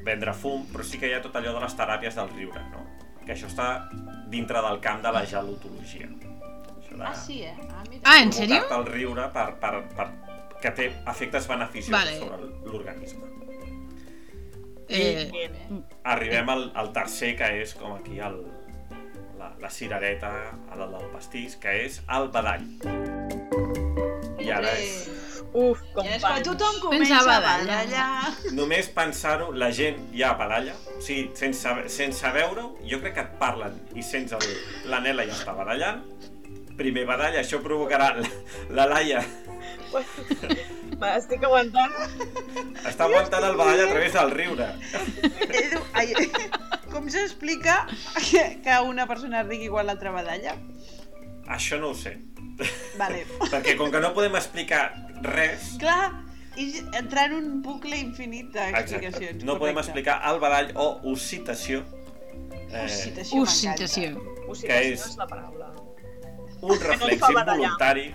vendre 0.05 0.34
fum, 0.36 0.66
però 0.68 0.84
sí 0.84 1.01
que 1.01 1.09
hi 1.09 1.16
ha 1.16 1.22
tot 1.24 1.40
allò 1.40 1.55
de 1.57 1.64
les 1.64 1.76
teràpies 1.78 2.20
del 2.20 2.28
riure, 2.34 2.61
no? 2.74 2.84
Que 3.24 3.32
això 3.32 3.48
està 3.48 3.70
dintre 4.28 4.61
del 4.66 4.82
camp 4.84 5.01
de 5.07 5.14
la 5.16 5.24
gelutologia. 5.32 6.12
De 6.91 7.05
ah 7.07 7.14
sí, 7.14 7.43
eh? 7.43 7.55
Ah, 7.70 7.84
mira. 7.88 8.03
Ah, 8.05 8.18
en 8.22 8.32
sèrio? 8.32 8.64
el 8.76 8.86
riure 8.86 9.28
per, 9.32 9.55
per, 9.62 9.74
per, 9.97 10.09
que 10.61 10.72
té 10.76 10.91
efectes 11.09 11.47
beneficiosos 11.49 11.95
Vale. 11.97 12.18
sobre 12.18 12.72
l'organisme. 12.72 13.30
Eh, 14.91 15.28
Bien. 15.30 15.84
Arribem 16.03 16.49
al, 16.51 16.64
al 16.74 16.91
tercer, 16.93 17.36
que 17.38 17.47
és 17.62 17.76
com 17.78 17.95
aquí 17.95 18.18
el, 18.18 18.41
la, 19.38 19.53
la 19.62 19.70
cirereta 19.70 20.32
a 20.51 20.76
la 20.76 20.88
del 20.91 21.07
pastís, 21.14 21.55
que 21.62 21.76
és 21.86 22.01
el 22.11 22.28
badall. 22.34 22.66
I 24.41 24.51
ara 24.51 24.74
és... 24.74 25.07
Uf, 25.51 25.80
I 25.99 26.07
és 26.14 26.22
quan 26.22 26.43
tothom 26.47 26.76
comença 26.82 27.16
Pensava 27.16 27.36
a 27.38 27.45
badallar. 27.45 28.34
Només 28.55 28.91
pensar-ho, 28.95 29.49
la 29.55 29.70
gent 29.74 29.99
ja 30.14 30.34
badalla, 30.38 30.74
o 30.95 31.01
sigui, 31.03 31.30
sense, 31.38 31.72
sense 31.91 32.34
veure-ho, 32.34 32.74
jo 32.86 33.01
crec 33.03 33.16
que 33.18 33.24
et 33.24 33.32
parlen 33.41 33.78
i 33.99 34.05
sents 34.07 34.34
el, 34.36 34.47
la 34.91 35.01
Nela 35.03 35.26
ja 35.26 35.34
està 35.38 35.55
badallant, 35.59 36.05
primer 36.80 37.04
badalla, 37.08 37.42
això 37.44 37.60
provocarà 37.62 38.14
la, 38.16 38.28
la 38.78 38.86
Laia 38.94 39.20
M'estic 41.00 41.42
aguantant. 41.46 41.92
està 42.88 43.06
aguantant 43.06 43.44
el 43.48 43.56
badall 43.58 43.82
a 43.84 43.88
través 43.90 44.12
del 44.16 44.30
riure. 44.34 44.66
Edu, 45.60 45.80
ai, 45.98 46.12
com 46.92 47.08
s'explica 47.10 47.82
que, 48.30 48.74
una 48.86 49.06
persona 49.10 49.42
rigui 49.46 49.68
igual 49.70 49.88
l'altra 49.90 50.12
badalla? 50.14 50.56
Això 51.50 51.80
no 51.82 51.90
ho 51.90 51.96
sé, 51.98 52.16
Vale. 52.98 53.24
perquè 53.50 53.76
com 53.78 53.90
que 53.90 54.00
no 54.04 54.12
podem 54.14 54.36
explicar 54.38 54.84
res, 55.24 55.72
Clar, 55.82 56.12
és 56.60 56.82
entrar 56.98 57.26
en 57.30 57.38
un 57.40 57.48
bucle 57.64 57.96
infinit 57.98 58.52
exacte, 58.54 58.76
d'explicacions. 59.00 59.44
no 59.44 59.56
podem 59.58 59.74
correcte. 59.74 59.88
explicar 59.90 60.20
el 60.30 60.38
badall 60.42 60.72
o 60.76 60.88
ossitació, 61.14 61.82
eh. 62.70 62.84
Ossitació. 62.84 63.42
Ossitació 63.42 64.12
Que 64.60 64.78
és- 64.92 65.06
és 65.06 65.16
la 65.18 65.26
paraula. 65.26 65.72
Un 66.62 66.80
reflex 66.90 67.20
badallar. 67.20 67.56
involuntari. 67.56 68.08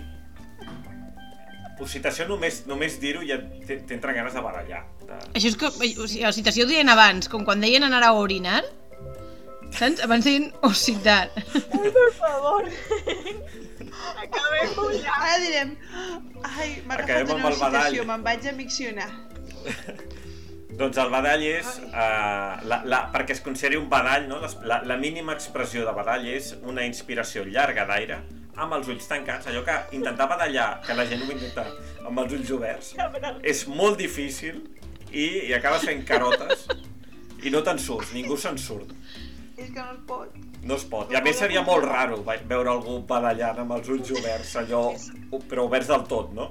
Ossitació 1.76 2.24
només, 2.30 2.62
només 2.64 2.96
dir-ho 3.02 3.20
ja 3.26 3.36
t'entren 3.68 4.16
ganes 4.16 4.32
de 4.32 4.40
barallar. 4.40 4.82
De... 5.04 5.18
Això 5.36 5.50
és 5.50 5.58
com... 5.60 5.68
O 5.68 6.08
sigui, 6.08 6.22
la 6.24 6.32
citació 6.32 6.64
ho 6.64 6.70
deien 6.70 6.88
abans, 6.88 7.28
com 7.28 7.44
quan 7.44 7.60
deien 7.60 7.84
anar 7.84 8.00
a 8.06 8.14
orinar. 8.16 8.62
Saps? 9.76 10.00
Abans 10.06 10.24
deien 10.24 10.48
ossitar. 10.64 11.26
Ai, 11.36 11.90
per 11.92 12.08
favor. 12.16 12.70
Acabem 14.22 15.02
ja. 15.02 15.16
Ara 15.18 15.36
direm, 15.42 15.74
ai, 16.46 16.70
m'ha 16.86 16.96
agafat 17.02 17.34
una 17.34 17.50
ossitació, 17.50 18.06
me'n 18.08 18.24
vaig 18.24 18.48
a 18.48 18.54
miccionar. 18.56 19.10
Doncs 20.80 20.98
el 21.00 21.12
badall 21.12 21.44
és, 21.48 21.68
uh, 21.88 22.56
la, 22.68 22.80
la, 22.84 22.98
perquè 23.12 23.32
es 23.36 23.40
consideri 23.44 23.78
un 23.80 23.86
badall, 23.88 24.26
no? 24.28 24.40
La, 24.68 24.82
la 24.84 24.96
mínima 25.00 25.32
expressió 25.36 25.86
de 25.86 25.94
badall 25.96 26.26
és 26.28 26.50
una 26.68 26.84
inspiració 26.84 27.46
llarga 27.48 27.86
d'aire 27.88 28.20
amb 28.56 28.72
els 28.78 28.88
ulls 28.92 29.06
tancats, 29.08 29.46
allò 29.50 29.62
que 29.66 29.76
intentar 29.98 30.26
badallar, 30.30 30.68
que 30.86 30.94
la 30.96 31.04
gent 31.08 31.22
ho 31.26 31.30
intenta 31.32 31.64
amb 32.06 32.18
els 32.24 32.32
ulls 32.38 32.50
oberts, 32.56 32.94
és 33.42 33.66
molt 33.68 33.98
difícil 34.00 34.62
i, 35.12 35.26
i 35.50 35.52
acabes 35.56 35.84
fent 35.88 36.04
carotes 36.08 36.66
i 37.44 37.50
no 37.52 37.60
te'n 37.62 37.78
surts, 37.78 38.12
ningú 38.16 38.36
se'n 38.40 38.56
surt. 38.58 38.92
És 39.56 39.70
que 39.72 39.80
no 39.80 39.92
es 39.92 40.00
pot. 40.08 40.28
No 40.66 40.74
es 40.74 40.84
pot. 40.90 41.12
I 41.12 41.16
a 41.16 41.20
més 41.22 41.38
seria 41.38 41.62
molt 41.64 41.84
raro 41.86 42.16
veure 42.26 42.70
algú 42.72 42.98
badallant 43.08 43.58
amb 43.62 43.72
els 43.76 43.88
ulls 43.92 44.10
oberts, 44.18 44.56
allò, 44.60 44.80
però 45.48 45.64
oberts 45.68 45.88
del 45.92 46.02
tot, 46.10 46.32
no? 46.36 46.44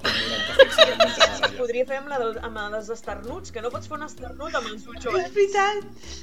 Podria 1.57 1.85
fer 1.89 1.97
amb, 1.99 2.09
la 2.13 2.17
del, 2.21 2.33
amb 2.47 2.57
les 2.73 2.87
esternuts, 2.95 3.51
que 3.51 3.61
no 3.65 3.69
pots 3.73 3.87
fer 3.91 3.97
un 3.99 4.05
esternut 4.07 4.53
amb 4.55 4.67
els 4.71 4.83
ulls 4.87 5.03
És 5.03 5.07
oberts. 5.11 5.33
veritat, 5.35 5.77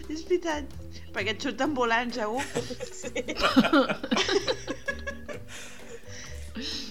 és 0.09 0.20
veritat. 0.30 0.64
Perquè 1.12 1.30
et 1.37 1.41
surten 1.45 1.70
volant, 1.76 2.11
segur. 2.16 2.43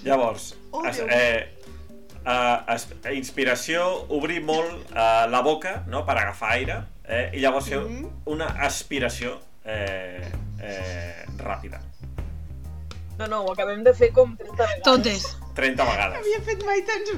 Llavors, 0.03 0.55
Oh, 0.71 0.85
es, 0.87 0.99
eh, 0.99 1.57
eh, 2.25 2.57
es, 2.75 2.87
inspiració, 3.13 3.83
obrir 4.09 4.41
molt 4.43 4.91
eh, 4.95 5.27
la 5.29 5.41
boca 5.41 5.83
no, 5.87 6.05
per 6.07 6.15
agafar 6.21 6.51
aire 6.55 6.77
eh, 7.03 7.29
i 7.33 7.39
llavors 7.43 7.67
fer 7.67 7.79
Mhm. 7.81 8.09
una 8.25 8.47
aspiració 8.65 9.37
eh, 9.65 10.31
eh, 10.61 11.25
ràpida. 11.37 11.81
No, 13.19 13.27
no, 13.27 13.41
ho 13.43 13.51
acabem 13.51 13.83
de 13.83 13.93
fer 13.93 14.11
com 14.15 14.35
30 14.37 14.55
vegades. 14.55 14.83
Totes. 14.83 15.37
30 15.53 15.83
No 15.83 15.91
vegades. 15.91 16.17
havia 16.17 16.39
fet 16.47 16.63
mai 16.65 16.81
tants 16.87 17.11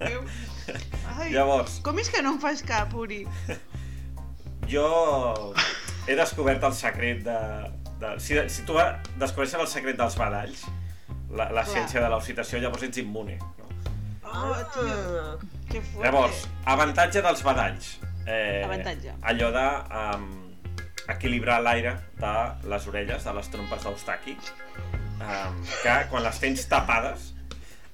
meu. 0.00 0.24
Ai, 1.18 1.30
Llavors, 1.32 1.78
com 1.84 1.98
és 1.98 2.08
que 2.08 2.22
no 2.22 2.32
em 2.34 2.40
fas 2.40 2.62
cap, 2.62 2.94
Uri? 2.94 3.26
jo 4.68 5.54
he 6.06 6.16
descobert 6.16 6.62
el 6.64 6.72
secret 6.74 7.22
de... 7.24 7.38
de 8.00 8.10
si, 8.20 8.36
si 8.48 8.62
tu 8.68 8.76
descobreixes 9.20 9.60
el 9.60 9.66
secret 9.70 9.96
dels 9.98 10.16
badalls, 10.18 10.64
la, 11.36 11.50
la 11.52 11.64
ciència 11.68 12.00
de 12.02 12.08
l'occitació, 12.12 12.58
llavors 12.62 12.82
ets 12.88 12.98
immune. 13.02 13.36
No? 13.38 13.46
Tio, 14.74 14.84
Ah, 14.88 15.36
que 15.70 15.80
fort. 15.80 16.04
Llavors, 16.04 16.38
avantatge 16.68 17.22
dels 17.24 17.42
badalls. 17.44 17.86
Eh, 18.28 18.60
Avantatge. 18.64 19.10
Allò 19.30 19.48
de 19.54 19.62
um, 20.02 20.26
equilibrar 21.08 21.62
l'aire 21.64 21.94
de 22.20 22.32
les 22.68 22.86
orelles, 22.90 23.24
de 23.24 23.32
les 23.38 23.48
trompes 23.54 23.80
d'Eustaqui, 23.86 24.34
um, 25.24 25.56
que 25.82 25.94
quan 26.10 26.22
les 26.26 26.38
tens 26.44 26.60
tapades, 26.68 27.20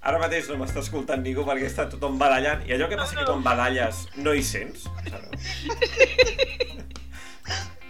ara 0.03 0.19
mateix 0.19 0.49
no 0.51 0.59
m'està 0.61 0.81
escoltant 0.83 1.23
ningú 1.23 1.43
perquè 1.47 1.67
està 1.71 1.87
tothom 1.91 2.19
badallant, 2.19 2.61
i 2.67 2.71
allò 2.75 2.87
que 2.91 2.99
passa 2.99 3.15
que 3.21 3.27
quan 3.31 3.43
badalles 3.47 3.97
no 4.19 4.35
hi 4.35 4.43
sents, 4.43 4.89
sabeu? 5.07 5.31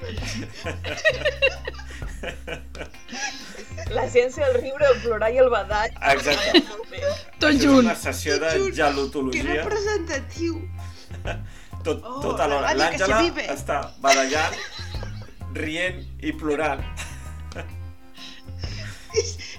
La 3.91 4.07
ciència 4.09 4.47
del 4.49 4.61
riure, 4.63 4.87
el 4.95 5.01
plorar 5.03 5.31
i 5.35 5.39
el 5.39 5.51
badall. 5.53 5.91
Exacte. 6.13 6.63
Tot 7.39 7.53
junt. 7.61 7.79
una 7.85 7.95
sessió 7.95 8.39
de 8.41 8.49
Que 8.55 8.73
gelutologia. 8.73 9.43
representatiu. 9.65 10.63
Tot, 11.85 12.01
Oh, 12.03 12.21
tot 12.21 12.41
alhora. 12.41 12.69
que 12.73 12.79
L'Àngela 12.79 13.19
vive. 13.21 13.43
està 13.53 13.91
badallant, 14.01 14.55
rient 15.53 16.01
i 16.23 16.33
plorant. 16.33 16.81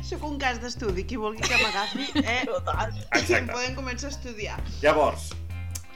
Sóc 0.05 0.23
un 0.27 0.37
cas 0.37 0.59
d'estudi, 0.61 1.05
qui 1.07 1.15
vulgui 1.17 1.41
que 1.41 1.55
m'agafi, 1.61 2.05
eh? 2.21 2.41
Total. 2.45 2.91
Exacte. 3.15 3.51
Podem 3.53 3.75
començar 3.77 4.09
a 4.09 4.13
estudiar. 4.13 4.57
Llavors, 4.83 5.29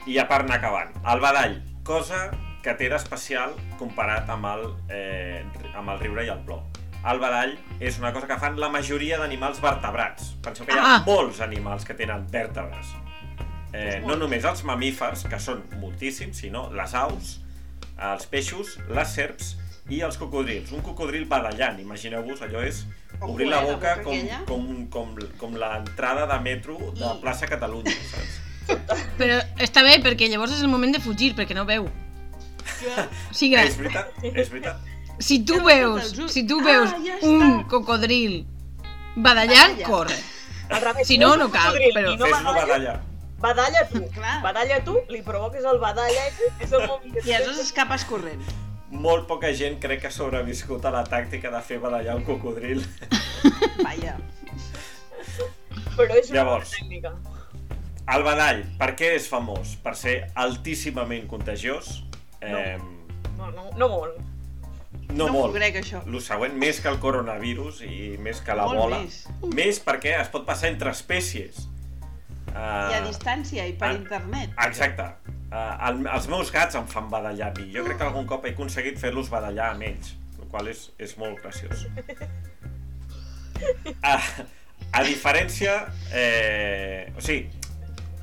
i 0.06 0.16
a 0.18 0.24
part 0.30 0.46
anar 0.48 0.56
acabant, 0.58 0.94
el 1.12 1.20
badall, 1.20 1.58
cosa 1.84 2.30
que 2.64 2.74
té 2.78 2.88
d'especial 2.92 3.54
comparat 3.78 4.28
amb 4.32 4.46
el, 4.54 4.64
eh, 4.88 5.44
amb 5.74 5.90
el 5.94 6.00
riure 6.00 6.24
i 6.26 6.32
el 6.32 6.40
plor. 6.46 6.62
El 7.08 7.18
badall 7.18 7.54
és 7.80 7.98
una 7.98 8.12
cosa 8.12 8.26
que 8.28 8.36
fan 8.36 8.58
la 8.60 8.68
majoria 8.68 9.18
d'animals 9.18 9.60
vertebrats. 9.62 10.34
Penseu 10.44 10.66
que 10.66 10.74
hi 10.74 10.78
ha 10.78 10.96
Ah. 10.96 11.02
molts 11.06 11.40
animals 11.40 11.84
que 11.84 11.94
tenen 11.94 12.26
vèrtebres. 12.28 12.86
Eh, 13.72 14.02
no 14.04 14.16
només 14.16 14.44
els 14.44 14.64
mamífers, 14.64 15.24
que 15.30 15.38
són 15.38 15.62
moltíssims, 15.80 16.36
sinó 16.36 16.70
les 16.74 16.92
aus, 16.94 17.40
els 17.96 18.26
peixos, 18.26 18.78
les 18.88 19.08
serps 19.14 19.56
i 19.88 20.00
els 20.02 20.16
cocodrils. 20.18 20.72
Un 20.72 20.82
cocodril 20.82 21.24
badallant, 21.26 21.78
imagineu-vos, 21.80 22.42
allò 22.42 22.62
és 22.66 22.84
obrir 23.20 23.46
la 23.48 23.62
la 23.62 23.72
boca 23.72 24.02
com, 24.02 24.18
com, 24.46 24.86
com, 24.90 25.16
com 25.38 25.54
l'entrada 25.56 26.26
de 26.26 26.38
metro 26.42 26.76
de 26.92 27.04
I- 27.06 27.20
plaça 27.22 27.46
Catalunya, 27.46 27.90
saps? 28.10 28.40
Però 29.18 29.40
està 29.58 29.82
bé, 29.82 29.96
perquè 30.02 30.28
llavors 30.30 30.52
és 30.52 30.62
el 30.62 30.68
moment 30.68 30.92
de 30.92 31.00
fugir, 31.00 31.34
perquè 31.34 31.54
no 31.54 31.64
veu. 31.64 31.88
O 33.30 33.34
sigui, 33.34 33.56
És 33.56 33.76
veritat, 33.76 34.12
és 34.22 34.48
veritat. 34.50 34.78
Si 35.20 35.44
tu 35.44 35.56
no 35.58 35.64
veus, 35.64 36.14
si 36.32 36.46
tu 36.46 36.58
Ah, 36.60 36.64
veus 36.64 36.90
ja 37.04 37.18
un 37.22 37.42
està. 37.60 37.66
cocodril 37.68 38.46
badallant, 39.16 39.76
Badalla. 39.78 39.86
corre. 39.86 40.16
Al 40.70 40.80
revés, 40.82 41.06
Si 41.06 41.18
no, 41.18 41.36
no 41.36 41.50
cal, 41.50 41.66
cocodril 41.72 41.94
però- 41.94 42.12
i 42.12 42.16
no 42.16 42.24
badalla, 42.26 42.52
badallar. 42.54 43.00
badalla 43.38 43.88
tu. 43.88 44.10
Clar. 44.10 44.42
Badalla 44.42 44.84
tu, 44.84 44.98
li 45.08 45.22
provoques 45.22 45.64
el 45.64 45.78
badalla 45.78 46.26
i 46.28 46.64
és 46.64 46.72
el 46.72 46.86
moment 46.88 47.14
que 47.14 47.28
I 47.30 47.34
aleshores 47.34 47.58
escapes 47.60 48.04
corrent. 48.04 48.40
Molt 48.90 49.26
poca 49.28 49.52
gent 49.54 49.78
crec 49.80 50.00
que 50.00 50.06
ha 50.08 50.10
sobreviscut 50.10 50.84
a 50.84 50.90
la 50.90 51.04
tàctica 51.04 51.50
de 51.50 51.60
fer 51.62 51.78
badallar 51.78 52.16
un 52.16 52.24
cocodril. 52.24 52.84
Vaja. 53.84 54.16
Però 55.96 56.14
és 56.16 56.30
una 56.30 56.40
Llavors. 56.40 56.70
tècnica. 56.74 57.12
El 58.10 58.22
badall, 58.26 58.64
per 58.78 58.94
què 58.98 59.12
és 59.14 59.28
famós? 59.30 59.76
Per 59.82 59.94
ser 59.96 60.14
altíssimament 60.34 61.28
contagiós? 61.30 62.02
Eh, 62.40 62.78
No, 63.36 63.50
no, 63.50 63.70
no 63.76 63.88
molt. 63.88 64.16
No, 65.10 65.26
No 65.26 65.32
molt. 65.32 65.54
crec, 65.56 65.76
això. 65.82 66.00
Lo 66.06 66.20
següent, 66.20 66.54
més 66.58 66.80
que 66.80 66.88
el 66.88 66.98
coronavirus 67.02 67.82
i 67.86 68.16
més 68.18 68.40
que 68.40 68.54
la 68.54 68.66
Molt 68.66 68.78
bola. 68.78 68.98
més. 69.02 69.26
Més 69.54 69.80
perquè 69.84 70.16
es 70.20 70.28
pot 70.32 70.46
passar 70.46 70.68
entre 70.72 70.90
espècies. 70.90 71.66
I 71.66 71.78
Uh, 72.50 72.96
a 72.96 73.00
distància, 73.06 73.62
i 73.70 73.72
per 73.78 73.92
ah. 73.92 73.94
internet. 73.94 74.50
Exacte. 74.66 75.04
Uh, 75.52 75.88
el, 75.88 76.00
els 76.10 76.26
meus 76.32 76.50
gats 76.50 76.74
em 76.74 76.86
fan 76.90 77.06
badallar 77.12 77.52
a 77.52 77.54
mi. 77.60 77.68
Jo 77.70 77.84
crec 77.86 78.00
que 78.00 78.06
algun 78.08 78.26
cop 78.26 78.44
he 78.44 78.50
aconseguit 78.56 78.98
fer-los 78.98 79.30
badallar 79.30 79.68
amb 79.76 79.86
ells, 79.86 80.16
el 80.40 80.48
qual 80.50 80.66
és, 80.72 80.88
és 80.98 81.14
molt 81.20 81.38
graciós. 81.44 81.86
A, 84.02 84.16
a 84.98 85.04
diferència... 85.06 85.76
Eh, 86.12 87.12
o 87.14 87.22
sigui, 87.22 87.46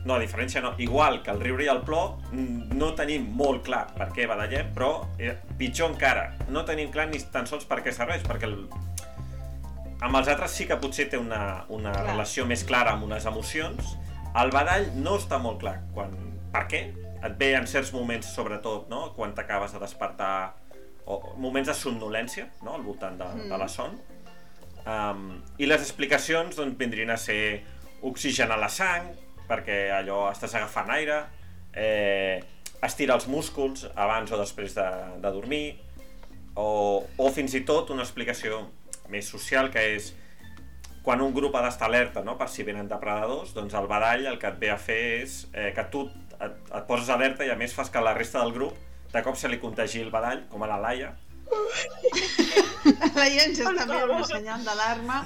no, 0.07 0.15
a 0.15 0.21
diferència 0.23 0.61
no. 0.63 0.71
Igual 0.81 1.21
que 1.23 1.31
el 1.35 1.41
riure 1.43 1.65
i 1.67 1.69
el 1.71 1.81
plor, 1.85 2.15
mm, 2.31 2.73
no 2.79 2.93
tenim 2.95 3.27
molt 3.37 3.65
clar 3.67 3.83
per 3.97 4.07
què 4.15 4.25
badallem, 4.29 4.71
però 4.75 4.91
eh, 5.19 5.35
pitjor 5.59 5.91
encara, 5.93 6.29
no 6.49 6.63
tenim 6.65 6.89
clar 6.93 7.09
ni 7.11 7.19
tan 7.33 7.45
sols 7.49 7.67
per 7.67 7.81
què 7.85 7.91
serveix, 7.93 8.23
perquè 8.27 8.47
el, 8.49 8.61
amb 10.01 10.15
els 10.19 10.27
altres 10.29 10.53
sí 10.53 10.67
que 10.69 10.77
potser 10.79 11.07
té 11.11 11.17
una, 11.19 11.65
una 11.73 11.91
Clar. 11.91 12.05
relació 12.11 12.45
més 12.49 12.63
clara 12.67 12.93
amb 12.95 13.07
unes 13.09 13.25
emocions. 13.29 13.95
El 14.37 14.51
badall 14.53 14.91
no 15.01 15.15
està 15.17 15.39
molt 15.41 15.59
clar. 15.63 15.79
Quan, 15.95 16.13
per 16.53 16.65
què? 16.69 16.81
Et 17.25 17.33
ve 17.39 17.51
en 17.57 17.65
certs 17.67 17.89
moments, 17.95 18.27
sobretot, 18.35 18.87
no? 18.93 19.07
quan 19.17 19.33
t'acabes 19.33 19.73
de 19.73 19.79
despertar, 19.81 20.53
o 21.07 21.33
moments 21.41 21.69
de 21.71 21.73
somnolència, 21.73 22.45
no? 22.63 22.75
al 22.77 22.83
voltant 22.85 23.17
de, 23.17 23.25
Mm. 23.25 23.49
de 23.49 23.57
la 23.57 23.67
son. 23.67 23.95
Um, 24.87 25.41
I 25.57 25.65
les 25.65 25.81
explicacions 25.81 26.55
doncs, 26.55 26.77
vindrien 26.77 27.09
a 27.09 27.17
ser 27.17 27.63
oxigenar 28.07 28.59
la 28.59 28.69
sang, 28.69 29.09
perquè 29.47 29.87
allò 29.95 30.27
estàs 30.31 30.55
agafant 30.59 30.91
aire, 30.93 31.23
eh, 31.73 32.39
estirar 32.83 33.17
els 33.17 33.27
músculs 33.31 33.87
abans 33.95 34.31
o 34.31 34.39
després 34.39 34.75
de, 34.77 34.87
de 35.23 35.31
dormir, 35.33 35.65
o, 36.57 37.03
o 37.17 37.31
fins 37.33 37.53
i 37.57 37.63
tot 37.65 37.91
una 37.93 38.03
explicació 38.05 38.63
més 39.11 39.29
social 39.29 39.69
que 39.73 39.83
és 39.95 40.13
quan 41.05 41.21
un 41.23 41.31
grup 41.31 41.55
ha 41.55 41.61
d'estar 41.63 41.87
alerta 41.87 42.23
no? 42.25 42.35
per 42.39 42.49
si 42.51 42.65
venen 42.67 42.89
depredadors, 42.89 43.53
doncs 43.55 43.77
el 43.79 43.87
badall 43.87 44.25
el 44.33 44.39
que 44.41 44.49
et 44.49 44.57
ve 44.59 44.71
a 44.73 44.79
fer 44.81 45.21
és 45.21 45.37
eh, 45.53 45.71
que 45.75 45.85
tu 45.93 46.03
et, 46.41 46.57
et 46.67 46.83
poses 46.89 47.09
alerta 47.13 47.47
i 47.47 47.53
a 47.53 47.55
més 47.59 47.73
fas 47.77 47.89
que 47.93 48.03
la 48.03 48.15
resta 48.17 48.41
del 48.43 48.51
grup 48.57 48.75
de 49.13 49.23
cop 49.23 49.37
se 49.39 49.47
li 49.47 49.59
contagi 49.61 50.01
el 50.03 50.11
badall, 50.11 50.43
com 50.51 50.65
a 50.65 50.67
la 50.67 50.81
Laia. 50.83 51.13
La 53.15 53.27
gent 53.31 53.55
s'està 53.55 53.85
fent 53.87 54.03
una 54.03 54.25
senyal 54.27 54.67
d'alarma. 54.67 55.21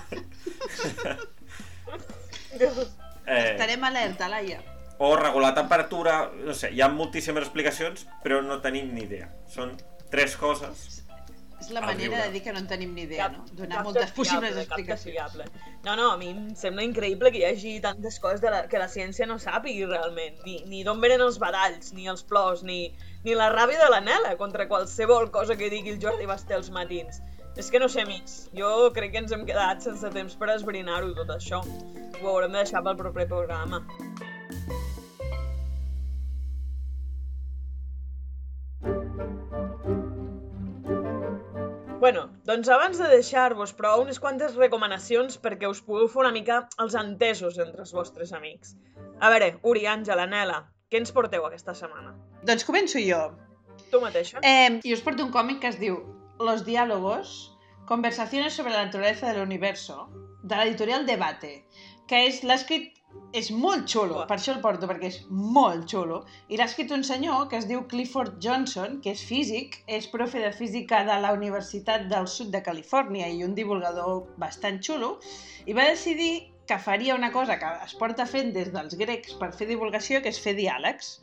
Eh, 3.31 3.51
Estarem 3.53 3.83
alerta, 3.87 4.27
Laia. 4.27 4.59
o 4.99 5.15
regular 5.15 5.49
la 5.53 5.55
temperatura, 5.55 6.31
no 6.45 6.53
sé, 6.53 6.69
hi 6.75 6.81
ha 6.83 6.89
moltíssimes 6.91 7.47
explicacions, 7.47 8.03
però 8.25 8.41
no 8.45 8.59
tenim 8.61 8.91
ni 8.93 9.05
idea. 9.07 9.31
Són 9.49 9.71
tres 10.11 10.35
coses. 10.37 10.99
És 11.61 11.69
la 11.69 11.81
manera 11.85 12.23
de 12.23 12.31
dir 12.33 12.41
que 12.41 12.51
no 12.51 12.57
en 12.59 12.67
tenim 12.67 12.93
ni 12.97 13.03
idea, 13.05 13.27
Cap, 13.29 13.37
no? 13.37 13.45
Donar 13.53 13.77
cap 13.77 13.85
moltes 13.85 14.11
possibles 14.17 14.49
fiable, 14.49 14.65
cap 14.67 14.79
explicacions. 14.79 15.15
fiable. 15.15 15.45
No, 15.85 15.95
no, 15.95 16.07
a 16.11 16.17
mi 16.17 16.31
em 16.33 16.55
sembla 16.57 16.83
increïble 16.83 17.31
que 17.31 17.37
hi 17.37 17.45
hagi 17.45 17.73
tantes 17.83 18.17
coses 18.19 18.41
de 18.41 18.49
la, 18.49 18.63
que 18.67 18.81
la 18.81 18.87
ciència 18.89 19.27
no 19.29 19.37
sàpigui 19.41 19.85
realment. 19.85 20.39
Ni, 20.45 20.57
ni 20.65 20.83
d'on 20.83 21.01
venen 21.01 21.21
els 21.21 21.37
badalls, 21.41 21.93
ni 21.93 22.07
els 22.09 22.23
plors, 22.25 22.63
ni, 22.65 22.79
ni 23.23 23.37
la 23.37 23.51
ràbia 23.53 23.77
de 23.83 23.89
la 23.93 24.01
Nela 24.01 24.35
contra 24.41 24.67
qualsevol 24.67 25.29
cosa 25.31 25.55
que 25.55 25.69
digui 25.69 25.93
el 25.93 26.01
Jordi 26.01 26.25
Basté 26.25 26.57
als 26.57 26.71
matins. 26.73 27.21
És 27.57 27.67
que 27.69 27.79
no 27.83 27.89
sé, 27.91 28.05
amics, 28.05 28.35
jo 28.55 28.67
crec 28.95 29.11
que 29.11 29.19
ens 29.19 29.31
hem 29.35 29.41
quedat 29.47 29.83
sense 29.83 30.07
temps 30.13 30.37
per 30.39 30.47
esbrinar-ho 30.53 31.11
tot 31.17 31.33
això. 31.35 31.59
Ho 32.21 32.29
haurem 32.31 32.53
de 32.53 32.61
deixar 32.61 32.79
pel 32.85 32.95
proper 32.99 33.25
programa. 33.27 33.81
Bueno, 42.01 42.23
doncs 42.47 42.69
abans 42.71 42.97
de 42.97 43.09
deixar-vos, 43.11 43.75
però, 43.77 43.97
unes 44.01 44.17
quantes 44.23 44.55
recomanacions 44.57 45.35
perquè 45.43 45.69
us 45.69 45.83
pugueu 45.85 46.07
fer 46.09 46.23
una 46.23 46.31
mica 46.33 46.63
els 46.81 46.95
entesos 46.97 47.59
entre 47.61 47.83
els 47.83 47.91
vostres 47.93 48.31
amics. 48.33 48.73
A 49.19 49.29
veure, 49.29 49.51
Uri, 49.67 49.85
Àngela, 49.91 50.25
Nela, 50.25 50.63
què 50.89 51.03
ens 51.03 51.13
porteu 51.13 51.45
aquesta 51.45 51.75
setmana? 51.77 52.15
Doncs 52.47 52.65
començo 52.65 53.03
jo. 53.03 53.21
Tu 53.91 54.01
mateixa? 54.01 54.39
Eh, 54.41 54.79
jo 54.87 54.97
us 54.97 55.05
porto 55.05 55.27
un 55.27 55.35
còmic 55.35 55.61
que 55.61 55.69
es 55.69 55.77
diu 55.83 55.99
Los 56.41 56.65
diálogos, 56.65 57.55
conversaciones 57.85 58.53
sobre 58.53 58.71
la 58.71 58.85
naturaleza 58.85 59.31
del 59.31 59.43
universo, 59.43 60.09
de 60.41 60.55
l'editorial 60.55 61.05
Debate, 61.05 61.51
que 62.09 62.21
és 62.29 62.39
l'ha 62.41 62.55
escrit 62.57 62.97
és 63.37 63.51
molt 63.53 63.85
xulo, 63.93 64.23
per 64.25 64.39
això 64.39 64.55
el 64.55 64.61
porto, 64.63 64.89
perquè 64.89 65.11
és 65.11 65.19
molt 65.29 65.85
xulo. 65.93 66.17
I 66.49 66.57
l'ha 66.57 66.65
escrit 66.71 66.95
un 66.97 67.05
senyor 67.05 67.45
que 67.51 67.59
es 67.61 67.67
diu 67.69 67.83
Clifford 67.93 68.39
Johnson, 68.41 68.97
que 69.05 69.13
és 69.13 69.21
físic, 69.21 69.77
és 69.85 70.09
profe 70.15 70.41
de 70.41 70.49
física 70.57 71.03
de 71.11 71.19
la 71.21 71.35
Universitat 71.37 72.09
del 72.09 72.25
Sud 72.35 72.49
de 72.55 72.63
Califòrnia 72.65 73.29
i 73.29 73.45
un 73.45 73.53
divulgador 73.53 74.23
bastant 74.41 74.81
xulo, 74.81 75.19
i 75.69 75.77
va 75.77 75.89
decidir 75.93 76.31
que 76.65 76.81
faria 76.81 77.19
una 77.21 77.29
cosa 77.37 77.59
que 77.61 77.69
es 77.85 77.93
porta 78.01 78.25
fent 78.25 78.49
des 78.57 78.73
dels 78.73 78.97
grecs 78.97 79.37
per 79.37 79.53
fer 79.53 79.69
divulgació, 79.69 80.25
que 80.25 80.33
és 80.33 80.41
fer 80.41 80.57
diàlegs 80.57 81.19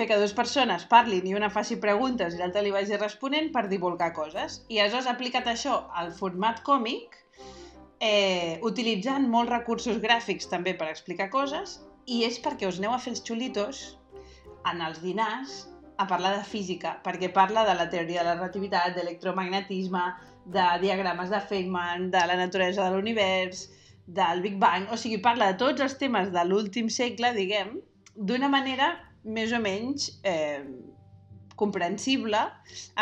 fer 0.00 0.08
que 0.08 0.16
dues 0.16 0.32
persones 0.32 0.86
parlin 0.88 1.26
i 1.28 1.34
una 1.36 1.50
faci 1.52 1.76
preguntes 1.80 2.32
i 2.32 2.38
l'altra 2.40 2.62
li 2.64 2.72
vagi 2.72 2.96
responent 2.96 3.50
per 3.52 3.66
divulgar 3.68 4.14
coses. 4.16 4.62
I 4.72 4.80
aleshores 4.80 5.08
ha 5.10 5.16
aplicat 5.16 5.48
això 5.50 5.74
al 6.00 6.14
format 6.16 6.62
còmic, 6.64 7.18
eh, 8.00 8.56
utilitzant 8.64 9.28
molts 9.28 9.52
recursos 9.52 9.98
gràfics 10.00 10.48
també 10.48 10.72
per 10.78 10.88
explicar 10.88 11.28
coses, 11.34 11.80
i 12.06 12.22
és 12.24 12.38
perquè 12.40 12.68
us 12.68 12.78
aneu 12.80 12.94
a 12.96 13.00
fer 13.02 13.12
els 13.12 13.20
xulitos 13.26 13.82
en 14.70 14.80
els 14.86 15.02
dinars 15.04 15.66
a 16.00 16.06
parlar 16.08 16.32
de 16.38 16.48
física, 16.48 16.94
perquè 17.04 17.28
parla 17.36 17.66
de 17.68 17.76
la 17.76 17.90
teoria 17.92 18.22
de 18.22 18.30
la 18.30 18.38
relativitat, 18.38 18.96
d'electromagnetisme, 18.96 20.06
de 20.48 20.64
diagrames 20.80 21.28
de 21.28 21.42
Feynman, 21.50 22.08
de 22.14 22.24
la 22.26 22.38
naturalesa 22.40 22.88
de 22.88 22.96
l'univers, 22.96 23.66
del 24.06 24.40
Big 24.40 24.56
Bang, 24.58 24.88
o 24.88 24.96
sigui, 24.96 25.20
parla 25.20 25.52
de 25.52 25.60
tots 25.60 25.84
els 25.84 26.00
temes 26.00 26.32
de 26.32 26.44
l'últim 26.48 26.88
segle, 26.88 27.34
diguem, 27.36 27.76
d'una 28.16 28.48
manera 28.48 28.94
més 29.24 29.52
o 29.52 29.60
menys 29.60 30.10
eh, 30.24 30.62
comprensible 31.60 32.40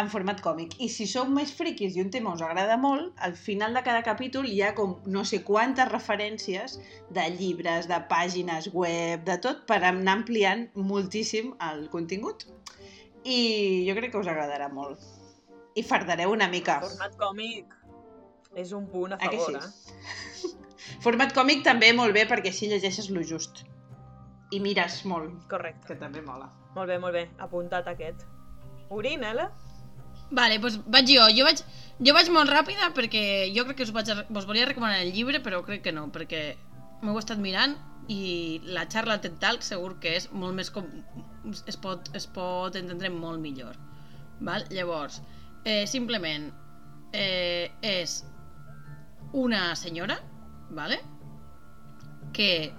en 0.01 0.09
format 0.11 0.41
còmic. 0.43 0.75
I 0.83 0.89
si 0.91 1.07
sou 1.11 1.29
més 1.31 1.53
friquis 1.55 1.95
i 1.97 2.03
un 2.03 2.11
tema 2.14 2.33
us 2.35 2.43
agrada 2.43 2.79
molt, 2.81 3.12
al 3.23 3.37
final 3.39 3.77
de 3.77 3.85
cada 3.87 4.03
capítol 4.07 4.49
hi 4.51 4.59
ha 4.66 4.73
com 4.79 4.97
no 5.07 5.23
sé 5.31 5.45
quantes 5.47 5.91
referències 5.93 6.79
de 7.14 7.29
llibres, 7.37 7.87
de 7.91 8.01
pàgines 8.11 8.71
web, 8.75 9.23
de 9.29 9.39
tot, 9.45 9.62
per 9.71 9.79
anar 9.79 10.19
ampliant 10.19 10.66
moltíssim 10.75 11.55
el 11.71 11.87
contingut. 11.95 12.49
I 13.25 13.39
jo 13.87 13.95
crec 13.99 14.14
que 14.14 14.23
us 14.25 14.31
agradarà 14.31 14.71
molt. 14.73 15.07
I 15.79 15.85
fardareu 15.87 16.35
una 16.35 16.51
mica. 16.51 16.81
Format 16.83 17.14
còmic 17.21 17.75
és 18.59 18.75
un 18.75 18.89
punt 18.91 19.14
a 19.14 19.23
favor, 19.23 19.55
sí? 19.55 19.62
eh? 19.62 20.55
Format 21.05 21.35
còmic 21.37 21.62
també 21.66 21.93
molt 21.95 22.16
bé 22.16 22.27
perquè 22.27 22.51
així 22.51 22.71
llegeixes 22.73 23.12
lo 23.14 23.23
just. 23.23 23.62
I 24.51 24.61
mires 24.64 25.03
molt, 25.05 25.34
Correcte. 25.49 25.86
que 25.88 25.96
també 26.01 26.22
mola. 26.24 26.49
Molt 26.74 26.88
bé, 26.88 26.99
molt 26.99 27.12
bé. 27.12 27.28
Apuntat 27.38 27.88
aquest. 27.90 28.24
Uri, 28.90 29.16
Nela? 29.20 29.51
Vale, 30.30 30.59
doncs 30.59 30.78
vaig 30.86 31.09
jo. 31.09 31.26
Jo 31.36 31.44
vaig, 31.44 31.61
jo 32.05 32.14
vaig 32.16 32.30
molt 32.32 32.53
ràpida 32.53 32.92
perquè 32.96 33.22
jo 33.55 33.64
crec 33.68 33.80
que 33.80 33.86
us, 33.88 33.92
vaig, 33.96 34.09
us 34.12 34.49
volia 34.49 34.68
recomanar 34.68 35.03
el 35.03 35.12
llibre, 35.12 35.42
però 35.44 35.61
crec 35.64 35.82
que 35.84 35.92
no, 35.92 36.09
perquè 36.12 36.42
m'ho 37.03 37.14
he 37.14 37.22
estat 37.22 37.40
mirant 37.40 37.76
i 38.09 38.61
la 38.64 38.86
xarra 38.88 39.18
TED 39.20 39.36
Talk 39.40 39.64
segur 39.64 39.99
que 40.01 40.14
és 40.16 40.30
molt 40.32 40.57
més 40.57 40.70
com... 40.72 40.88
es 41.68 41.76
pot, 41.76 42.09
es 42.16 42.26
pot 42.26 42.76
entendre 42.76 43.11
molt 43.12 43.40
millor. 43.40 43.76
Val? 44.40 44.64
Llavors, 44.72 45.20
eh, 45.64 45.84
simplement 45.90 46.49
eh, 47.12 47.68
és 47.82 48.22
una 49.32 49.74
senyora, 49.76 50.18
vale? 50.70 51.01
que 52.32 52.72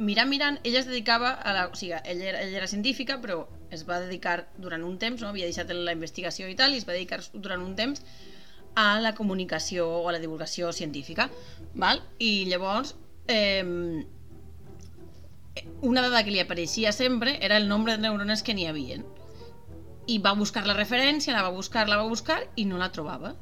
mirant, 0.00 0.28
mirant, 0.32 0.58
ella 0.64 0.80
es 0.80 0.86
dedicava 0.88 1.30
a 1.36 1.52
la... 1.52 1.66
O 1.68 1.76
sigui, 1.78 1.92
ella 2.08 2.28
era, 2.32 2.40
ella 2.42 2.58
era 2.62 2.66
científica, 2.70 3.18
però 3.22 3.42
es 3.70 3.84
va 3.88 4.00
dedicar 4.00 4.48
durant 4.58 4.82
un 4.86 4.96
temps, 4.98 5.20
no? 5.22 5.28
havia 5.30 5.46
deixat 5.48 5.70
la 5.76 5.92
investigació 5.96 6.48
i 6.50 6.56
tal, 6.58 6.72
i 6.74 6.80
es 6.80 6.86
va 6.88 6.96
dedicar 6.96 7.20
durant 7.34 7.62
un 7.62 7.76
temps 7.78 8.02
a 8.80 9.00
la 9.02 9.12
comunicació 9.18 9.86
o 10.00 10.08
a 10.08 10.14
la 10.16 10.20
divulgació 10.22 10.72
científica. 10.72 11.28
Val? 11.74 12.00
I 12.18 12.46
llavors, 12.50 12.94
eh, 13.28 14.04
una 15.82 16.02
dada 16.02 16.22
que 16.24 16.30
li 16.30 16.40
apareixia 16.40 16.92
sempre 16.92 17.38
era 17.44 17.56
el 17.56 17.68
nombre 17.68 17.96
de 17.96 18.02
neurones 18.06 18.42
que 18.46 18.54
n'hi 18.54 18.66
havien. 18.70 19.04
I 20.10 20.18
va 20.24 20.32
buscar 20.38 20.64
la 20.66 20.74
referència, 20.74 21.34
la 21.36 21.42
va 21.46 21.50
buscar, 21.54 21.88
la 21.88 21.98
va 22.00 22.06
buscar 22.08 22.40
i 22.56 22.64
no 22.64 22.78
la 22.80 22.90
trobava. 22.92 23.34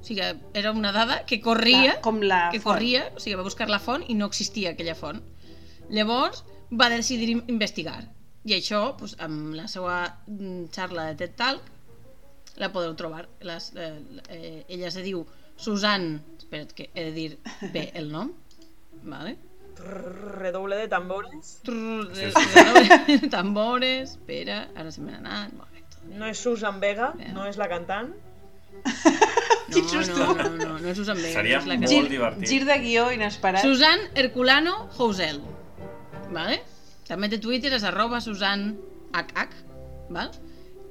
O 0.00 0.04
sigui, 0.06 0.22
era 0.56 0.72
una 0.72 0.92
dada 0.96 1.24
que 1.28 1.40
corria 1.44 1.96
La- 1.96 2.00
com 2.00 2.22
la 2.22 2.48
que 2.52 2.60
font. 2.60 2.72
corria, 2.72 3.02
o 3.14 3.20
sigui, 3.20 3.36
va 3.36 3.44
buscar 3.44 3.68
la 3.68 3.78
font 3.78 4.04
i 4.08 4.14
no 4.16 4.26
existia 4.30 4.70
aquella 4.72 4.94
font. 4.96 5.20
Llavors 5.90 6.44
va 6.70 6.88
decidir 6.92 7.30
in- 7.34 7.44
investigar. 7.52 8.00
I 8.48 8.54
això, 8.56 8.80
doncs, 8.98 9.16
amb 9.20 9.54
la 9.58 9.66
seva 9.68 9.98
mm, 10.26 10.70
xarra 10.72 11.08
de 11.10 11.18
TED 11.20 11.34
Talk, 11.36 11.60
la 12.62 12.70
podeu 12.72 12.94
trobar. 12.96 13.26
Les, 13.46 13.70
eh, 13.76 13.92
eh, 14.28 14.64
ella 14.68 14.90
se 14.90 15.02
diu 15.04 15.24
Susan... 15.60 16.14
Espera't, 16.40 16.72
que 16.74 16.88
he 16.94 17.04
de 17.04 17.12
dir 17.14 17.38
bé 17.74 17.90
el 17.94 18.08
nom. 18.10 18.32
Vale. 19.04 19.36
Redoble 19.80 20.76
de 20.76 20.88
tambores. 20.88 21.60
Trrr, 21.64 22.08
Sí, 22.16 22.24
eh, 23.14 23.28
tambores, 23.30 24.16
espera, 24.16 24.64
ara 24.76 24.90
se 24.92 25.00
m'ha 25.04 25.18
anat. 25.20 25.52
Molt 25.56 25.70
bé, 25.72 25.84
tot. 25.92 26.02
No 26.18 26.26
és 26.28 26.38
Susan 26.42 26.80
Vega, 26.82 27.12
Bé. 27.16 27.28
no 27.36 27.46
és 27.48 27.56
la 27.60 27.68
cantant. 27.70 28.10
No, 29.70 29.78
no, 29.78 30.34
no, 30.34 30.48
no, 30.58 30.78
no 30.80 30.88
és 30.90 30.96
Susan 30.98 31.16
Vega. 31.20 31.32
Seria 31.36 31.60
no 31.60 31.62
és 31.62 31.68
la 31.70 31.76
molt 31.78 31.86
que... 31.86 31.94
Gir, 31.94 32.08
divertit. 32.10 32.48
gir 32.50 32.64
de 32.66 32.76
guió 32.82 33.06
inesperat. 33.14 33.62
Susan 33.62 34.00
Herculano 34.18 34.88
Housel. 34.98 35.38
Vale? 36.30 36.60
També 37.08 37.30
té 37.30 37.40
Twitter, 37.42 37.72
és 37.74 37.84
arroba 37.86 38.20
Susan 38.22 38.72
HH. 39.12 39.64
Val? 40.14 40.30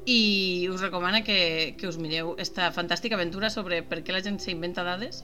I 0.09 0.67
us 0.71 0.81
recomana 0.81 1.21
que, 1.23 1.75
que 1.79 1.87
us 1.87 1.99
mireu 2.01 2.33
esta 2.39 2.71
fantàstica 2.75 3.15
aventura 3.19 3.51
sobre 3.53 3.81
per 3.85 4.01
què 4.03 4.15
la 4.15 4.23
gent 4.25 4.39
s'inventa 4.41 4.85
dades. 4.87 5.23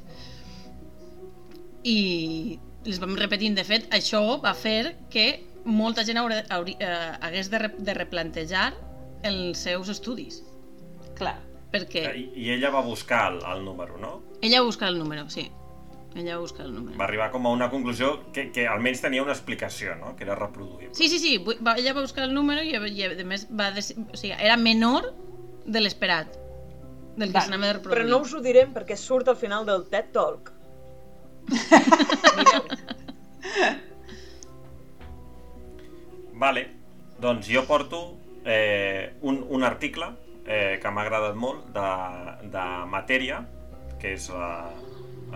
I 1.84 2.60
les 2.86 3.02
vam 3.02 3.16
repetint. 3.20 3.56
De 3.58 3.66
fet, 3.68 3.90
això 3.96 4.22
va 4.44 4.54
fer 4.58 4.96
que 5.12 5.28
molta 5.66 6.06
gent 6.06 6.20
haurà, 6.22 6.44
hauri, 6.54 6.78
eh, 6.80 7.12
hagués 7.26 7.50
de, 7.52 7.62
re, 7.66 7.72
de 7.78 7.98
replantejar 7.98 8.70
els 9.26 9.66
seus 9.66 9.90
estudis. 9.90 10.44
Clar. 11.18 11.38
Perquè 11.74 12.06
I, 12.16 12.28
I 12.40 12.52
ella 12.56 12.70
va 12.72 12.86
buscar 12.86 13.26
el, 13.34 13.42
el 13.52 13.66
número, 13.66 13.98
no? 14.00 14.22
ella 14.42 14.62
va 14.62 14.68
buscar 14.70 14.92
el 14.94 15.00
número, 15.00 15.28
sí. 15.30 15.50
Ella 16.16 16.38
va 16.38 16.42
buscar 16.46 16.66
el 16.66 16.74
número. 16.74 16.98
Va 16.98 17.04
arribar 17.10 17.30
com 17.34 17.46
a 17.46 17.52
una 17.52 17.68
conclusió 17.70 18.32
que, 18.32 18.48
que 18.56 18.64
almenys 18.72 19.02
tenia 19.04 19.22
una 19.24 19.34
explicació, 19.36 19.98
no? 20.00 20.14
Que 20.16 20.24
era 20.24 20.36
reproduïble. 20.40 20.94
Sí, 20.96 21.10
sí, 21.12 21.20
sí, 21.20 21.34
va, 21.44 21.74
ella 21.76 21.94
va 21.94 22.06
buscar 22.06 22.24
el 22.24 22.34
número 22.34 22.64
i, 22.64 22.72
i 22.72 23.04
a 23.04 23.26
més 23.28 23.44
va 23.52 23.68
deci- 23.76 23.98
o 24.00 24.16
sigui, 24.16 24.32
era 24.40 24.56
menor 24.56 25.10
de 25.66 25.82
l'esperat 25.84 26.38
del 27.18 27.30
que 27.34 27.36
Va, 27.36 27.44
s'anava 27.44 27.70
a 27.70 27.74
reproduir. 27.78 27.98
Però 28.00 28.08
no 28.14 28.22
us 28.24 28.34
ho 28.36 28.40
direm 28.44 28.72
perquè 28.76 28.96
surt 29.00 29.28
al 29.34 29.36
final 29.40 29.68
del 29.68 29.86
TED 29.92 30.14
Talk. 30.16 30.54
Vale, 36.34 36.68
doncs 37.20 37.48
jo 37.48 37.64
porto 37.66 38.18
eh, 38.44 39.14
un, 39.22 39.46
un 39.50 39.64
article 39.64 40.10
eh, 40.46 40.80
que 40.82 40.92
m'ha 40.92 41.06
agradat 41.06 41.36
molt 41.40 41.70
de, 41.76 41.86
de 42.52 42.66
Matèria, 42.92 43.40
que 44.02 44.14
és 44.18 44.28
la, 44.34 44.50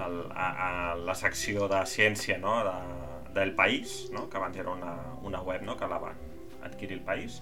el, 0.06 0.20
a, 0.32 0.48
a, 0.66 0.96
la 0.96 1.16
secció 1.16 1.68
de 1.72 1.84
ciència 1.90 2.38
no? 2.40 2.58
de, 2.66 3.34
del 3.36 3.54
País, 3.56 4.10
no? 4.14 4.28
que 4.30 4.38
abans 4.38 4.58
era 4.58 4.72
una, 4.72 4.96
una 5.24 5.42
web 5.42 5.64
no? 5.64 5.78
que 5.78 5.88
la 5.88 6.00
va 6.02 6.14
adquirir 6.64 7.00
el 7.00 7.06
País, 7.06 7.42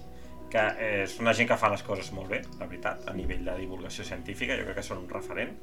que 0.50 0.62
eh, 0.78 1.02
és 1.04 1.18
una 1.20 1.34
gent 1.36 1.50
que 1.50 1.58
fa 1.60 1.70
les 1.72 1.82
coses 1.84 2.10
molt 2.16 2.30
bé, 2.32 2.42
la 2.60 2.66
veritat, 2.66 3.04
a 3.10 3.14
nivell 3.16 3.44
de 3.44 3.56
divulgació 3.58 4.06
científica, 4.06 4.56
jo 4.56 4.64
crec 4.68 4.80
que 4.80 4.86
són 4.86 5.02
un 5.02 5.10
referent. 5.12 5.54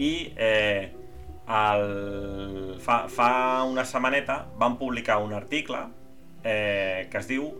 I 0.00 0.12
eh, 0.36 0.90
el, 1.50 2.78
fa, 2.82 3.04
fa 3.10 3.30
una 3.68 3.84
setmaneta 3.84 4.44
van 4.58 4.78
publicar 4.78 5.18
un 5.22 5.34
article 5.34 5.84
eh, 6.44 7.08
que 7.10 7.18
es 7.18 7.28
diu 7.30 7.50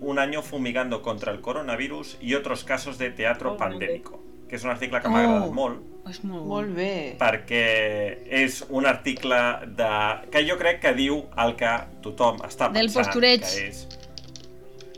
Un 0.00 0.20
año 0.20 0.42
fumigando 0.42 1.02
contra 1.02 1.32
el 1.32 1.40
coronavirus 1.40 2.18
y 2.20 2.34
otros 2.34 2.62
casos 2.62 2.98
de 2.98 3.10
teatro 3.10 3.54
Oh, 3.54 3.56
pandémico, 3.56 4.22
que 4.48 4.56
és 4.56 4.64
un 4.64 4.70
article 4.72 5.00
que 5.04 5.08
m'ha 5.12 5.20
agradat 5.24 5.48
Oh. 5.48 5.52
molt, 5.54 5.84
És 6.08 6.22
molt, 6.24 6.46
Molt 6.48 6.70
bé. 6.74 7.16
perquè 7.20 7.62
és 8.32 8.62
un 8.70 8.86
article 8.88 9.36
de... 9.76 9.88
que 10.32 10.40
jo 10.48 10.56
crec 10.56 10.80
que 10.80 10.94
diu 10.96 11.18
el 11.36 11.52
que 11.54 11.72
tothom 12.02 12.38
està 12.46 12.70
Del 12.72 12.86
pensant, 12.88 13.04
postureig. 13.10 13.42
que 13.44 13.66
és... 13.68 13.82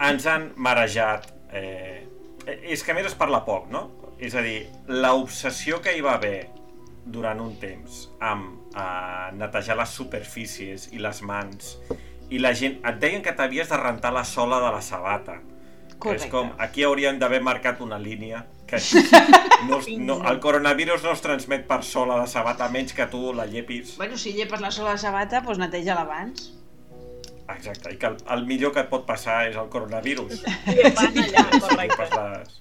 Ens 0.01 0.26
han 0.30 0.53
marejat... 0.57 1.26
Eh... 1.53 2.07
És 2.46 2.82
que 2.82 2.92
a 2.92 2.94
més 2.94 3.07
es 3.11 3.14
parla 3.18 3.42
poc, 3.44 3.66
no? 3.70 3.88
És 4.22 4.34
a 4.38 4.42
dir, 4.42 4.68
l'obsessió 4.86 5.80
que 5.82 5.96
hi 5.96 6.01
va 6.01 6.14
haver 6.14 6.48
durant 7.05 7.40
un 7.40 7.57
temps 7.61 8.05
amb 8.20 8.70
eh, 8.76 9.30
netejar 9.36 9.76
les 9.80 9.88
superfícies 9.90 10.88
i 10.92 10.98
les 11.03 11.22
mans 11.26 11.74
i 12.30 12.38
la 12.38 12.53
gent... 12.55 12.78
Et 12.86 12.98
deien 13.03 13.22
que 13.22 13.32
t'havies 13.34 13.68
de 13.68 13.76
rentar 13.80 14.12
la 14.14 14.22
sola 14.24 14.61
de 14.62 14.70
la 14.76 14.80
sabata. 14.82 15.40
Que 16.01 16.14
és 16.16 16.22
Correcte. 16.24 16.30
com, 16.32 16.53
aquí 16.59 16.84
haurien 16.86 17.18
d'haver 17.20 17.42
marcat 17.44 17.80
una 17.84 17.98
línia 18.01 18.46
que 18.70 18.78
no, 19.68 19.80
no, 19.98 20.16
el 20.30 20.38
coronavirus 20.40 21.03
no 21.03 21.12
es 21.12 21.20
transmet 21.20 21.66
per 21.68 21.82
sola 21.84 22.20
de 22.22 22.28
sabata, 22.30 22.70
menys 22.72 22.94
que 22.96 23.07
tu 23.11 23.34
la 23.34 23.46
llepis. 23.51 23.96
Bueno, 23.98 24.16
si 24.16 24.32
llepes 24.32 24.62
la 24.62 24.70
sola 24.70 24.94
de 24.96 25.03
sabata, 25.03 25.42
doncs 25.44 25.59
neteja-la 25.61 26.07
abans. 26.07 26.53
Exacte, 27.51 27.92
i 27.92 27.98
que 27.98 28.07
el, 28.07 28.16
el 28.30 28.46
millor 28.46 28.72
que 28.72 28.84
et 28.84 28.90
pot 28.92 29.05
passar 29.09 29.42
és 29.51 29.59
el 29.59 29.68
coronavirus. 29.72 30.44
Van 30.98 31.18
allà, 31.24 31.46
correcte. 31.59 32.07
les... 32.14 32.61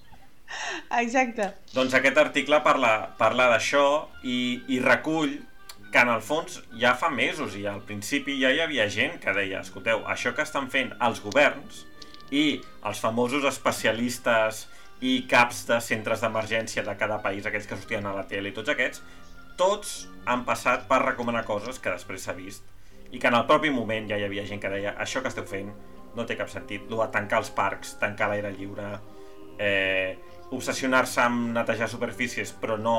Exacte. 0.98 1.52
Doncs 1.72 1.94
aquest 1.94 2.18
article 2.18 2.58
parla, 2.66 2.94
parla 3.20 3.46
d'això 3.52 3.84
i, 4.26 4.40
i 4.74 4.80
recull 4.82 5.38
que 5.90 6.02
en 6.02 6.10
el 6.10 6.22
fons 6.22 6.60
ja 6.78 6.96
fa 6.98 7.10
mesos 7.10 7.54
i 7.58 7.64
al 7.70 7.80
principi 7.86 8.36
ja 8.42 8.50
hi 8.54 8.60
havia 8.62 8.88
gent 8.90 9.16
que 9.22 9.34
deia 9.34 9.62
escolteu, 9.62 10.02
això 10.10 10.34
que 10.34 10.42
estan 10.46 10.68
fent 10.70 10.92
els 11.02 11.22
governs 11.22 11.84
i 12.30 12.60
els 12.86 13.00
famosos 13.02 13.44
especialistes 13.44 14.66
i 15.00 15.22
caps 15.30 15.64
de 15.68 15.80
centres 15.80 16.20
d'emergència 16.20 16.82
de 16.84 16.94
cada 17.00 17.20
país, 17.24 17.46
aquells 17.46 17.66
que 17.66 17.76
sortien 17.76 18.06
a 18.06 18.12
la 18.14 18.26
tele 18.28 18.50
i 18.50 18.52
tots 18.56 18.68
aquests, 18.68 19.02
tots 19.56 20.08
han 20.26 20.44
passat 20.44 20.86
per 20.88 21.00
recomanar 21.04 21.44
coses 21.48 21.78
que 21.78 21.90
després 21.90 22.22
s'ha 22.24 22.32
vist 22.36 22.64
i 23.10 23.18
que 23.18 23.26
en 23.28 23.34
el 23.34 23.46
propi 23.48 23.70
moment 23.74 24.06
ja 24.08 24.16
hi 24.20 24.24
havia 24.24 24.44
gent 24.46 24.60
que 24.62 24.68
deia 24.70 24.92
això 25.02 25.22
que 25.22 25.28
esteu 25.32 25.44
fent 25.48 25.72
no 26.14 26.24
té 26.26 26.36
cap 26.36 26.48
sentit, 26.50 26.86
lo 26.90 27.00
de 27.02 27.08
tancar 27.14 27.38
els 27.38 27.50
parcs, 27.54 27.96
tancar 28.00 28.28
l'aire 28.30 28.50
lliure, 28.52 28.86
eh, 29.58 30.18
obsessionar-se 30.50 31.20
amb 31.22 31.52
netejar 31.54 31.88
superfícies 31.88 32.52
però 32.60 32.76
no 32.78 32.96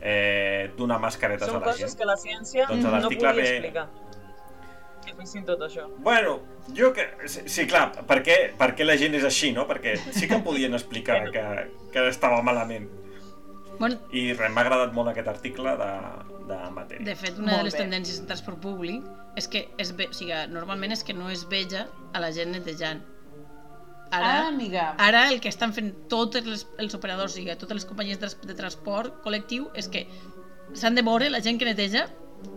eh, 0.00 0.70
donar 0.76 0.98
mascaretes 1.00 1.48
Són 1.48 1.56
a 1.56 1.60
la 1.60 1.66
coses 1.72 1.90
gent. 1.90 1.98
que 2.00 2.06
la 2.08 2.16
ciència 2.16 2.66
Doncs 2.68 2.84
no 2.84 3.10
podia 3.10 3.32
ve- 3.36 3.42
explicar. 3.48 3.88
Fessin 5.20 5.44
tot 5.44 5.60
això. 5.66 5.84
Bueno, 6.00 6.38
jo 6.76 6.92
que... 6.96 7.04
Sí, 7.28 7.42
sí 7.52 7.66
clar, 7.68 7.90
per 8.08 8.22
què, 8.24 8.36
per 8.58 8.70
què 8.78 8.86
la 8.88 8.96
gent 9.00 9.14
és 9.18 9.24
així, 9.28 9.50
no? 9.52 9.66
Perquè 9.68 9.96
sí 10.16 10.26
que 10.30 10.38
podien 10.44 10.72
explicar 10.78 11.20
que, 11.34 11.44
que 11.92 12.06
estava 12.08 12.40
malament. 12.46 12.88
Bueno, 13.80 13.96
I 14.12 14.32
res, 14.36 14.50
m'ha 14.52 14.60
agradat 14.64 14.92
molt 14.96 15.08
aquest 15.12 15.28
article 15.32 15.72
de, 15.80 15.90
de 16.50 16.56
matèria. 16.76 17.04
de 17.06 17.14
fet, 17.16 17.38
una 17.40 17.52
Molt 17.54 17.62
de 17.62 17.68
les 17.70 17.76
bé. 17.76 17.84
tendències 17.84 18.18
en 18.20 18.26
transport 18.28 18.58
públic 18.60 19.06
és 19.40 19.46
que 19.48 19.62
es 19.80 19.94
ve, 19.96 20.08
o 20.10 20.16
sigui, 20.16 20.34
normalment 20.52 20.92
és 20.92 21.04
que 21.06 21.14
no 21.16 21.30
es 21.32 21.46
veja 21.48 21.86
a 22.12 22.20
la 22.20 22.28
gent 22.36 22.52
netejant. 22.52 23.00
Ara, 24.10 24.26
Ah, 24.26 24.48
amiga. 24.48 24.88
Ara 24.98 25.28
el 25.30 25.38
que 25.40 25.48
estan 25.48 25.72
fent 25.72 25.92
tots 26.10 26.36
els, 26.40 26.66
els 26.82 26.96
operadors, 26.98 27.32
o 27.32 27.36
sigui, 27.38 27.54
totes 27.56 27.78
les 27.78 27.86
companyies 27.88 28.18
de, 28.20 28.28
de 28.50 28.56
transport 28.58 29.20
col·lectiu 29.24 29.68
és 29.78 29.86
que 29.88 30.02
s'han 30.74 30.96
de 30.98 31.04
veure 31.06 31.30
la 31.30 31.40
gent 31.40 31.60
que 31.60 31.68
neteja 31.68 32.08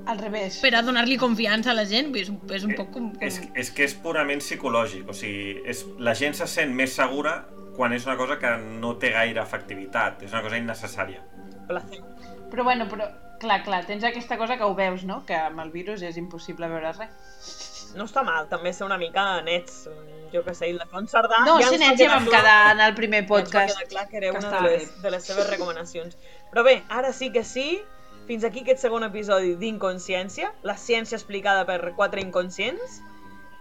Al 0.05 0.19
revés. 0.19 0.57
per 0.59 0.73
a 0.75 0.81
donar-li 0.83 1.15
confiança 1.17 1.71
a 1.71 1.77
la 1.77 1.85
gent. 1.87 2.11
És 2.19 2.29
un, 2.29 2.39
és 2.51 2.65
un 2.67 2.75
poc 2.75 2.91
com... 2.91 3.11
com... 3.13 3.23
És, 3.23 3.39
és 3.55 3.71
que 3.71 3.87
és 3.87 3.95
purament 4.03 4.43
psicològic, 4.43 5.07
o 5.09 5.15
sigui, 5.15 5.61
és, 5.69 5.85
la 5.99 6.15
gent 6.19 6.35
se 6.39 6.47
sent 6.51 6.73
més 6.75 6.95
segura 6.99 7.39
quan 7.77 7.93
és 7.95 8.05
una 8.05 8.17
cosa 8.19 8.37
que 8.39 8.51
no 8.61 8.95
té 9.01 9.13
gaire 9.15 9.41
efectivitat, 9.41 10.21
és 10.23 10.33
una 10.35 10.43
cosa 10.45 10.59
innecessària. 10.59 11.23
Però 12.51 12.65
bueno, 12.67 12.85
però 12.91 13.07
clar, 13.41 13.63
clar, 13.65 13.83
tens 13.87 14.03
aquesta 14.07 14.37
cosa 14.37 14.57
que 14.57 14.67
ho 14.67 14.75
veus, 14.75 15.03
no? 15.09 15.23
Que 15.25 15.37
amb 15.39 15.63
el 15.63 15.71
virus 15.73 16.03
és 16.05 16.19
impossible 16.21 16.69
veure 16.71 16.93
res. 16.99 17.93
No 17.97 18.07
està 18.09 18.23
mal, 18.25 18.47
també 18.49 18.71
ser 18.73 18.85
una 18.87 18.97
mica 18.97 19.41
nets. 19.45 19.87
jo 20.33 20.41
que 20.41 20.55
sé, 20.57 20.71
Ildefons 20.71 21.11
Cerdà... 21.13 21.43
No, 21.45 21.59
ja 21.61 21.67
va 21.69 21.75
Senet 21.75 21.99
ja 21.99 22.07
vam 22.09 22.25
quedar 22.25 22.71
en 22.71 22.79
el 22.81 22.95
primer 22.97 23.19
ja 23.21 23.25
ens 23.25 23.29
va 23.29 23.35
podcast. 23.35 23.75
quedar 23.77 23.89
clar 23.89 24.07
que 24.09 24.17
era 24.17 24.31
que 24.31 24.39
una 24.39 24.51
de 24.55 24.61
les, 24.69 25.01
de 25.01 25.11
les 25.13 25.27
seves 25.29 25.49
recomanacions. 25.49 26.17
Però 26.49 26.63
bé, 26.65 26.79
ara 26.89 27.13
sí 27.13 27.29
que 27.31 27.43
sí, 27.43 27.67
fins 28.27 28.43
aquí 28.47 28.63
aquest 28.63 28.83
segon 28.83 29.03
episodi 29.07 29.55
d'Inconsciència, 29.59 30.51
la 30.63 30.77
ciència 30.79 31.17
explicada 31.19 31.65
per 31.67 31.95
quatre 31.97 32.23
inconscients, 32.23 33.01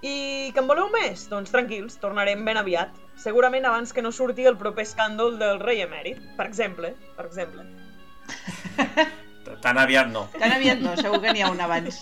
i 0.02 0.50
que 0.54 0.62
en 0.62 0.66
voleu 0.66 0.88
més? 0.90 1.28
Doncs 1.30 1.52
tranquils, 1.54 1.96
tornarem 2.02 2.42
ben 2.44 2.58
aviat. 2.58 2.94
Segurament 3.22 3.68
abans 3.68 3.94
que 3.94 4.02
no 4.02 4.10
surti 4.10 4.48
el 4.50 4.58
proper 4.58 4.82
escàndol 4.88 5.38
del 5.38 5.60
rei 5.62 5.84
emèrit, 5.84 6.18
per 6.38 6.48
exemple. 6.50 6.90
Per 7.16 7.26
exemple. 7.28 7.66
Tan 9.62 9.78
aviat 9.78 10.10
no. 10.10 10.26
Tan 10.34 10.56
aviat 10.56 10.82
no, 10.82 10.96
segur 10.98 11.20
que 11.22 11.34
n'hi 11.34 11.44
ha 11.46 11.52
un 11.52 11.62
abans. 11.62 12.00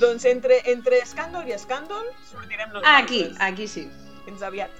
Doncs 0.00 0.24
entre, 0.30 0.60
entre 0.72 1.02
escàndol 1.04 1.48
i 1.50 1.56
escàndol 1.56 2.06
sortirem 2.30 2.70
nosaltres. 2.70 2.88
Ah, 2.88 2.98
aquí, 3.02 3.22
aquí 3.44 3.68
sí. 3.68 3.88
Fins 4.24 4.44
aviat. 4.46 4.72